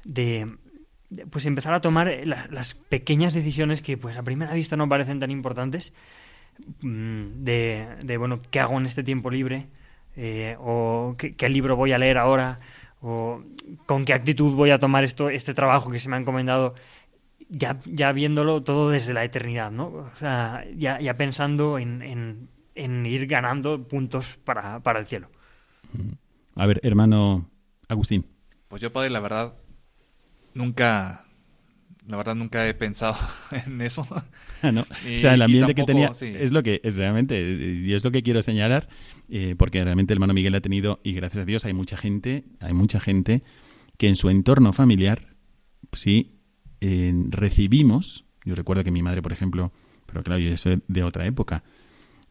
de 0.05 0.47
pues 1.31 1.47
empezar 1.47 1.75
a 1.75 1.81
tomar 1.81 2.13
las 2.25 2.75
pequeñas 2.75 3.35
decisiones 3.35 3.83
que 3.83 3.97
pues 3.97 4.17
a 4.17 4.23
primera 4.23 4.53
vista 4.55 4.77
no 4.77 4.89
parecen 4.89 5.19
tan 5.19 5.31
importantes 5.31 5.93
mm, 6.83 7.43
de, 7.43 7.89
de 8.05 8.17
bueno 8.17 8.41
qué 8.51 8.61
hago 8.61 8.79
en 8.79 8.87
este 8.87 9.03
tiempo 9.03 9.31
libre 9.31 9.67
eh, 10.17 10.57
o 10.61 11.17
qué, 11.19 11.49
libro 11.49 11.77
voy 11.77 11.93
a 11.93 11.99
leer 11.99 12.19
ahora 12.19 12.59
o 13.01 13.43
con 13.87 14.05
qué 14.05 14.13
actitud 14.13 14.55
voy 14.55 14.71
a 14.71 14.79
tomar 14.79 15.05
esto 15.05 15.31
este 15.31 15.55
trabajo 15.55 15.91
que 15.91 16.01
se 16.01 16.09
me 16.09 16.17
ha 16.17 16.21
encomendado 16.21 16.75
ya, 17.49 17.79
ya 17.87 18.13
viéndolo 18.13 18.63
todo 18.63 18.91
desde 18.91 19.13
la 19.13 19.25
eternidad 19.25 19.73
no 19.73 19.87
o 19.87 20.15
sea 20.17 20.65
ya, 20.77 21.01
ya 21.01 21.17
pensando 21.17 21.79
en, 21.79 22.03
en, 22.03 22.49
en 22.77 23.05
ir 23.05 23.27
ganando 23.27 23.83
puntos 23.83 24.39
para, 24.45 24.81
para 24.81 25.01
el 25.01 25.07
cielo. 25.07 25.29
A 26.55 26.67
ver 26.67 26.81
hermano 26.85 27.51
Agustín. 27.89 28.27
Pues 28.69 28.81
yo 28.81 28.93
padre 28.93 29.11
la 29.11 29.19
verdad 29.19 29.55
nunca, 30.55 31.27
la 32.07 32.17
verdad 32.17 32.35
nunca 32.35 32.67
he 32.69 32.75
pensado 32.75 33.17
en 33.67 33.81
eso. 33.81 34.07
No. 34.63 34.83
o 35.17 35.19
sea, 35.21 35.33
el 35.33 35.43
ambiente 35.43 35.75
que 35.75 35.85
tenía 35.85 36.13
es 36.21 36.53
lo 36.53 36.63
que 36.63 36.83
es 36.85 36.99
realmente, 36.99 37.41
y 37.41 37.95
es 37.95 38.05
lo 38.05 38.11
que 38.11 38.23
quiero 38.23 38.43
señalar, 38.43 38.89
eh, 39.31 39.55
porque 39.57 39.83
realmente 39.83 40.13
el 40.13 40.19
hermano 40.19 40.35
Miguel 40.35 40.55
ha 40.55 40.61
tenido, 40.61 41.01
y 41.03 41.15
gracias 41.15 41.43
a 41.43 41.47
Dios 41.47 41.65
hay 41.65 41.73
mucha 41.73 41.97
gente, 41.97 42.45
hay 42.61 42.75
mucha 42.75 43.01
gente 43.01 43.43
que 43.97 44.09
en 44.09 44.17
su 44.17 44.29
entorno 44.29 44.75
familiar, 44.75 45.29
sí, 45.93 46.37
recibimos, 47.31 48.27
yo 48.45 48.55
recuerdo 48.55 48.85
que 48.85 48.91
mi 48.91 49.01
madre, 49.03 49.23
por 49.23 49.33
ejemplo, 49.33 49.73
pero 50.05 50.23
claro, 50.23 50.41
yo 50.41 50.51
eso 50.51 50.71
de 50.87 51.03
otra 51.05 51.25
época, 51.25 51.63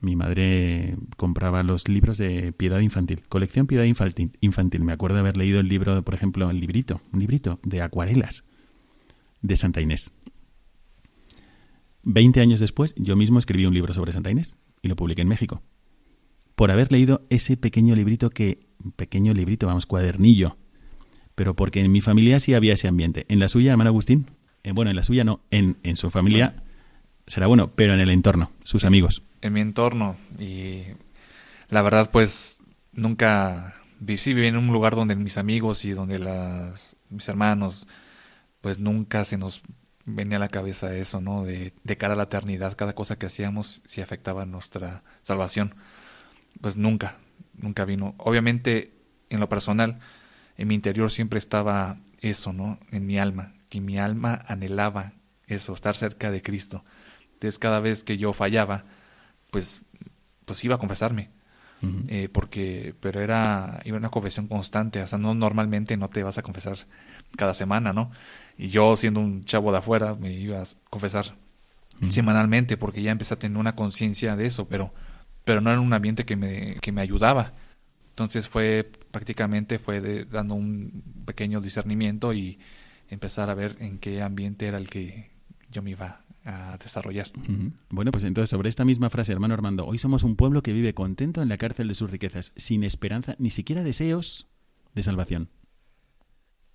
mi 0.02 0.16
madre 0.16 0.96
compraba 1.18 1.62
los 1.64 1.88
libros 1.90 2.18
de 2.18 2.54
piedad 2.54 2.80
infantil, 2.80 3.22
colección 3.28 3.68
piedad 3.68 3.84
infantil, 3.84 4.32
infantil. 4.40 4.84
Me 4.84 4.94
acuerdo 4.94 5.16
de 5.16 5.22
haber 5.22 5.38
leído 5.38 5.60
el 5.60 5.68
libro, 5.68 6.04
por 6.04 6.14
ejemplo, 6.14 6.50
el 6.50 6.60
librito, 6.60 7.02
un 7.12 7.20
librito 7.20 7.60
de 7.64 7.82
acuarelas 7.82 8.46
de 9.42 9.56
Santa 9.58 9.82
Inés. 9.82 10.12
Veinte 12.04 12.40
años 12.40 12.62
después, 12.62 12.96
yo 12.98 13.16
mismo 13.18 13.40
escribí 13.40 13.66
un 13.66 13.74
libro 13.74 13.94
sobre 13.94 14.14
Santa 14.14 14.32
Inés 14.32 14.56
y 14.82 14.88
lo 14.88 14.96
publiqué 14.96 15.22
en 15.22 15.28
México. 15.28 15.62
Por 16.56 16.72
haber 16.72 16.92
leído 16.92 17.26
ese 17.30 17.58
pequeño 17.58 17.96
librito 17.96 18.30
que, 18.30 18.60
pequeño 18.96 19.34
librito, 19.34 19.68
vamos, 19.68 19.86
cuadernillo, 19.86 20.58
pero 21.36 21.56
porque 21.56 21.82
en 21.82 21.92
mi 21.92 22.00
familia 22.00 22.40
sí 22.40 22.54
había 22.54 22.74
ese 22.74 22.88
ambiente. 22.88 23.26
En 23.28 23.40
la 23.40 23.50
suya, 23.50 23.72
hermano 23.72 23.90
Agustín, 23.90 24.32
eh, 24.64 24.72
bueno, 24.72 24.92
en 24.92 24.96
la 24.96 25.04
suya 25.04 25.26
no, 25.26 25.42
en, 25.52 25.78
en 25.84 25.98
su 25.98 26.10
familia 26.10 26.64
será 27.28 27.48
bueno, 27.48 27.72
pero 27.76 27.94
en 27.94 28.00
el 28.00 28.10
entorno, 28.10 28.52
sus 28.62 28.86
amigos 28.86 29.24
en 29.42 29.54
mi 29.54 29.62
entorno 29.62 30.16
y 30.38 30.84
la 31.70 31.82
verdad 31.82 32.10
pues 32.12 32.60
nunca 32.92 33.76
viví 34.00 34.48
en 34.48 34.58
un 34.58 34.68
lugar 34.68 34.96
donde 34.96 35.16
mis 35.16 35.38
amigos 35.38 35.86
y 35.86 35.92
donde 35.92 36.20
las 36.20 36.96
mis 37.10 37.28
hermanos 37.28 37.88
pues 38.62 38.80
nunca 38.80 39.26
se 39.26 39.38
nos 39.38 39.62
venía 40.06 40.38
a 40.38 40.40
la 40.40 40.50
cabeza 40.50 40.96
eso, 40.96 41.22
¿no? 41.22 41.44
De, 41.44 41.74
de 41.84 41.98
cara 41.98 42.14
a 42.14 42.18
la 42.18 42.24
eternidad, 42.24 42.76
cada 42.76 42.94
cosa 42.94 43.18
que 43.18 43.28
hacíamos 43.28 43.82
si 43.86 44.02
afectaba 44.02 44.46
nuestra 44.46 45.04
salvación. 45.22 45.76
Pues 46.62 46.78
nunca, 46.78 47.18
nunca 47.54 47.86
vino. 47.86 48.16
Obviamente, 48.18 48.94
en 49.30 49.40
lo 49.40 49.50
personal, 49.50 50.00
en 50.58 50.68
mi 50.68 50.76
interior 50.76 51.12
siempre 51.12 51.40
estaba 51.40 52.00
eso, 52.22 52.54
¿no? 52.54 52.80
En 52.92 53.06
mi 53.06 53.20
alma, 53.20 53.54
que 53.70 53.82
mi 53.82 53.98
alma 53.98 54.44
anhelaba 54.48 55.14
eso, 55.48 55.74
estar 55.74 55.96
cerca 55.96 56.32
de 56.32 56.42
Cristo. 56.42 56.84
Entonces, 57.34 57.60
cada 57.60 57.80
vez 57.80 58.04
que 58.04 58.18
yo 58.18 58.34
fallaba, 58.34 58.86
pues, 59.52 59.82
pues 60.46 60.64
iba 60.64 60.76
a 60.76 60.80
confesarme. 60.80 61.32
Eh, 62.10 62.28
porque, 62.30 62.94
pero 63.00 63.22
era, 63.22 63.80
iba 63.86 63.96
una 63.96 64.10
confesión 64.10 64.50
constante, 64.50 65.02
o 65.02 65.08
sea, 65.08 65.18
no 65.18 65.34
normalmente 65.34 65.96
no 65.96 66.10
te 66.10 66.24
vas 66.24 66.38
a 66.38 66.42
confesar 66.42 66.78
cada 67.38 67.54
semana, 67.54 67.94
¿no? 67.94 68.12
Y 68.58 68.68
yo 68.68 68.98
siendo 68.98 69.22
un 69.22 69.46
chavo 69.46 69.72
de 69.72 69.78
afuera 69.78 70.16
me 70.16 70.34
iba 70.34 70.60
a 70.60 70.64
confesar 70.90 71.36
semanalmente 72.10 72.76
porque 72.76 73.02
ya 73.02 73.12
empecé 73.12 73.34
a 73.34 73.40
tener 73.40 73.58
una 73.58 73.76
conciencia 73.76 74.36
de 74.36 74.46
eso, 74.46 74.68
pero, 74.68 74.94
pero 75.46 75.62
no 75.62 75.72
era 75.72 75.80
un 75.80 75.94
ambiente 75.94 76.26
que 76.26 76.36
me, 76.36 76.76
que 76.82 76.92
me 76.92 77.02
ayudaba. 77.02 77.54
Entonces 78.10 78.50
fue 78.50 78.90
prácticamente 79.12 79.80
fue 79.80 80.02
de, 80.02 80.26
dando 80.26 80.56
un 80.56 81.04
pequeño 81.26 81.62
discernimiento 81.62 82.34
y 82.34 82.60
empezar 83.10 83.50
a 83.50 83.54
ver 83.54 83.78
en 83.80 84.00
qué 84.00 84.22
ambiente 84.22 84.68
era 84.68 84.78
el 84.78 84.90
que 84.90 85.32
yo 85.72 85.82
me 85.82 85.92
iba 85.92 86.24
a 86.50 86.78
desarrollar. 86.78 87.30
Bueno, 87.90 88.12
pues 88.12 88.24
entonces 88.24 88.50
sobre 88.50 88.70
esta 88.70 88.86
misma 88.86 89.10
frase, 89.10 89.32
hermano 89.32 89.54
Armando, 89.54 89.86
hoy 89.86 89.98
somos 89.98 90.24
un 90.24 90.36
pueblo 90.36 90.62
que 90.62 90.74
vive 90.74 90.94
contento 90.94 91.42
en 91.42 91.50
la 91.50 91.58
cárcel 91.58 91.88
de 91.88 91.96
sus 91.96 92.10
riquezas, 92.10 92.52
sin 92.56 92.84
esperanza, 92.84 93.36
ni 93.38 93.50
siquiera 93.50 93.84
deseos 93.84 94.48
de 94.96 95.04
salvación. 95.04 95.50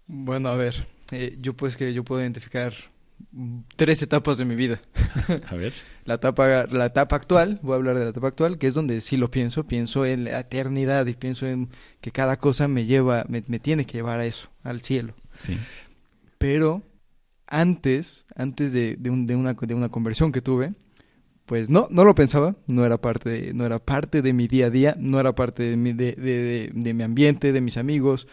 Bueno, 0.07 0.49
a 0.49 0.57
ver, 0.57 0.87
eh, 1.11 1.37
yo 1.41 1.55
pues 1.57 1.77
que 1.77 1.93
yo 1.93 2.05
puedo 2.05 2.21
identificar 2.21 2.73
tres 3.77 4.03
etapas 4.03 4.39
de 4.39 4.45
mi 4.45 4.55
vida. 4.55 4.81
A 5.49 5.55
ver. 5.55 5.73
La 6.05 6.15
etapa, 6.15 6.67
la 6.67 6.85
etapa 6.85 7.17
actual, 7.17 7.61
voy 7.63 7.73
a 7.73 7.77
hablar 7.77 7.97
de 7.97 8.05
la 8.05 8.11
etapa 8.11 8.29
actual, 8.29 8.59
que 8.59 8.67
es 8.67 8.75
donde 8.75 9.01
sí 9.01 9.17
lo 9.17 9.31
pienso, 9.31 9.67
pienso 9.67 10.05
en 10.05 10.25
la 10.25 10.41
eternidad 10.41 11.07
y 11.07 11.15
pienso 11.15 11.47
en 11.47 11.71
que 12.03 12.11
cada 12.11 12.37
cosa 12.37 12.69
me 12.69 12.85
lleva, 12.85 13.25
me, 13.27 13.43
me 13.47 13.59
tiene 13.59 13.87
que 13.87 13.95
llevar 13.95 14.21
a 14.21 14.27
eso, 14.27 14.51
al 14.63 14.83
cielo. 14.83 15.15
Sí. 15.35 15.59
Pero 16.37 16.83
antes, 17.47 18.27
antes 18.37 18.73
de, 18.73 18.97
de, 18.97 19.11
un- 19.11 19.27
de 19.27 19.37
una, 19.37 19.55
de 19.55 19.75
una 19.75 19.89
conversión 19.91 20.33
que 20.33 20.43
tuve, 20.43 20.75
pues 21.47 21.71
no, 21.71 21.89
no 21.91 22.05
lo 22.05 22.15
pensaba, 22.15 22.57
no 22.67 22.87
era 22.87 22.99
parte 23.01 23.29
de, 23.31 23.55
no 23.55 23.67
era 23.67 23.79
parte 23.79 24.23
de 24.23 24.33
mi 24.33 24.49
día 24.49 24.67
a 24.67 24.71
día, 24.71 24.97
no 24.99 25.21
era 25.21 25.35
parte 25.35 25.63
de 25.65 25.77
mi, 25.77 25.93
de, 25.93 26.13
de- 26.13 26.71
de- 26.75 26.95
mi 26.95 27.03
ambiente, 27.03 27.53
de 27.53 27.61
mis 27.61 27.77
amigos. 27.77 28.27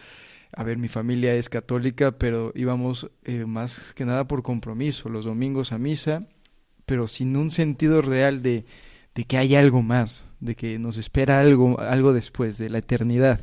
A 0.54 0.64
ver, 0.64 0.78
mi 0.78 0.88
familia 0.88 1.34
es 1.34 1.48
católica, 1.48 2.12
pero 2.18 2.52
íbamos 2.54 3.10
eh, 3.24 3.44
más 3.46 3.94
que 3.94 4.04
nada 4.06 4.28
por 4.28 4.42
compromiso, 4.42 5.08
los 5.08 5.24
domingos 5.24 5.72
a 5.72 5.78
misa, 5.78 6.26
pero 6.86 7.08
sin 7.08 7.36
un 7.36 7.50
sentido 7.50 8.02
real 8.02 8.42
de, 8.42 8.66
de 9.14 9.24
que 9.24 9.38
hay 9.38 9.54
algo 9.56 9.82
más, 9.82 10.26
de 10.40 10.56
que 10.56 10.78
nos 10.78 10.98
espera 10.98 11.40
algo, 11.40 11.80
algo 11.80 12.12
después, 12.14 12.58
de 12.58 12.70
la 12.70 12.78
eternidad. 12.78 13.40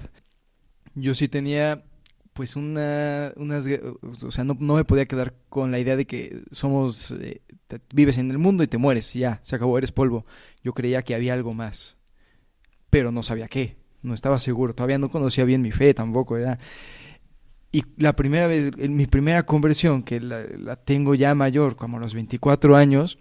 Yo 0.95 1.13
sí 1.15 1.27
tenía 1.27 1.83
pues 2.39 2.55
una, 2.55 3.33
unas, 3.35 3.67
o 4.23 4.31
sea, 4.31 4.45
no, 4.45 4.55
no 4.61 4.75
me 4.75 4.85
podía 4.85 5.05
quedar 5.05 5.33
con 5.49 5.71
la 5.71 5.79
idea 5.79 5.97
de 5.97 6.07
que 6.07 6.41
somos, 6.51 7.11
eh, 7.11 7.41
vives 7.93 8.17
en 8.17 8.31
el 8.31 8.37
mundo 8.37 8.63
y 8.63 8.67
te 8.67 8.77
mueres, 8.77 9.13
ya, 9.13 9.41
se 9.43 9.57
acabó, 9.57 9.77
eres 9.77 9.91
polvo. 9.91 10.25
Yo 10.63 10.73
creía 10.73 11.01
que 11.01 11.15
había 11.15 11.33
algo 11.33 11.51
más, 11.51 11.97
pero 12.89 13.11
no 13.11 13.23
sabía 13.23 13.49
qué, 13.49 13.75
no 14.03 14.13
estaba 14.13 14.39
seguro, 14.39 14.71
todavía 14.71 14.97
no 14.97 15.11
conocía 15.11 15.43
bien 15.43 15.61
mi 15.61 15.73
fe 15.73 15.93
tampoco, 15.93 16.37
era... 16.37 16.57
Y 17.73 17.83
la 17.97 18.15
primera 18.15 18.47
vez, 18.47 18.71
en 18.77 18.95
mi 18.95 19.05
primera 19.05 19.45
conversión, 19.45 20.01
que 20.01 20.21
la, 20.21 20.45
la 20.57 20.77
tengo 20.77 21.15
ya 21.15 21.35
mayor, 21.35 21.75
como 21.75 21.97
a 21.97 21.99
los 21.99 22.13
24 22.13 22.77
años, 22.77 23.17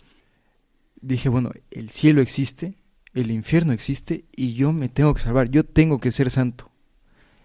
dije, 1.01 1.29
bueno, 1.29 1.51
el 1.73 1.91
cielo 1.91 2.21
existe, 2.21 2.77
el 3.15 3.33
infierno 3.33 3.73
existe 3.73 4.27
y 4.31 4.55
yo 4.55 4.73
me 4.73 4.89
tengo 4.89 5.13
que 5.13 5.23
salvar, 5.23 5.51
yo 5.51 5.65
tengo 5.65 5.99
que 5.99 6.13
ser 6.13 6.31
santo. 6.31 6.68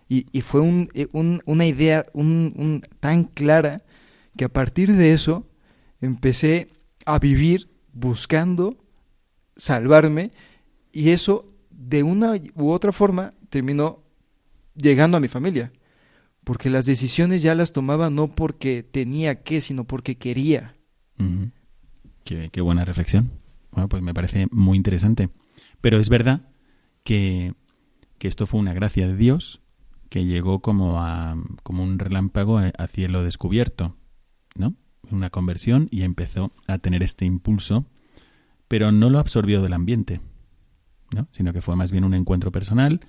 Y, 0.10 0.42
fue 0.42 0.62
un, 0.62 0.90
eh, 0.94 1.08
un- 1.12 1.42
una 1.46 1.66
idea 1.66 2.06
tan 3.00 3.24
clara 3.24 3.84
que 4.38 4.46
a 4.46 4.50
partir 4.50 4.94
de 4.94 5.14
eso 5.14 5.48
empecé 6.02 6.70
a 7.06 7.18
vivir 7.20 7.70
buscando 7.94 8.78
salvarme 9.56 10.32
y 10.92 11.10
eso 11.10 11.52
de 11.72 12.04
una 12.04 12.34
u 12.56 12.70
otra 12.70 12.92
forma 12.92 13.34
terminó 13.50 14.04
llegando 14.76 15.18
a 15.18 15.20
mi 15.20 15.28
familia. 15.28 15.72
Porque 16.44 16.70
las 16.70 16.86
decisiones 16.86 17.42
ya 17.42 17.56
las 17.56 17.72
tomaba 17.72 18.10
no 18.10 18.28
porque 18.36 18.84
tenía 18.84 19.42
que, 19.44 19.62
sino 19.62 19.86
porque 19.86 20.18
quería. 20.18 20.76
Qué, 22.26 22.50
qué 22.52 22.62
buena 22.62 22.86
reflexión. 22.86 23.32
Bueno, 23.72 23.90
pues 23.90 24.04
me 24.04 24.14
parece 24.14 24.48
muy 24.52 24.78
interesante. 24.78 25.30
Pero 25.82 25.98
es 26.00 26.10
verdad 26.10 26.50
que, 27.04 27.54
que 28.18 28.28
esto 28.28 28.46
fue 28.46 28.60
una 28.60 28.74
gracia 28.74 29.08
de 29.08 29.16
Dios 29.16 29.62
que 30.14 30.26
llegó 30.26 30.60
como, 30.60 31.02
a, 31.02 31.36
como 31.64 31.82
un 31.82 31.98
relámpago 31.98 32.60
a, 32.60 32.68
a 32.78 32.86
cielo 32.86 33.24
descubierto, 33.24 33.96
¿no? 34.54 34.76
Una 35.10 35.32
conversión 35.32 35.88
y 35.90 36.04
empezó 36.04 36.52
a 36.68 36.78
tener 36.78 37.02
este 37.02 37.26
impulso, 37.26 37.88
pero 38.68 38.92
no 38.92 39.10
lo 39.10 39.18
absorbió 39.18 39.64
del 39.64 39.74
ambiente, 39.74 40.22
¿no? 41.16 41.28
Sino 41.32 41.52
que 41.52 41.64
fue 41.64 41.76
más 41.76 41.92
bien 41.92 42.04
un 42.04 42.14
encuentro 42.14 42.52
personal 42.52 43.00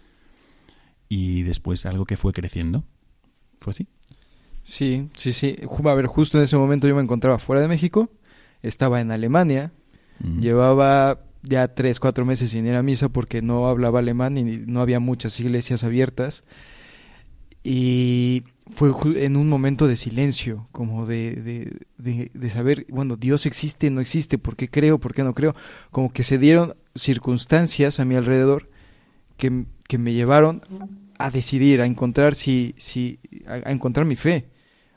y 1.07 1.43
después 1.43 1.85
algo 1.85 2.07
que 2.07 2.17
fue 2.17 2.33
creciendo. 2.33 2.85
¿Fue 3.61 3.73
así? 3.73 3.87
Sí, 4.63 5.11
sí, 5.15 5.35
sí. 5.35 5.57
A 5.85 5.95
ver, 5.95 6.07
justo 6.07 6.39
en 6.39 6.45
ese 6.45 6.57
momento 6.57 6.89
yo 6.89 6.97
me 6.97 7.03
encontraba 7.03 7.39
fuera 7.39 7.61
de 7.61 7.69
México, 7.69 8.09
estaba 8.63 9.03
en 9.03 9.11
Alemania, 9.11 9.73
llevaba 10.41 11.21
ya 11.43 11.69
tres, 11.75 12.01
cuatro 12.01 12.25
meses 12.25 12.53
sin 12.53 12.67
ir 12.67 12.77
a 12.77 12.83
misa 12.83 13.11
porque 13.11 13.43
no 13.43 13.69
hablaba 13.69 13.99
alemán 13.99 14.39
y 14.39 14.45
no 14.45 14.81
había 14.81 15.01
muchas 15.01 15.39
iglesias 15.39 15.85
abiertas. 15.85 16.45
Y 17.67 18.45
fue 18.71 18.93
en 19.25 19.37
un 19.37 19.49
momento 19.49 19.87
de 19.89 19.97
silencio, 19.97 20.69
como 20.71 21.07
de, 21.07 21.33
de, 21.37 21.79
de, 21.99 22.31
de 22.35 22.51
saber, 22.51 22.87
bueno, 22.91 23.17
Dios 23.17 23.47
existe, 23.47 23.91
no 23.91 24.01
existe, 24.03 24.37
¿por 24.39 24.55
qué 24.55 24.69
creo, 24.69 24.99
por 24.99 25.15
qué 25.15 25.25
no 25.25 25.35
creo? 25.35 25.55
Como 25.91 26.13
que 26.13 26.25
se 26.25 26.37
dieron 26.39 26.75
circunstancias 26.95 28.01
a 28.01 28.05
mi 28.05 28.15
alrededor 28.17 28.69
que, 29.39 29.65
que 29.89 29.97
me 29.99 30.13
llevaron 30.13 30.61
a 31.19 31.31
decidir, 31.31 31.81
a 31.81 31.87
encontrar 31.87 32.35
si, 32.35 32.75
si, 32.77 33.19
a, 33.47 33.55
a 33.69 33.73
encontrar 33.73 34.05
mi 34.05 34.17
fe 34.17 34.51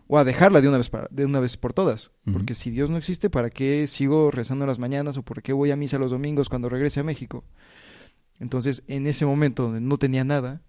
o 0.07 0.17
a 0.17 0.23
dejarla 0.23 0.59
de 0.61 0.67
una 0.67 0.77
vez 0.77 0.89
para- 0.89 1.07
de 1.11 1.25
una 1.25 1.39
vez 1.39 1.55
por 1.57 1.73
todas, 1.73 2.11
porque 2.33 2.53
si 2.53 2.69
Dios 2.71 2.89
no 2.89 2.97
existe, 2.97 3.29
¿para 3.29 3.49
qué 3.49 3.87
sigo 3.87 4.29
rezando 4.31 4.65
las 4.65 4.79
mañanas 4.79 5.17
o 5.17 5.23
por 5.23 5.41
qué 5.41 5.53
voy 5.53 5.71
a 5.71 5.75
misa 5.77 5.97
los 5.99 6.11
domingos 6.11 6.49
cuando 6.49 6.69
regrese 6.69 6.99
a 6.99 7.03
México? 7.03 7.43
Entonces, 8.39 8.83
en 8.87 9.07
ese 9.07 9.25
momento 9.25 9.63
donde 9.63 9.81
no 9.81 9.97
tenía 9.97 10.23
nada, 10.23 10.61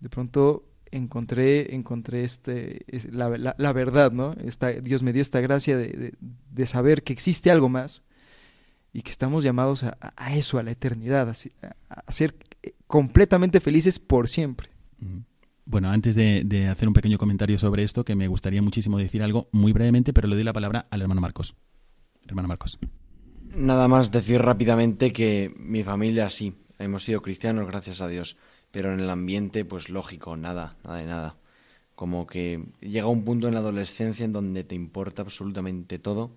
de 0.00 0.08
pronto 0.08 0.64
encontré 0.96 1.74
encontré 1.74 2.24
este 2.24 2.84
es- 2.94 3.12
la, 3.12 3.28
la- 3.36 3.54
la 3.58 3.72
verdad, 3.72 4.12
¿no? 4.12 4.34
Esta, 4.44 4.72
Dios 4.72 5.02
me 5.02 5.12
dio 5.12 5.22
esta 5.22 5.40
gracia 5.40 5.76
de, 5.76 5.88
de- 5.88 6.14
de 6.20 6.66
saber 6.66 7.02
que 7.02 7.12
existe 7.12 7.50
algo 7.50 7.68
más 7.68 8.02
y 8.92 9.02
que 9.02 9.10
estamos 9.10 9.42
llamados 9.44 9.82
a, 9.82 9.96
a- 10.16 10.34
eso, 10.36 10.58
a 10.58 10.62
la 10.62 10.70
eternidad, 10.70 11.28
a, 11.28 11.34
a- 11.88 12.12
ser 12.12 12.34
eh, 12.62 12.72
completamente 12.86 13.60
felices 13.60 13.98
por 13.98 14.28
siempre. 14.28 14.68
Bueno, 15.66 15.90
antes 15.90 16.14
de, 16.14 16.42
de 16.44 16.68
hacer 16.68 16.88
un 16.88 16.94
pequeño 16.94 17.16
comentario 17.18 17.58
sobre 17.58 17.82
esto, 17.84 18.04
que 18.04 18.14
me 18.14 18.28
gustaría 18.28 18.60
muchísimo 18.62 18.98
decir 18.98 19.22
algo 19.22 19.48
muy 19.50 19.72
brevemente, 19.72 20.12
pero 20.12 20.28
le 20.28 20.34
doy 20.34 20.44
la 20.44 20.52
palabra 20.52 20.86
al 20.90 21.00
hermano 21.02 21.20
Marcos. 21.22 21.56
Hermano 22.26 22.48
Marcos. 22.48 22.78
Nada 23.56 23.88
más 23.88 24.10
decir 24.10 24.40
rápidamente 24.42 25.12
que 25.12 25.54
mi 25.58 25.82
familia 25.82 26.28
sí, 26.28 26.54
hemos 26.78 27.04
sido 27.04 27.22
cristianos, 27.22 27.66
gracias 27.66 28.00
a 28.00 28.08
Dios, 28.08 28.36
pero 28.74 28.92
en 28.92 28.98
el 28.98 29.08
ambiente, 29.08 29.64
pues 29.64 29.88
lógico, 29.88 30.36
nada, 30.36 30.76
nada 30.82 30.98
de 30.98 31.04
nada. 31.04 31.36
Como 31.94 32.26
que 32.26 32.60
llega 32.80 33.06
un 33.06 33.22
punto 33.22 33.46
en 33.46 33.54
la 33.54 33.60
adolescencia 33.60 34.24
en 34.24 34.32
donde 34.32 34.64
te 34.64 34.74
importa 34.74 35.22
absolutamente 35.22 36.00
todo, 36.00 36.32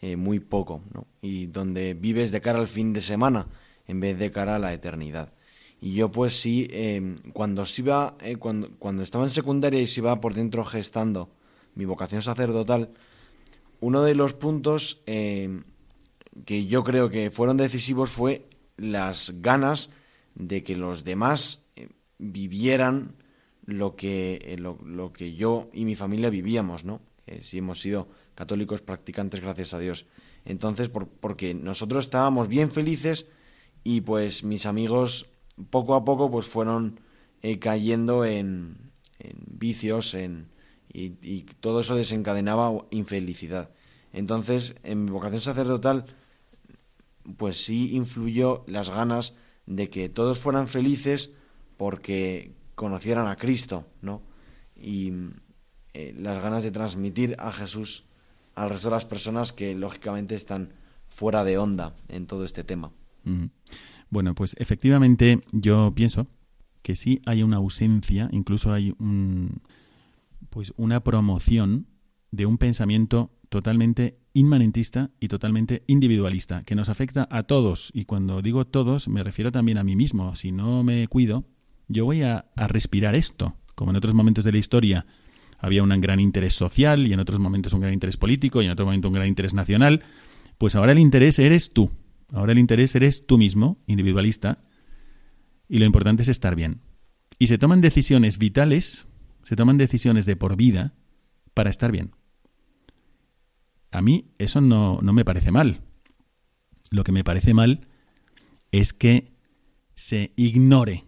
eh, 0.00 0.14
muy 0.14 0.38
poco, 0.38 0.82
¿no? 0.92 1.08
Y 1.20 1.46
donde 1.46 1.94
vives 1.94 2.30
de 2.30 2.40
cara 2.40 2.60
al 2.60 2.68
fin 2.68 2.92
de 2.92 3.00
semana 3.00 3.48
en 3.88 3.98
vez 3.98 4.16
de 4.20 4.30
cara 4.30 4.54
a 4.54 4.60
la 4.60 4.72
eternidad. 4.72 5.32
Y 5.80 5.94
yo 5.94 6.12
pues 6.12 6.38
sí, 6.38 6.68
eh, 6.70 7.16
cuando, 7.32 7.64
se 7.64 7.82
iba, 7.82 8.16
eh, 8.20 8.36
cuando, 8.36 8.70
cuando 8.78 9.02
estaba 9.02 9.24
en 9.24 9.30
secundaria 9.30 9.80
y 9.80 9.88
se 9.88 9.98
iba 9.98 10.20
por 10.20 10.32
dentro 10.32 10.64
gestando 10.64 11.28
mi 11.74 11.86
vocación 11.86 12.22
sacerdotal, 12.22 12.90
uno 13.80 14.04
de 14.04 14.14
los 14.14 14.32
puntos 14.32 15.02
eh, 15.06 15.60
que 16.44 16.66
yo 16.66 16.84
creo 16.84 17.10
que 17.10 17.32
fueron 17.32 17.56
decisivos 17.56 18.10
fue 18.10 18.46
las 18.76 19.42
ganas 19.42 19.92
de 20.34 20.62
que 20.64 20.76
los 20.76 21.04
demás 21.04 21.66
eh, 21.76 21.88
vivieran 22.18 23.14
lo 23.66 23.96
que, 23.96 24.38
eh, 24.42 24.56
lo, 24.58 24.78
lo 24.84 25.12
que 25.12 25.34
yo 25.34 25.70
y 25.72 25.84
mi 25.84 25.94
familia 25.94 26.30
vivíamos, 26.30 26.84
¿no? 26.84 27.00
Que 27.26 27.40
sí 27.42 27.58
hemos 27.58 27.80
sido 27.80 28.08
católicos 28.34 28.82
practicantes, 28.82 29.40
gracias 29.40 29.74
a 29.74 29.78
Dios. 29.78 30.06
Entonces, 30.44 30.88
por- 30.88 31.08
porque 31.08 31.54
nosotros 31.54 32.04
estábamos 32.04 32.48
bien 32.48 32.70
felices 32.70 33.28
y 33.82 34.02
pues 34.02 34.44
mis 34.44 34.66
amigos 34.66 35.30
poco 35.70 35.94
a 35.94 36.04
poco 36.04 36.30
pues 36.30 36.46
fueron 36.46 37.00
eh, 37.42 37.58
cayendo 37.58 38.24
en, 38.24 38.76
en 39.18 39.36
vicios 39.46 40.14
en, 40.14 40.48
y, 40.92 41.14
y 41.22 41.42
todo 41.60 41.80
eso 41.80 41.94
desencadenaba 41.96 42.72
infelicidad. 42.90 43.70
Entonces, 44.12 44.74
en 44.82 45.04
mi 45.04 45.10
vocación 45.10 45.40
sacerdotal, 45.40 46.06
pues 47.36 47.64
sí 47.64 47.94
influyó 47.96 48.64
las 48.66 48.90
ganas 48.90 49.34
de 49.66 49.90
que 49.90 50.08
todos 50.08 50.38
fueran 50.38 50.68
felices 50.68 51.34
porque 51.76 52.52
conocieran 52.74 53.26
a 53.26 53.36
Cristo, 53.36 53.86
¿no? 54.02 54.22
Y 54.76 55.12
eh, 55.92 56.14
las 56.18 56.40
ganas 56.40 56.64
de 56.64 56.70
transmitir 56.70 57.36
a 57.38 57.52
Jesús 57.52 58.04
al 58.54 58.70
resto 58.70 58.88
de 58.88 58.94
las 58.94 59.04
personas 59.04 59.52
que 59.52 59.74
lógicamente 59.74 60.34
están 60.34 60.72
fuera 61.08 61.44
de 61.44 61.58
onda 61.58 61.92
en 62.08 62.26
todo 62.26 62.44
este 62.44 62.64
tema. 62.64 62.92
Bueno, 64.10 64.34
pues 64.34 64.54
efectivamente 64.58 65.40
yo 65.52 65.92
pienso 65.94 66.26
que 66.82 66.94
sí 66.94 67.22
hay 67.24 67.42
una 67.42 67.56
ausencia, 67.56 68.28
incluso 68.32 68.72
hay 68.72 68.94
un, 68.98 69.62
pues 70.50 70.74
una 70.76 71.02
promoción 71.02 71.86
de 72.30 72.46
un 72.46 72.58
pensamiento 72.58 73.30
totalmente 73.48 74.18
inmanentista 74.34 75.10
y 75.20 75.28
totalmente 75.28 75.84
individualista, 75.86 76.62
que 76.64 76.74
nos 76.74 76.88
afecta 76.88 77.26
a 77.30 77.44
todos. 77.44 77.90
Y 77.94 78.04
cuando 78.04 78.42
digo 78.42 78.66
todos, 78.66 79.08
me 79.08 79.24
refiero 79.24 79.50
también 79.50 79.78
a 79.78 79.84
mí 79.84 79.96
mismo. 79.96 80.34
Si 80.34 80.52
no 80.52 80.82
me 80.82 81.06
cuido, 81.08 81.46
yo 81.88 82.04
voy 82.04 82.22
a, 82.22 82.46
respirar 82.56 83.14
esto. 83.14 83.56
Como 83.74 83.92
en 83.92 83.96
otros 83.96 84.14
momentos 84.14 84.44
de 84.44 84.52
la 84.52 84.58
historia 84.58 85.06
había 85.58 85.82
un 85.82 85.88
gran 86.00 86.20
interés 86.20 86.54
social 86.54 87.06
y 87.06 87.12
en 87.12 87.20
otros 87.20 87.38
momentos 87.38 87.72
un 87.72 87.80
gran 87.80 87.94
interés 87.94 88.16
político 88.16 88.60
y 88.60 88.66
en 88.66 88.72
otro 88.72 88.84
momento 88.84 89.08
un 89.08 89.14
gran 89.14 89.28
interés 89.28 89.54
nacional, 89.54 90.02
pues 90.58 90.74
ahora 90.76 90.92
el 90.92 90.98
interés 90.98 91.38
eres 91.38 91.72
tú. 91.72 91.90
Ahora 92.32 92.52
el 92.52 92.58
interés 92.58 92.94
eres 92.94 93.26
tú 93.26 93.38
mismo, 93.38 93.78
individualista, 93.86 94.64
y 95.68 95.78
lo 95.78 95.84
importante 95.84 96.22
es 96.22 96.28
estar 96.28 96.56
bien. 96.56 96.80
Y 97.38 97.46
se 97.46 97.58
toman 97.58 97.80
decisiones 97.80 98.38
vitales, 98.38 99.06
se 99.44 99.56
toman 99.56 99.76
decisiones 99.76 100.26
de 100.26 100.36
por 100.36 100.56
vida 100.56 100.94
para 101.54 101.70
estar 101.70 101.92
bien. 101.92 102.12
A 103.94 104.02
mí 104.02 104.32
eso 104.38 104.60
no, 104.60 104.98
no 105.02 105.12
me 105.12 105.24
parece 105.24 105.50
mal. 105.50 105.80
Lo 106.90 107.04
que 107.04 107.12
me 107.12 107.24
parece 107.24 107.54
mal 107.54 107.86
es 108.72 108.92
que 108.92 109.32
se 109.94 110.32
ignore 110.36 111.04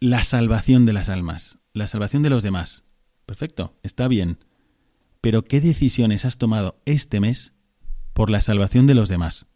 la 0.00 0.24
salvación 0.24 0.86
de 0.86 0.92
las 0.92 1.08
almas, 1.08 1.58
la 1.72 1.86
salvación 1.86 2.22
de 2.22 2.30
los 2.30 2.42
demás. 2.42 2.84
Perfecto, 3.26 3.76
está 3.82 4.08
bien. 4.08 4.38
Pero 5.20 5.44
¿qué 5.44 5.60
decisiones 5.60 6.24
has 6.24 6.38
tomado 6.38 6.80
este 6.86 7.20
mes 7.20 7.52
por 8.14 8.30
la 8.30 8.40
salvación 8.40 8.86
de 8.86 8.94
los 8.94 9.08
demás? 9.08 9.46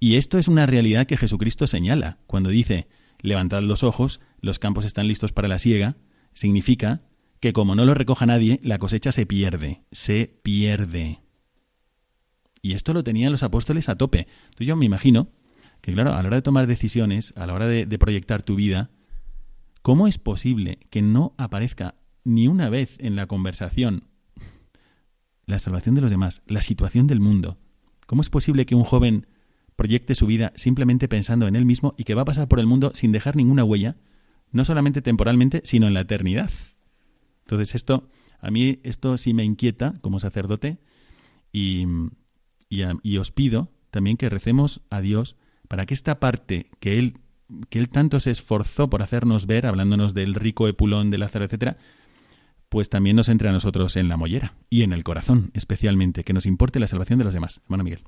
Y 0.00 0.16
esto 0.16 0.38
es 0.38 0.48
una 0.48 0.66
realidad 0.66 1.06
que 1.06 1.16
Jesucristo 1.16 1.66
señala 1.66 2.18
cuando 2.26 2.50
dice, 2.50 2.88
levantad 3.20 3.62
los 3.62 3.82
ojos, 3.82 4.20
los 4.40 4.58
campos 4.58 4.84
están 4.84 5.08
listos 5.08 5.32
para 5.32 5.48
la 5.48 5.58
siega, 5.58 5.96
significa 6.32 7.02
que 7.40 7.52
como 7.52 7.74
no 7.74 7.84
lo 7.84 7.94
recoja 7.94 8.26
nadie, 8.26 8.60
la 8.62 8.78
cosecha 8.78 9.12
se 9.12 9.26
pierde, 9.26 9.82
se 9.92 10.38
pierde. 10.42 11.20
Y 12.62 12.72
esto 12.72 12.92
lo 12.92 13.04
tenían 13.04 13.32
los 13.32 13.42
apóstoles 13.42 13.88
a 13.88 13.96
tope. 13.96 14.26
Entonces 14.44 14.66
yo 14.66 14.76
me 14.76 14.86
imagino 14.86 15.30
que, 15.80 15.92
claro, 15.92 16.14
a 16.14 16.22
la 16.22 16.28
hora 16.28 16.36
de 16.36 16.42
tomar 16.42 16.66
decisiones, 16.66 17.32
a 17.36 17.46
la 17.46 17.54
hora 17.54 17.66
de, 17.66 17.86
de 17.86 17.98
proyectar 17.98 18.42
tu 18.42 18.56
vida, 18.56 18.90
¿cómo 19.82 20.08
es 20.08 20.18
posible 20.18 20.78
que 20.90 21.02
no 21.02 21.34
aparezca 21.38 21.94
ni 22.24 22.48
una 22.48 22.68
vez 22.68 22.96
en 22.98 23.16
la 23.16 23.26
conversación 23.26 24.08
la 25.46 25.58
salvación 25.58 25.94
de 25.94 26.02
los 26.02 26.10
demás, 26.10 26.42
la 26.46 26.62
situación 26.62 27.06
del 27.06 27.20
mundo? 27.20 27.58
¿Cómo 28.06 28.22
es 28.22 28.30
posible 28.30 28.66
que 28.66 28.74
un 28.74 28.84
joven 28.84 29.26
proyecte 29.78 30.16
su 30.16 30.26
vida 30.26 30.52
simplemente 30.56 31.06
pensando 31.06 31.46
en 31.46 31.54
él 31.54 31.64
mismo 31.64 31.94
y 31.96 32.02
que 32.02 32.14
va 32.14 32.22
a 32.22 32.24
pasar 32.24 32.48
por 32.48 32.58
el 32.58 32.66
mundo 32.66 32.90
sin 32.94 33.12
dejar 33.12 33.36
ninguna 33.36 33.62
huella, 33.62 33.96
no 34.50 34.64
solamente 34.64 35.02
temporalmente, 35.02 35.60
sino 35.64 35.86
en 35.86 35.94
la 35.94 36.00
eternidad. 36.00 36.50
Entonces 37.48 37.74
esto, 37.74 38.10
a 38.40 38.50
mí 38.50 38.78
esto 38.82 39.16
sí 39.16 39.32
me 39.32 39.42
inquieta 39.42 39.94
como 40.02 40.20
sacerdote 40.20 40.76
y, 41.50 41.86
y, 42.68 43.16
os 43.16 43.32
pido 43.32 43.72
también 43.90 44.18
que 44.18 44.28
recemos 44.28 44.82
a 44.90 45.00
Dios 45.00 45.36
para 45.66 45.86
que 45.86 45.94
esta 45.94 46.20
parte 46.20 46.70
que 46.78 46.98
Él, 46.98 47.14
que 47.70 47.78
él 47.78 47.88
tanto 47.88 48.20
se 48.20 48.32
esforzó 48.32 48.90
por 48.90 49.00
hacernos 49.00 49.46
ver, 49.46 49.64
hablándonos 49.64 50.12
del 50.12 50.34
rico 50.34 50.68
epulón 50.68 51.08
de 51.08 51.16
Lázaro, 51.16 51.46
etcétera, 51.46 51.78
pues 52.68 52.90
también 52.90 53.16
nos 53.16 53.30
entre 53.30 53.48
a 53.48 53.52
nosotros 53.52 53.96
en 53.96 54.10
la 54.10 54.18
mollera 54.18 54.52
y 54.68 54.82
en 54.82 54.92
el 54.92 55.02
corazón, 55.02 55.50
especialmente, 55.54 56.22
que 56.22 56.34
nos 56.34 56.44
importe 56.44 56.80
la 56.80 56.86
salvación 56.86 57.18
de 57.18 57.24
los 57.24 57.32
demás. 57.32 57.62
Hermano 57.64 57.84
Miguel. 57.84 58.04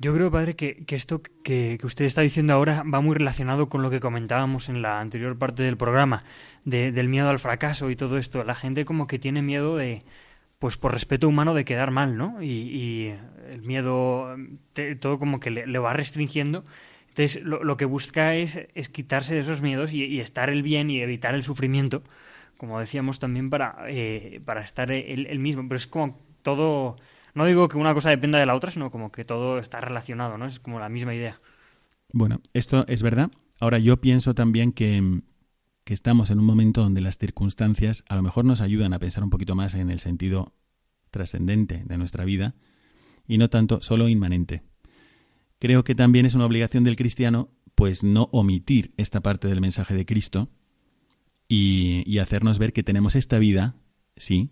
Yo 0.00 0.14
creo, 0.14 0.30
padre, 0.30 0.54
que, 0.54 0.84
esto 0.90 1.22
que, 1.42 1.76
usted 1.82 2.04
está 2.04 2.20
diciendo 2.20 2.52
ahora 2.52 2.84
va 2.84 3.00
muy 3.00 3.16
relacionado 3.16 3.68
con 3.68 3.82
lo 3.82 3.90
que 3.90 3.98
comentábamos 3.98 4.68
en 4.68 4.80
la 4.80 5.00
anterior 5.00 5.36
parte 5.38 5.64
del 5.64 5.76
programa, 5.76 6.22
del 6.64 7.08
miedo 7.08 7.28
al 7.28 7.40
fracaso 7.40 7.90
y 7.90 7.96
todo 7.96 8.16
esto. 8.16 8.44
La 8.44 8.54
gente 8.54 8.84
como 8.84 9.08
que 9.08 9.18
tiene 9.18 9.42
miedo 9.42 9.76
de, 9.76 10.04
pues 10.60 10.76
por 10.76 10.92
respeto 10.92 11.28
humano, 11.28 11.52
de 11.52 11.64
quedar 11.64 11.90
mal, 11.90 12.16
¿no? 12.16 12.40
Y, 12.40 13.12
el 13.50 13.62
miedo, 13.62 14.36
todo 15.00 15.18
como 15.18 15.40
que 15.40 15.50
le, 15.50 15.78
va 15.78 15.94
restringiendo. 15.94 16.64
Entonces, 17.08 17.42
lo, 17.42 17.76
que 17.76 17.84
busca 17.84 18.36
es, 18.36 18.60
es, 18.74 18.88
quitarse 18.88 19.34
de 19.34 19.40
esos 19.40 19.62
miedos 19.62 19.92
y, 19.92 20.20
estar 20.20 20.48
el 20.48 20.62
bien 20.62 20.90
y 20.90 21.00
evitar 21.00 21.34
el 21.34 21.42
sufrimiento, 21.42 22.04
como 22.56 22.78
decíamos 22.78 23.18
también, 23.18 23.50
para, 23.50 23.78
eh, 23.88 24.40
para 24.44 24.60
estar 24.60 24.92
el 24.92 25.38
mismo. 25.40 25.64
Pero 25.66 25.76
es 25.76 25.88
como 25.88 26.20
todo 26.42 26.96
no 27.38 27.46
digo 27.46 27.68
que 27.68 27.78
una 27.78 27.94
cosa 27.94 28.10
dependa 28.10 28.38
de 28.38 28.46
la 28.46 28.56
otra, 28.56 28.72
sino 28.72 28.90
como 28.90 29.12
que 29.12 29.24
todo 29.24 29.60
está 29.60 29.80
relacionado, 29.80 30.36
¿no? 30.36 30.46
Es 30.46 30.58
como 30.58 30.80
la 30.80 30.88
misma 30.88 31.14
idea. 31.14 31.38
Bueno, 32.12 32.40
esto 32.52 32.84
es 32.88 33.00
verdad. 33.00 33.30
Ahora 33.60 33.78
yo 33.78 34.00
pienso 34.00 34.34
también 34.34 34.72
que, 34.72 35.22
que 35.84 35.94
estamos 35.94 36.30
en 36.30 36.40
un 36.40 36.44
momento 36.44 36.82
donde 36.82 37.00
las 37.00 37.16
circunstancias 37.16 38.04
a 38.08 38.16
lo 38.16 38.22
mejor 38.22 38.44
nos 38.44 38.60
ayudan 38.60 38.92
a 38.92 38.98
pensar 38.98 39.22
un 39.22 39.30
poquito 39.30 39.54
más 39.54 39.74
en 39.74 39.88
el 39.88 40.00
sentido 40.00 40.52
trascendente 41.12 41.84
de 41.84 41.96
nuestra 41.96 42.24
vida 42.24 42.56
y 43.28 43.38
no 43.38 43.48
tanto 43.48 43.80
solo 43.82 44.08
inmanente. 44.08 44.64
Creo 45.60 45.84
que 45.84 45.94
también 45.94 46.26
es 46.26 46.34
una 46.34 46.44
obligación 46.46 46.82
del 46.82 46.96
cristiano 46.96 47.50
pues 47.76 48.02
no 48.02 48.28
omitir 48.32 48.94
esta 48.96 49.20
parte 49.20 49.46
del 49.46 49.60
mensaje 49.60 49.94
de 49.94 50.04
Cristo 50.04 50.50
y, 51.46 52.02
y 52.04 52.18
hacernos 52.18 52.58
ver 52.58 52.72
que 52.72 52.82
tenemos 52.82 53.14
esta 53.14 53.38
vida, 53.38 53.76
sí, 54.16 54.50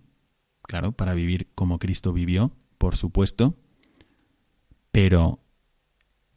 claro, 0.63 0.93
para 0.93 1.15
vivir 1.15 1.49
como 1.57 1.81
Cristo 1.81 2.13
vivió, 2.13 2.57
por 2.79 2.97
supuesto, 2.97 3.57
pero 4.91 5.41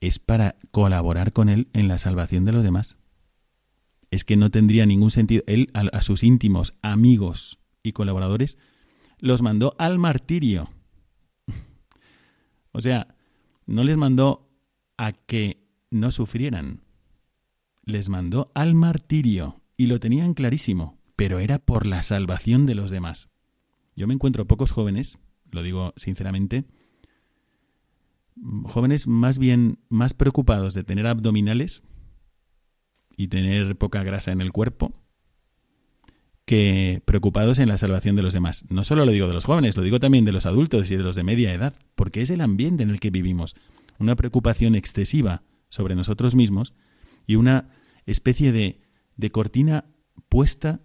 es 0.02 0.20
para 0.20 0.56
colaborar 0.72 1.34
con 1.34 1.50
Él 1.50 1.68
en 1.74 1.88
la 1.88 1.98
salvación 1.98 2.46
de 2.46 2.54
los 2.54 2.64
demás. 2.64 2.98
Es 4.12 4.24
que 4.24 4.38
no 4.38 4.50
tendría 4.50 4.86
ningún 4.86 5.12
sentido. 5.12 5.44
Él 5.48 5.68
a, 5.74 6.02
sus 6.02 6.24
íntimos 6.24 6.74
amigos 6.82 7.60
y 7.84 7.92
colaboradores 7.92 8.58
los 9.20 9.42
mandó 9.42 9.76
al 9.78 10.00
martirio. 10.00 10.70
o 12.72 12.82
sea, 12.82 13.16
no 13.66 13.84
les 13.84 13.98
mandó 13.98 14.50
a 14.98 15.12
que 15.12 15.68
no 15.92 16.12
sufrieran. 16.12 16.82
Les 17.84 18.10
mandó 18.10 18.52
al 18.56 18.76
martirio 18.76 19.62
y 19.78 19.88
lo 19.88 20.00
tenían 20.00 20.34
clarísimo, 20.34 20.98
pero 21.16 21.40
era 21.40 21.60
por 21.60 21.86
la 21.86 22.02
salvación 22.02 22.66
de 22.66 22.76
los 22.76 22.92
demás. 22.92 23.30
Yo 23.96 24.08
me 24.08 24.14
encuentro 24.14 24.48
pocos 24.48 24.72
jóvenes 24.72 25.20
lo 25.52 25.64
digo 25.64 25.94
sinceramente, 25.96 26.66
jóvenes 28.64 29.08
más 29.08 29.40
bien 29.40 29.80
más 29.90 30.14
preocupados 30.14 30.74
de 30.74 30.84
tener 30.84 31.08
abdominales 31.08 31.84
y 33.18 33.28
tener 33.28 33.78
poca 33.78 34.04
grasa 34.04 34.32
en 34.32 34.42
el 34.42 34.52
cuerpo 34.52 34.94
que 36.46 37.04
preocupados 37.06 37.60
en 37.60 37.68
la 37.68 37.78
salvación 37.78 38.16
de 38.16 38.24
los 38.24 38.34
demás. 38.34 38.66
No 38.72 38.84
solo 38.84 39.06
lo 39.06 39.12
digo 39.12 39.28
de 39.28 39.34
los 39.34 39.46
jóvenes, 39.46 39.78
lo 39.78 39.84
digo 39.84 40.00
también 40.00 40.26
de 40.26 40.32
los 40.32 40.48
adultos 40.48 40.90
y 40.90 40.96
de 40.96 41.04
los 41.04 41.16
de 41.16 41.24
media 41.24 41.54
edad, 41.54 41.76
porque 41.96 42.22
es 42.22 42.32
el 42.32 42.42
ambiente 42.42 42.82
en 42.82 42.90
el 42.90 43.00
que 43.00 43.12
vivimos, 43.12 43.56
una 44.00 44.16
preocupación 44.16 44.74
excesiva 44.74 45.44
sobre 45.68 45.94
nosotros 45.94 46.34
mismos 46.34 46.74
y 47.28 47.36
una 47.36 47.70
especie 48.08 48.52
de, 48.52 48.82
de 49.16 49.30
cortina 49.30 49.86
puesta 50.28 50.82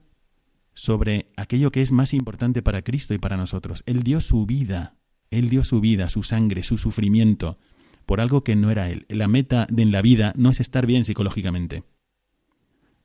sobre 0.74 1.30
aquello 1.36 1.70
que 1.70 1.82
es 1.82 1.92
más 1.92 2.12
importante 2.12 2.62
para 2.62 2.82
Cristo 2.82 3.14
y 3.14 3.18
para 3.18 3.36
nosotros. 3.36 3.82
Él 3.86 4.02
dio 4.02 4.20
su 4.20 4.44
vida, 4.46 4.96
Él 5.30 5.48
dio 5.48 5.64
su 5.64 5.80
vida, 5.80 6.08
su 6.10 6.22
sangre, 6.22 6.62
su 6.64 6.76
sufrimiento, 6.76 7.58
por 8.06 8.20
algo 8.20 8.44
que 8.44 8.56
no 8.56 8.70
era 8.70 8.90
Él. 8.90 9.06
La 9.08 9.28
meta 9.28 9.66
de 9.70 9.82
en 9.82 9.92
la 9.92 10.02
vida 10.02 10.32
no 10.36 10.50
es 10.50 10.60
estar 10.60 10.86
bien 10.86 11.04
psicológicamente. 11.04 11.84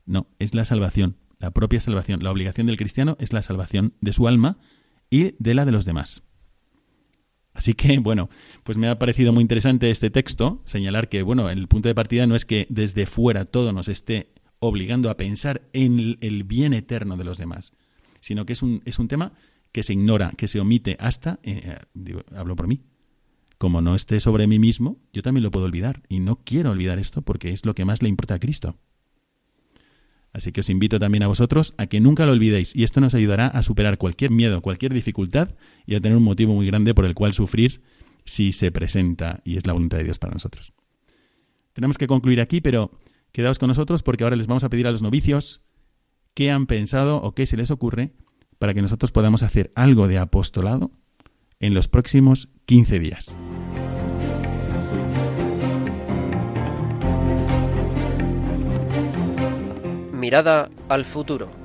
No, 0.06 0.28
es 0.40 0.56
la 0.56 0.66
salvación, 0.66 1.18
la 1.38 1.52
propia 1.52 1.80
salvación. 1.80 2.24
La 2.24 2.32
obligación 2.32 2.68
del 2.68 2.78
cristiano 2.78 3.16
es 3.20 3.32
la 3.32 3.42
salvación 3.42 3.94
de 4.02 4.14
su 4.14 4.28
alma 4.28 4.58
y 5.10 5.36
de 5.38 5.54
la 5.54 5.66
de 5.66 5.72
los 5.72 5.86
demás. 5.86 6.24
Así 7.54 7.74
que, 7.74 8.00
bueno, 8.00 8.30
pues 8.64 8.78
me 8.78 8.88
ha 8.88 9.00
parecido 9.00 9.34
muy 9.34 9.42
interesante 9.42 9.92
este 9.92 10.10
texto, 10.10 10.62
señalar 10.66 11.10
que, 11.10 11.24
bueno, 11.24 11.50
el 11.50 11.68
punto 11.68 11.88
de 11.90 11.96
partida 11.96 12.26
no 12.26 12.36
es 12.36 12.46
que 12.46 12.68
desde 12.70 13.06
fuera 13.06 13.46
todo 13.46 13.74
nos 13.74 13.88
esté 13.88 14.34
obligando 14.60 15.10
a 15.10 15.18
pensar 15.18 15.62
en 15.74 16.18
el 16.22 16.44
bien 16.44 16.74
eterno 16.74 17.18
de 17.18 17.24
los 17.24 17.38
demás, 17.38 17.74
sino 18.20 18.46
que 18.46 18.54
es 18.54 18.62
un, 18.62 18.82
es 18.86 19.00
un 19.00 19.08
tema 19.08 19.34
que 19.72 19.84
se 19.84 19.94
ignora, 19.94 20.32
que 20.36 20.48
se 20.48 20.60
omite 20.60 20.98
hasta, 21.00 21.40
eh, 21.44 21.78
eh, 21.96 22.24
hablo 22.36 22.56
por 22.56 22.68
mí, 22.68 22.82
como 23.58 23.82
no 23.82 23.94
esté 23.94 24.20
sobre 24.20 24.48
mí 24.48 24.58
mismo, 24.58 24.98
yo 25.12 25.22
también 25.22 25.44
lo 25.44 25.52
puedo 25.52 25.66
olvidar. 25.66 26.02
Y 26.08 26.22
no 26.22 26.38
quiero 26.38 26.72
olvidar 26.72 26.98
esto 26.98 27.22
porque 27.22 27.52
es 27.52 27.66
lo 27.66 27.76
que 27.76 27.84
más 27.84 28.02
le 28.02 28.08
importa 28.08 28.36
a 28.36 28.40
Cristo. 28.40 28.78
Así 30.32 30.52
que 30.52 30.62
os 30.62 30.70
invito 30.70 30.98
también 30.98 31.24
a 31.24 31.28
vosotros 31.28 31.74
a 31.78 31.88
que 31.88 32.00
nunca 32.00 32.26
lo 32.26 32.32
olvidéis 32.32 32.76
y 32.76 32.84
esto 32.84 33.02
nos 33.02 33.16
ayudará 33.16 33.48
a 33.48 33.64
superar 33.64 33.98
cualquier 33.98 34.32
miedo, 34.32 34.62
cualquier 34.62 34.94
dificultad 34.94 35.50
y 35.86 35.96
a 35.96 36.00
tener 36.00 36.18
un 36.18 36.24
motivo 36.24 36.54
muy 36.54 36.68
grande 36.68 36.94
por 36.94 37.06
el 37.06 37.16
cual 37.16 37.34
sufrir 37.34 37.82
si 38.24 38.52
se 38.54 38.72
presenta 38.72 39.42
y 39.44 39.58
es 39.58 39.66
la 39.66 39.74
voluntad 39.74 39.98
de 39.98 40.04
Dios 40.04 40.20
para 40.20 40.34
nosotros. 40.34 40.72
Tenemos 41.74 41.98
que 41.98 42.08
concluir 42.08 42.42
aquí, 42.42 42.62
pero 42.62 42.92
Quedaos 43.32 43.60
con 43.60 43.68
nosotros 43.68 44.04
porque 44.04 44.24
ahora 44.24 44.36
les 44.36 44.48
vamos 44.48 44.64
a 44.64 44.70
pedir 44.70 44.88
a 44.88 44.92
los 44.92 45.02
novicios 45.02 45.62
qué 46.34 46.52
han 46.52 46.66
pensado 46.66 47.18
o 47.18 47.34
qué 47.34 47.46
se 47.46 47.58
les 47.58 47.72
ocurre 47.72 48.14
para 48.58 48.74
que 48.74 48.82
nosotros 48.82 49.12
podamos 49.12 49.44
hacer 49.44 49.72
algo 49.76 50.08
de 50.08 50.18
apostolado 50.18 50.92
en 51.60 51.74
los 51.74 51.88
próximos 51.88 52.50
15 52.66 53.00
días. 53.00 53.36
Mirada 60.14 60.70
al 60.90 61.06
futuro. 61.06 61.59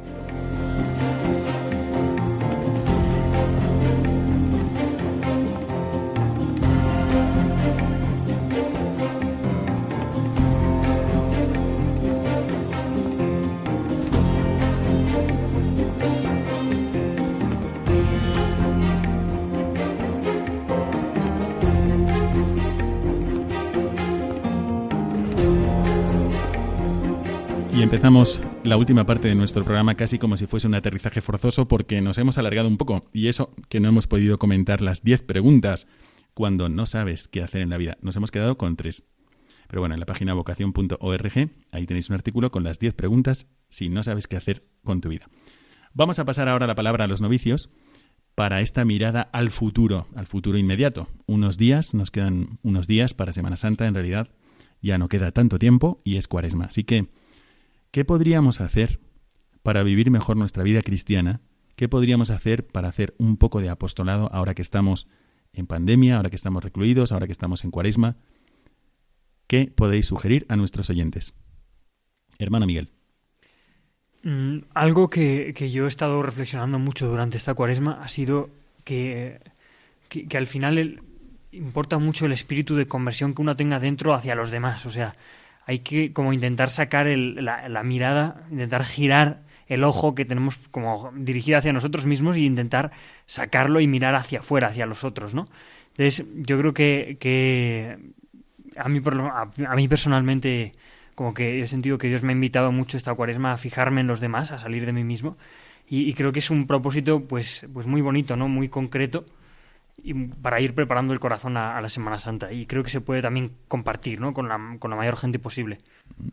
Empezamos 27.84 28.40
la 28.64 28.78
última 28.78 29.04
parte 29.04 29.28
de 29.28 29.34
nuestro 29.34 29.62
programa 29.62 29.94
casi 29.94 30.18
como 30.18 30.38
si 30.38 30.46
fuese 30.46 30.66
un 30.66 30.74
aterrizaje 30.74 31.20
forzoso 31.20 31.68
porque 31.68 32.00
nos 32.00 32.16
hemos 32.16 32.38
alargado 32.38 32.66
un 32.66 32.78
poco 32.78 33.04
y 33.12 33.28
eso 33.28 33.50
que 33.68 33.78
no 33.78 33.88
hemos 33.88 34.06
podido 34.06 34.38
comentar 34.38 34.80
las 34.80 35.02
10 35.02 35.22
preguntas 35.24 35.86
cuando 36.32 36.70
no 36.70 36.86
sabes 36.86 37.28
qué 37.28 37.42
hacer 37.42 37.60
en 37.60 37.68
la 37.68 37.76
vida. 37.76 37.98
Nos 38.00 38.16
hemos 38.16 38.30
quedado 38.30 38.56
con 38.56 38.76
tres. 38.76 39.02
Pero 39.68 39.82
bueno, 39.82 39.94
en 39.94 40.00
la 40.00 40.06
página 40.06 40.32
vocación.org 40.32 41.50
ahí 41.72 41.86
tenéis 41.86 42.08
un 42.08 42.14
artículo 42.14 42.50
con 42.50 42.64
las 42.64 42.78
10 42.78 42.94
preguntas 42.94 43.48
si 43.68 43.90
no 43.90 44.02
sabes 44.02 44.28
qué 44.28 44.38
hacer 44.38 44.64
con 44.82 45.02
tu 45.02 45.10
vida. 45.10 45.26
Vamos 45.92 46.18
a 46.18 46.24
pasar 46.24 46.48
ahora 46.48 46.66
la 46.66 46.74
palabra 46.74 47.04
a 47.04 47.06
los 47.06 47.20
novicios 47.20 47.68
para 48.34 48.62
esta 48.62 48.86
mirada 48.86 49.20
al 49.20 49.50
futuro, 49.50 50.06
al 50.16 50.26
futuro 50.26 50.56
inmediato. 50.56 51.06
Unos 51.26 51.58
días, 51.58 51.92
nos 51.92 52.10
quedan 52.10 52.58
unos 52.62 52.86
días 52.86 53.12
para 53.12 53.34
Semana 53.34 53.56
Santa 53.56 53.86
en 53.86 53.92
realidad. 53.92 54.30
Ya 54.80 54.96
no 54.96 55.08
queda 55.08 55.32
tanto 55.32 55.58
tiempo 55.58 56.00
y 56.02 56.16
es 56.16 56.28
cuaresma. 56.28 56.64
Así 56.64 56.84
que, 56.84 57.08
¿qué 57.94 58.04
podríamos 58.04 58.60
hacer 58.60 58.98
para 59.62 59.84
vivir 59.84 60.10
mejor 60.10 60.36
nuestra 60.36 60.64
vida 60.64 60.82
cristiana? 60.82 61.42
¿Qué 61.76 61.88
podríamos 61.88 62.30
hacer 62.30 62.66
para 62.66 62.88
hacer 62.88 63.14
un 63.18 63.36
poco 63.36 63.60
de 63.60 63.68
apostolado 63.68 64.28
ahora 64.32 64.52
que 64.52 64.62
estamos 64.62 65.06
en 65.52 65.68
pandemia, 65.68 66.16
ahora 66.16 66.28
que 66.28 66.34
estamos 66.34 66.64
recluidos, 66.64 67.12
ahora 67.12 67.26
que 67.26 67.32
estamos 67.32 67.62
en 67.62 67.70
cuaresma? 67.70 68.16
¿Qué 69.46 69.72
podéis 69.72 70.06
sugerir 70.06 70.44
a 70.48 70.56
nuestros 70.56 70.90
oyentes? 70.90 71.34
Hermano 72.40 72.66
Miguel. 72.66 72.90
Mm, 74.24 74.62
algo 74.74 75.08
que, 75.08 75.54
yo 75.72 75.84
he 75.84 75.88
estado 75.88 76.20
reflexionando 76.20 76.80
mucho 76.80 77.06
durante 77.06 77.36
esta 77.36 77.54
cuaresma 77.54 78.00
ha 78.02 78.08
sido 78.08 78.50
que, 78.82 79.38
que, 80.08 80.36
al 80.36 80.48
final 80.48 81.00
importa 81.52 81.98
mucho 81.98 82.26
el 82.26 82.32
espíritu 82.32 82.74
de 82.74 82.88
conversión 82.88 83.34
que 83.34 83.42
uno 83.42 83.54
tenga 83.54 83.78
dentro 83.78 84.14
hacia 84.14 84.34
los 84.34 84.50
demás. 84.50 84.84
O 84.84 84.90
sea, 84.90 85.14
hay 85.66 85.80
que 85.80 86.12
como 86.12 86.32
intentar 86.32 86.70
sacar 86.70 87.06
la, 87.06 87.68
la, 87.68 87.82
mirada, 87.82 88.46
intentar 88.50 88.84
girar 88.84 89.42
el 89.66 89.84
ojo 89.84 90.14
que 90.14 90.24
tenemos 90.24 90.58
como 90.70 91.10
dirigido 91.16 91.58
hacia 91.58 91.72
nosotros 91.72 92.06
mismos 92.06 92.36
y 92.36 92.44
intentar 92.44 92.92
sacarlo 93.26 93.80
y 93.80 93.86
mirar 93.86 94.14
hacia 94.14 94.40
afuera, 94.40 94.68
hacia 94.68 94.86
los 94.86 95.04
otros, 95.04 95.34
¿no? 95.34 95.46
Entonces, 95.96 96.26
yo 96.34 96.58
creo 96.58 96.74
que, 96.74 97.16
que 97.20 97.98
a 98.76 98.88
mí, 98.88 99.00
a, 99.66 99.76
mí 99.76 99.88
personalmente, 99.88 100.72
como 101.14 101.32
que 101.32 101.62
he 101.62 101.66
sentido 101.66 101.98
que 101.98 102.08
Dios 102.08 102.22
me 102.22 102.32
ha 102.32 102.34
invitado 102.34 102.72
mucho 102.72 102.96
esta 102.96 103.14
cuaresma 103.14 103.52
a 103.52 103.56
fijarme 103.56 104.00
en 104.00 104.08
los 104.08 104.20
demás, 104.20 104.50
a 104.50 104.58
salir 104.58 104.86
de 104.86 104.92
mí 104.92 105.04
mismo. 105.04 105.36
Y, 105.88 106.12
creo 106.14 106.32
que 106.32 106.38
es 106.38 106.50
un 106.50 106.66
propósito 106.66 107.24
pues, 107.26 107.66
pues 107.72 107.86
muy 107.86 108.00
bonito, 108.00 108.36
¿no? 108.36 108.48
Muy 108.48 108.68
concreto 108.68 109.26
y 110.02 110.14
para 110.14 110.60
ir 110.60 110.74
preparando 110.74 111.12
el 111.12 111.20
corazón 111.20 111.56
a, 111.56 111.80
la 111.80 111.88
Semana 111.88 112.18
Santa. 112.18 112.52
Y 112.52 112.66
creo 112.66 112.82
que 112.82 112.90
se 112.90 113.00
puede 113.00 113.22
también 113.22 113.52
compartir 113.68 114.20
¿no? 114.20 114.34
con, 114.34 114.48
la, 114.48 114.76
con 114.78 114.90
la 114.90 114.96
mayor 114.96 115.16
gente 115.16 115.38
posible. 115.38 115.78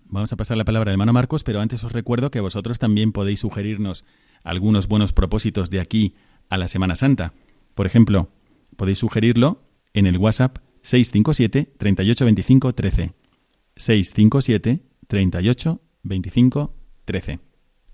Vamos 0.05 0.32
a 0.34 0.38
pasar 0.38 0.57
la 0.57 0.66
palabra 0.66 0.89
al 0.89 0.95
hermano 0.95 1.14
Marcos, 1.14 1.43
pero 1.43 1.62
antes 1.62 1.84
os 1.84 1.93
recuerdo 1.93 2.32
que 2.32 2.39
vosotros 2.39 2.80
también 2.80 3.12
podéis 3.12 3.41
sugerirnos 3.41 4.05
algunos 4.43 4.88
buenos 4.88 5.14
propósitos 5.14 5.70
de 5.70 5.80
aquí 5.80 6.16
a 6.49 6.57
la 6.57 6.68
Semana 6.68 6.95
Santa. 6.95 7.34
Por 7.76 7.86
ejemplo, 7.86 8.30
podéis 8.76 8.99
sugerirlo 8.99 9.62
en 9.93 10.07
el 10.07 10.18
WhatsApp 10.18 10.57
657 10.82 11.74
38 11.78 12.26
25 12.26 12.74
13. 12.74 13.14
657 13.76 14.82
38 15.07 15.82
25 16.03 16.74
13. 17.05 17.39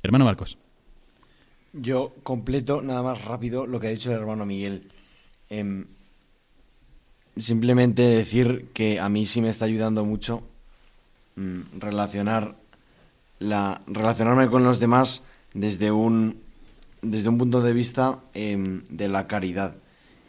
Hermano 0.03 0.25
Marcos. 0.25 0.57
Yo 1.73 2.15
completo 2.23 2.81
nada 2.81 3.03
más 3.03 3.23
rápido 3.25 3.67
lo 3.67 3.79
que 3.79 3.87
ha 3.87 3.91
dicho 3.91 4.11
el 4.11 4.19
hermano 4.19 4.45
Miguel. 4.45 4.89
Em, 5.49 5.85
simplemente 7.37 8.01
decir 8.01 8.67
que 8.73 8.99
a 8.99 9.09
mí 9.09 9.25
sí 9.25 9.41
me 9.41 9.49
está 9.49 9.65
ayudando 9.65 10.03
mucho 10.05 10.43
mm, 11.35 11.79
relacionar 11.79 12.55
la 13.39 13.81
relacionarme 13.85 14.49
con 14.49 14.63
los 14.63 14.79
demás 14.79 15.25
desde 15.53 15.91
un 15.91 16.41
desde 17.01 17.29
un 17.29 17.37
punto 17.37 17.61
de 17.61 17.73
vista 17.73 18.19
em, 18.33 18.83
de 18.89 19.07
la 19.07 19.27
caridad. 19.27 19.75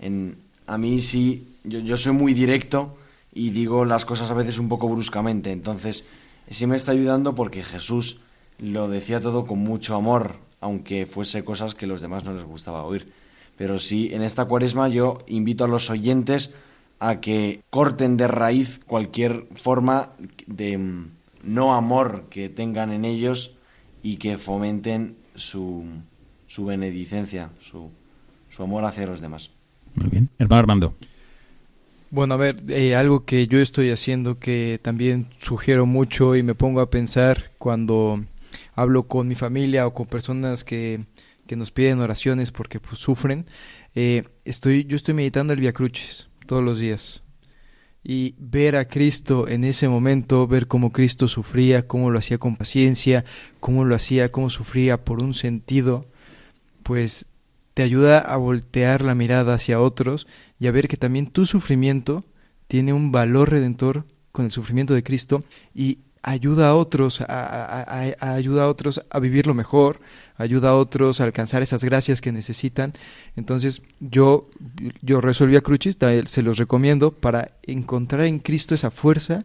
En, 0.01 0.37
a 0.67 0.77
mí 0.77 1.01
sí 1.01 1.49
yo, 1.65 1.97
soy 1.97 2.13
muy 2.13 2.35
directo 2.35 2.97
y 3.33 3.51
digo 3.51 3.85
las 3.85 4.05
cosas 4.05 4.31
a 4.31 4.35
veces 4.35 4.59
un 4.59 4.69
poco 4.69 4.89
bruscamente. 4.89 5.53
Entonces, 5.53 6.07
sí 6.51 6.67
me 6.67 6.77
está 6.77 6.93
ayudando 6.93 7.35
porque 7.35 7.63
Jesús 7.63 8.21
lo 8.59 8.89
decía 8.89 9.21
todo 9.21 9.47
con 9.47 9.59
mucho 9.59 9.95
amor, 9.95 10.37
aunque 10.61 11.07
fuese 11.07 11.45
cosas 11.45 11.75
que 11.75 11.87
los 11.87 12.01
demás 12.01 12.25
no 12.25 12.35
les 12.35 12.45
gustaba 12.45 12.85
oír. 12.85 13.13
Pero 13.59 13.81
sí, 13.81 14.11
en 14.15 14.23
esta 14.23 14.45
cuaresma 14.45 14.89
yo 14.89 15.19
invito 15.27 15.65
a 15.65 15.69
los 15.69 15.91
oyentes 15.91 16.55
a 17.01 17.21
que 17.21 17.61
corten 17.71 18.17
de 18.17 18.29
raíz 18.29 18.81
cualquier 18.87 19.47
forma 19.57 20.13
de 20.47 20.79
mm, 20.79 21.11
no 21.43 21.75
amor 21.75 22.27
que 22.31 22.49
tengan 22.49 22.93
en 22.93 23.05
ellos 23.05 23.57
y 24.01 24.17
que 24.17 24.39
fomenten 24.39 25.17
su, 25.35 25.85
su 26.47 26.67
benedicencia, 26.67 27.51
su, 27.61 27.91
su 28.49 28.63
amor 28.63 28.85
hacia 28.85 29.07
los 29.07 29.21
demás. 29.21 29.51
Muy 29.97 30.09
bien. 30.09 30.29
Hermano 30.39 30.61
Armando. 30.61 30.95
Bueno, 32.11 32.35
a 32.35 32.37
ver, 32.37 32.63
eh, 32.69 32.95
algo 32.95 33.25
que 33.25 33.49
yo 33.49 33.59
estoy 33.59 33.91
haciendo 33.91 34.39
que 34.39 34.79
también 34.81 35.27
sugiero 35.39 35.85
mucho 35.85 36.37
y 36.37 36.45
me 36.45 36.55
pongo 36.55 36.81
a 36.81 36.91
pensar 36.91 37.51
cuando 37.59 38.21
hablo 38.77 39.09
con 39.09 39.27
mi 39.27 39.35
familia 39.35 39.87
o 39.87 39.95
con 39.95 40.07
personas 40.07 40.63
que, 40.63 41.05
que 41.49 41.57
nos 41.57 41.73
piden 41.73 41.99
oraciones 41.99 42.53
porque 42.53 42.79
pues, 42.79 43.01
sufren, 43.01 43.47
eh, 43.97 44.23
estoy, 44.45 44.85
yo 44.85 44.95
estoy 44.95 45.15
meditando 45.15 45.53
el 45.53 45.61
Via 45.61 45.73
Crucis 45.73 46.29
todos 46.47 46.63
los 46.63 46.79
días. 46.79 47.25
Y 48.05 48.37
ver 48.39 48.77
a 48.77 48.87
Cristo 48.87 49.49
en 49.49 49.65
ese 49.65 49.89
momento, 49.89 50.47
ver 50.47 50.69
cómo 50.69 50.93
Cristo 50.93 51.27
sufría, 51.27 51.89
cómo 51.89 52.11
lo 52.11 52.19
hacía 52.19 52.39
con 52.39 52.57
paciencia, 52.57 53.25
cómo 53.59 53.85
lo 53.85 53.97
hacía, 53.97 54.31
cómo 54.31 54.51
sufría 54.51 55.05
por 55.05 55.23
un 55.23 55.35
sentido, 55.35 56.07
pues 56.85 57.27
te 57.75 57.83
ayuda 57.83 58.19
a 58.19 58.37
voltear 58.37 59.03
la 59.03 59.15
mirada 59.15 59.55
hacia 59.55 59.81
otros 59.81 60.27
y 60.61 60.69
a 60.69 60.71
ver 60.71 60.87
que 60.87 60.97
también 60.97 61.27
tu 61.27 61.45
sufrimiento 61.45 62.25
tiene 62.67 62.93
un 62.93 63.11
valor 63.11 63.51
redentor 63.51 64.05
con 64.33 64.45
el 64.45 64.51
sufrimiento 64.53 64.95
de 64.95 65.03
Cristo 65.03 65.45
y 65.75 65.99
ayuda 66.23 66.69
a 66.69 66.75
otros 66.75 67.21
a, 67.21 68.35
ayuda 68.35 68.65
a 68.65 68.69
otros 68.69 69.03
a 69.11 69.19
vivirlo 69.19 69.55
mejor, 69.55 70.01
ayuda 70.39 70.71
a 70.71 70.77
otros 70.77 71.21
a 71.21 71.25
alcanzar 71.25 71.63
esas 71.63 71.85
gracias 71.85 72.21
que 72.21 72.33
necesitan. 72.33 72.95
Entonces, 73.37 73.83
yo 74.01 74.49
yo 75.03 75.21
resolví 75.21 75.57
a 75.57 75.61
Crucis, 75.61 75.99
se 76.25 76.43
los 76.43 76.59
recomiendo 76.59 77.11
para 77.11 77.53
encontrar 77.65 78.23
en 78.23 78.39
Cristo 78.39 78.75
esa 78.75 78.91
fuerza 78.91 79.45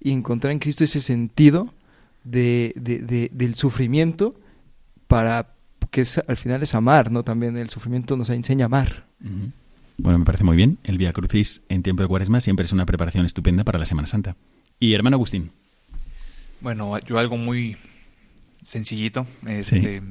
y 0.00 0.10
encontrar 0.12 0.52
en 0.52 0.58
Cristo 0.58 0.82
ese 0.82 1.00
sentido 1.00 1.72
de, 2.24 2.72
de, 2.76 3.30
del 3.32 3.54
sufrimiento 3.54 4.34
para 5.06 5.54
que 5.90 6.04
al 6.26 6.36
final 6.36 6.62
es 6.62 6.74
amar, 6.74 7.10
¿no? 7.10 7.22
También 7.22 7.56
el 7.56 7.68
sufrimiento 7.68 8.16
nos 8.16 8.30
enseña 8.30 8.64
a 8.64 8.66
amar. 8.66 9.06
Bueno, 9.98 10.18
me 10.18 10.24
parece 10.24 10.44
muy 10.44 10.56
bien. 10.56 10.78
El 10.84 10.98
Vía 10.98 11.12
Crucis 11.12 11.62
en 11.68 11.82
tiempo 11.82 12.02
de 12.02 12.08
cuaresma 12.08 12.40
siempre 12.40 12.64
es 12.64 12.72
una 12.72 12.86
preparación 12.86 13.26
estupenda 13.26 13.64
para 13.64 13.78
la 13.78 13.86
Semana 13.86 14.06
Santa. 14.06 14.36
Y 14.78 14.94
hermano 14.94 15.16
Agustín. 15.16 15.50
Bueno, 16.60 16.98
yo 17.00 17.18
algo 17.18 17.36
muy 17.36 17.76
sencillito. 18.62 19.26
Este, 19.46 20.02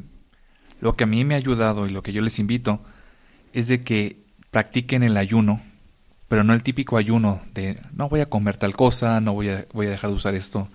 Lo 0.81 0.93
que 0.93 1.03
a 1.03 1.07
mí 1.07 1.25
me 1.25 1.33
ha 1.33 1.37
ayudado 1.37 1.87
y 1.87 1.89
lo 1.89 2.03
que 2.03 2.13
yo 2.13 2.21
les 2.21 2.39
invito 2.39 2.81
es 3.53 3.67
de 3.67 3.83
que 3.83 4.23
practiquen 4.51 5.03
el 5.03 5.17
ayuno, 5.17 5.61
pero 6.27 6.43
no 6.43 6.53
el 6.53 6.63
típico 6.63 6.97
ayuno 6.97 7.41
de 7.53 7.81
no 7.93 8.09
voy 8.09 8.21
a 8.21 8.29
comer 8.29 8.57
tal 8.57 8.75
cosa, 8.75 9.19
no 9.21 9.33
voy 9.33 9.49
a, 9.49 9.65
voy 9.73 9.87
a 9.87 9.91
dejar 9.91 10.09
de 10.09 10.15
usar 10.15 10.35
esto, 10.35 10.69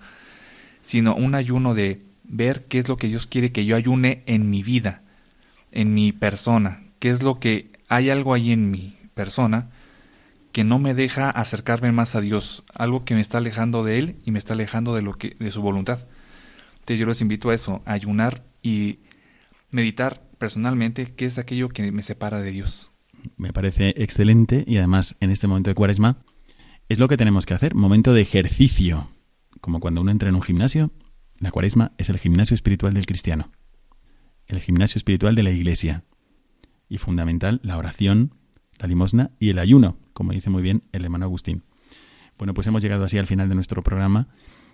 sino 0.81 1.15
un 1.15 1.35
ayuno 1.35 1.73
de 1.73 2.01
ver 2.23 2.65
qué 2.65 2.79
es 2.79 2.87
lo 2.87 2.97
que 2.97 3.07
Dios 3.07 3.25
quiere 3.25 3.51
que 3.51 3.65
yo 3.65 3.75
ayune 3.75 4.23
en 4.25 4.49
mi 4.49 4.63
vida, 4.63 5.01
en 5.71 5.93
mi 5.93 6.11
persona, 6.11 6.83
qué 6.99 7.09
es 7.09 7.23
lo 7.23 7.39
que 7.39 7.71
hay 7.87 8.09
algo 8.09 8.33
ahí 8.33 8.51
en 8.51 8.71
mi 8.71 8.97
persona 9.13 9.69
que 10.51 10.63
no 10.63 10.79
me 10.79 10.93
deja 10.93 11.29
acercarme 11.29 11.91
más 11.91 12.15
a 12.15 12.21
Dios, 12.21 12.63
algo 12.73 13.03
que 13.03 13.13
me 13.13 13.19
está 13.19 13.39
alejando 13.39 13.83
de 13.83 13.99
Él 13.99 14.15
y 14.23 14.31
me 14.31 14.39
está 14.39 14.53
alejando 14.53 14.95
de, 14.95 15.01
lo 15.01 15.17
que, 15.17 15.35
de 15.37 15.51
su 15.51 15.61
voluntad. 15.61 16.05
Entonces 16.75 16.97
yo 16.97 17.05
los 17.05 17.19
invito 17.19 17.49
a 17.49 17.55
eso, 17.55 17.81
a 17.85 17.91
ayunar 17.91 18.41
y 18.63 18.99
meditar 19.69 20.29
personalmente 20.37 21.13
qué 21.15 21.25
es 21.25 21.37
aquello 21.37 21.69
que 21.69 21.91
me 21.91 22.01
separa 22.01 22.41
de 22.41 22.51
Dios. 22.51 22.89
Me 23.37 23.53
parece 23.53 23.93
excelente 23.97 24.63
y 24.67 24.77
además 24.77 25.17
en 25.19 25.31
este 25.31 25.47
momento 25.47 25.69
de 25.69 25.75
cuaresma 25.75 26.17
es 26.89 26.99
lo 26.99 27.07
que 27.07 27.17
tenemos 27.17 27.45
que 27.45 27.53
hacer, 27.53 27.73
momento 27.73 28.13
de 28.13 28.21
ejercicio, 28.21 29.09
como 29.61 29.79
cuando 29.79 30.01
uno 30.01 30.11
entra 30.11 30.29
en 30.29 30.35
un 30.35 30.41
gimnasio 30.41 30.91
la 31.39 31.51
cuaresma 31.51 31.91
es 31.97 32.09
el 32.09 32.17
gimnasio 32.17 32.55
espiritual 32.55 32.93
del 32.93 33.05
cristiano, 33.05 33.51
el 34.47 34.59
gimnasio 34.59 34.97
espiritual 34.97 35.35
de 35.35 35.43
la 35.43 35.51
iglesia. 35.51 36.05
Y 36.87 36.97
fundamental, 36.97 37.59
la 37.63 37.77
oración, 37.77 38.35
la 38.77 38.87
limosna 38.87 39.31
y 39.39 39.49
el 39.49 39.59
ayuno, 39.59 39.97
como 40.13 40.31
dice 40.31 40.49
muy 40.49 40.61
bien 40.61 40.83
el 40.91 41.03
hermano 41.03 41.25
Agustín. 41.25 41.63
Bueno, 42.37 42.53
pues 42.53 42.67
hemos 42.67 42.81
llegado 42.81 43.03
así 43.03 43.17
al 43.17 43.27
final 43.27 43.49
de 43.49 43.55
nuestro 43.55 43.81
programa. 43.81 44.29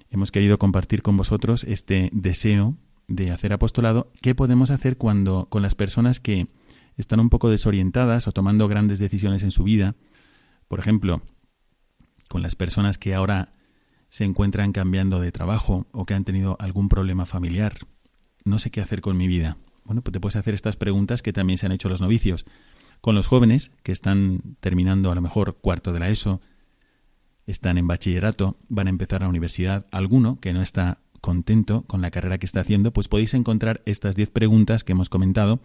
Hemos 0.10 0.32
querido 0.32 0.60
compartir 0.60 1.02
con 1.02 1.18
vosotros 1.18 1.64
este 1.64 2.10
deseo 2.14 2.78
de 3.08 3.32
hacer 3.32 3.54
apostolado. 3.54 4.12
¿Qué 4.22 4.36
podemos 4.36 4.72
hacer 4.72 4.98
cuando 4.98 5.48
con 5.50 5.62
las 5.62 5.76
personas 5.76 6.20
que 6.20 6.48
están 6.98 7.20
un 7.20 7.30
poco 7.30 7.50
desorientadas 7.50 8.28
o 8.28 8.32
tomando 8.32 8.68
grandes 8.68 9.00
decisiones 9.00 9.44
en 9.44 9.52
su 9.52 9.64
vida? 9.64 9.96
Por 10.68 10.80
ejemplo, 10.80 11.22
con 12.30 12.42
las 12.42 12.56
personas 12.56 12.98
que 12.98 13.14
ahora 13.14 13.54
se 14.10 14.26
encuentran 14.26 14.74
cambiando 14.74 15.20
de 15.20 15.32
trabajo 15.32 15.88
o 15.92 16.06
que 16.06 16.14
han 16.14 16.26
tenido 16.26 16.58
algún 16.60 16.90
problema 16.90 17.26
familiar. 17.26 17.80
No 18.44 18.60
sé 18.60 18.70
qué 18.70 18.82
hacer 18.82 19.02
con 19.02 19.18
mi 19.18 19.28
vida. 19.28 19.58
Bueno, 19.86 20.02
pues 20.02 20.14
te 20.14 20.20
puedes 20.20 20.36
hacer 20.36 20.54
estas 20.54 20.76
preguntas 20.76 21.22
que 21.22 21.34
también 21.34 21.58
se 21.58 21.66
han 21.66 21.72
hecho 21.72 21.90
los 21.90 22.02
novicios. 22.02 22.46
Con 23.00 23.16
los 23.16 23.28
jóvenes 23.28 23.72
que 23.84 23.92
están 23.92 24.58
terminando 24.60 25.12
a 25.12 25.16
lo 25.16 25.22
mejor 25.22 25.58
cuarto 25.58 25.92
de 25.94 26.00
la 26.00 26.10
ESO, 26.10 26.42
están 27.48 27.78
en 27.78 27.88
bachillerato, 27.88 28.58
van 28.70 28.88
a 28.88 28.92
empezar 28.92 29.22
la 29.22 29.28
universidad, 29.28 29.88
alguno 29.92 30.40
que 30.40 30.54
no 30.54 30.62
está 30.62 31.00
contento 31.22 31.84
con 31.84 32.02
la 32.02 32.12
carrera 32.12 32.38
que 32.38 32.46
está 32.46 32.60
haciendo, 32.60 32.92
pues 32.92 33.08
podéis 33.08 33.34
encontrar 33.34 33.82
estas 33.86 34.16
10 34.16 34.30
preguntas 34.30 34.84
que 34.84 34.92
hemos 34.92 35.10
comentado 35.10 35.62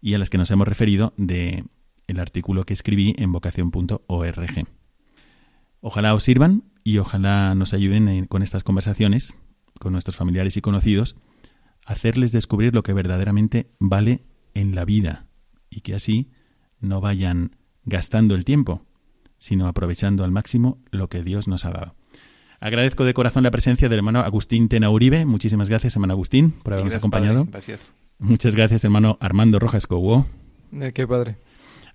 y 0.00 0.14
a 0.14 0.18
las 0.18 0.30
que 0.30 0.38
nos 0.38 0.50
hemos 0.50 0.66
referido 0.66 1.12
de 1.16 1.64
el 2.06 2.20
artículo 2.20 2.64
que 2.64 2.74
escribí 2.74 3.14
en 3.18 3.32
vocación.org. 3.32 4.66
Ojalá 5.80 6.14
os 6.14 6.22
sirvan 6.22 6.64
y 6.82 6.98
ojalá 6.98 7.54
nos 7.54 7.74
ayuden 7.74 8.26
con 8.26 8.42
estas 8.42 8.64
conversaciones 8.64 9.34
con 9.78 9.92
nuestros 9.92 10.16
familiares 10.16 10.56
y 10.56 10.60
conocidos 10.60 11.16
a 11.84 11.92
hacerles 11.92 12.32
descubrir 12.32 12.74
lo 12.74 12.82
que 12.82 12.92
verdaderamente 12.92 13.70
vale 13.78 14.24
en 14.54 14.74
la 14.74 14.84
vida 14.84 15.26
y 15.70 15.82
que 15.82 15.94
así 15.94 16.30
no 16.80 17.00
vayan 17.00 17.56
gastando 17.84 18.34
el 18.34 18.44
tiempo, 18.44 18.84
sino 19.38 19.68
aprovechando 19.68 20.24
al 20.24 20.30
máximo 20.30 20.78
lo 20.90 21.08
que 21.08 21.22
Dios 21.22 21.46
nos 21.46 21.64
ha 21.64 21.70
dado. 21.70 21.94
Agradezco 22.66 23.04
de 23.04 23.14
corazón 23.14 23.44
la 23.44 23.52
presencia 23.52 23.88
del 23.88 23.98
hermano 23.98 24.18
Agustín 24.22 24.68
Tenauribe. 24.68 25.24
Muchísimas 25.24 25.68
gracias, 25.68 25.94
hermano 25.94 26.14
Agustín, 26.14 26.50
por 26.50 26.72
habernos 26.72 26.96
acompañado. 26.96 27.46
Gracias. 27.48 27.92
Muchas 28.18 28.56
gracias, 28.56 28.82
hermano 28.82 29.18
Armando 29.20 29.60
Rojas 29.60 29.86
Cobo. 29.86 30.26
¿De 30.72 30.92
qué 30.92 31.06
padre? 31.06 31.36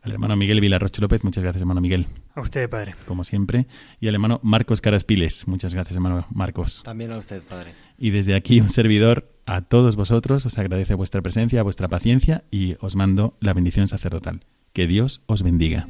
Al 0.02 0.14
hermano 0.14 0.38
Miguel 0.38 0.62
Vilarroche 0.62 1.02
López, 1.02 1.26
muchas 1.26 1.44
gracias, 1.44 1.62
hermano 1.62 1.82
Miguel. 1.82 2.08
A 2.36 2.40
usted, 2.40 2.70
padre. 2.70 2.96
Como 3.06 3.26
siempre. 3.26 3.68
Y 4.00 4.08
al 4.08 4.14
hermano 4.14 4.40
Marcos 4.44 4.80
Caraspiles, 4.80 5.46
muchas 5.46 5.74
gracias, 5.74 5.94
hermano 5.94 6.26
Marcos. 6.32 6.84
También 6.86 7.12
a 7.12 7.18
usted, 7.18 7.42
padre. 7.44 7.72
Y 7.98 8.12
desde 8.12 8.34
aquí, 8.34 8.62
un 8.62 8.70
servidor, 8.70 9.30
a 9.46 9.64
todos 9.64 9.98
vosotros, 9.98 10.46
os 10.46 10.58
agradece 10.58 10.94
vuestra 10.94 11.22
presencia, 11.22 11.64
vuestra 11.64 11.90
paciencia 11.90 12.46
y 12.50 12.78
os 12.80 12.96
mando 12.96 13.36
la 13.42 13.52
bendición 13.52 13.90
sacerdotal. 13.90 14.46
Que 14.72 14.88
Dios 14.88 15.22
os 15.26 15.44
bendiga. 15.44 15.90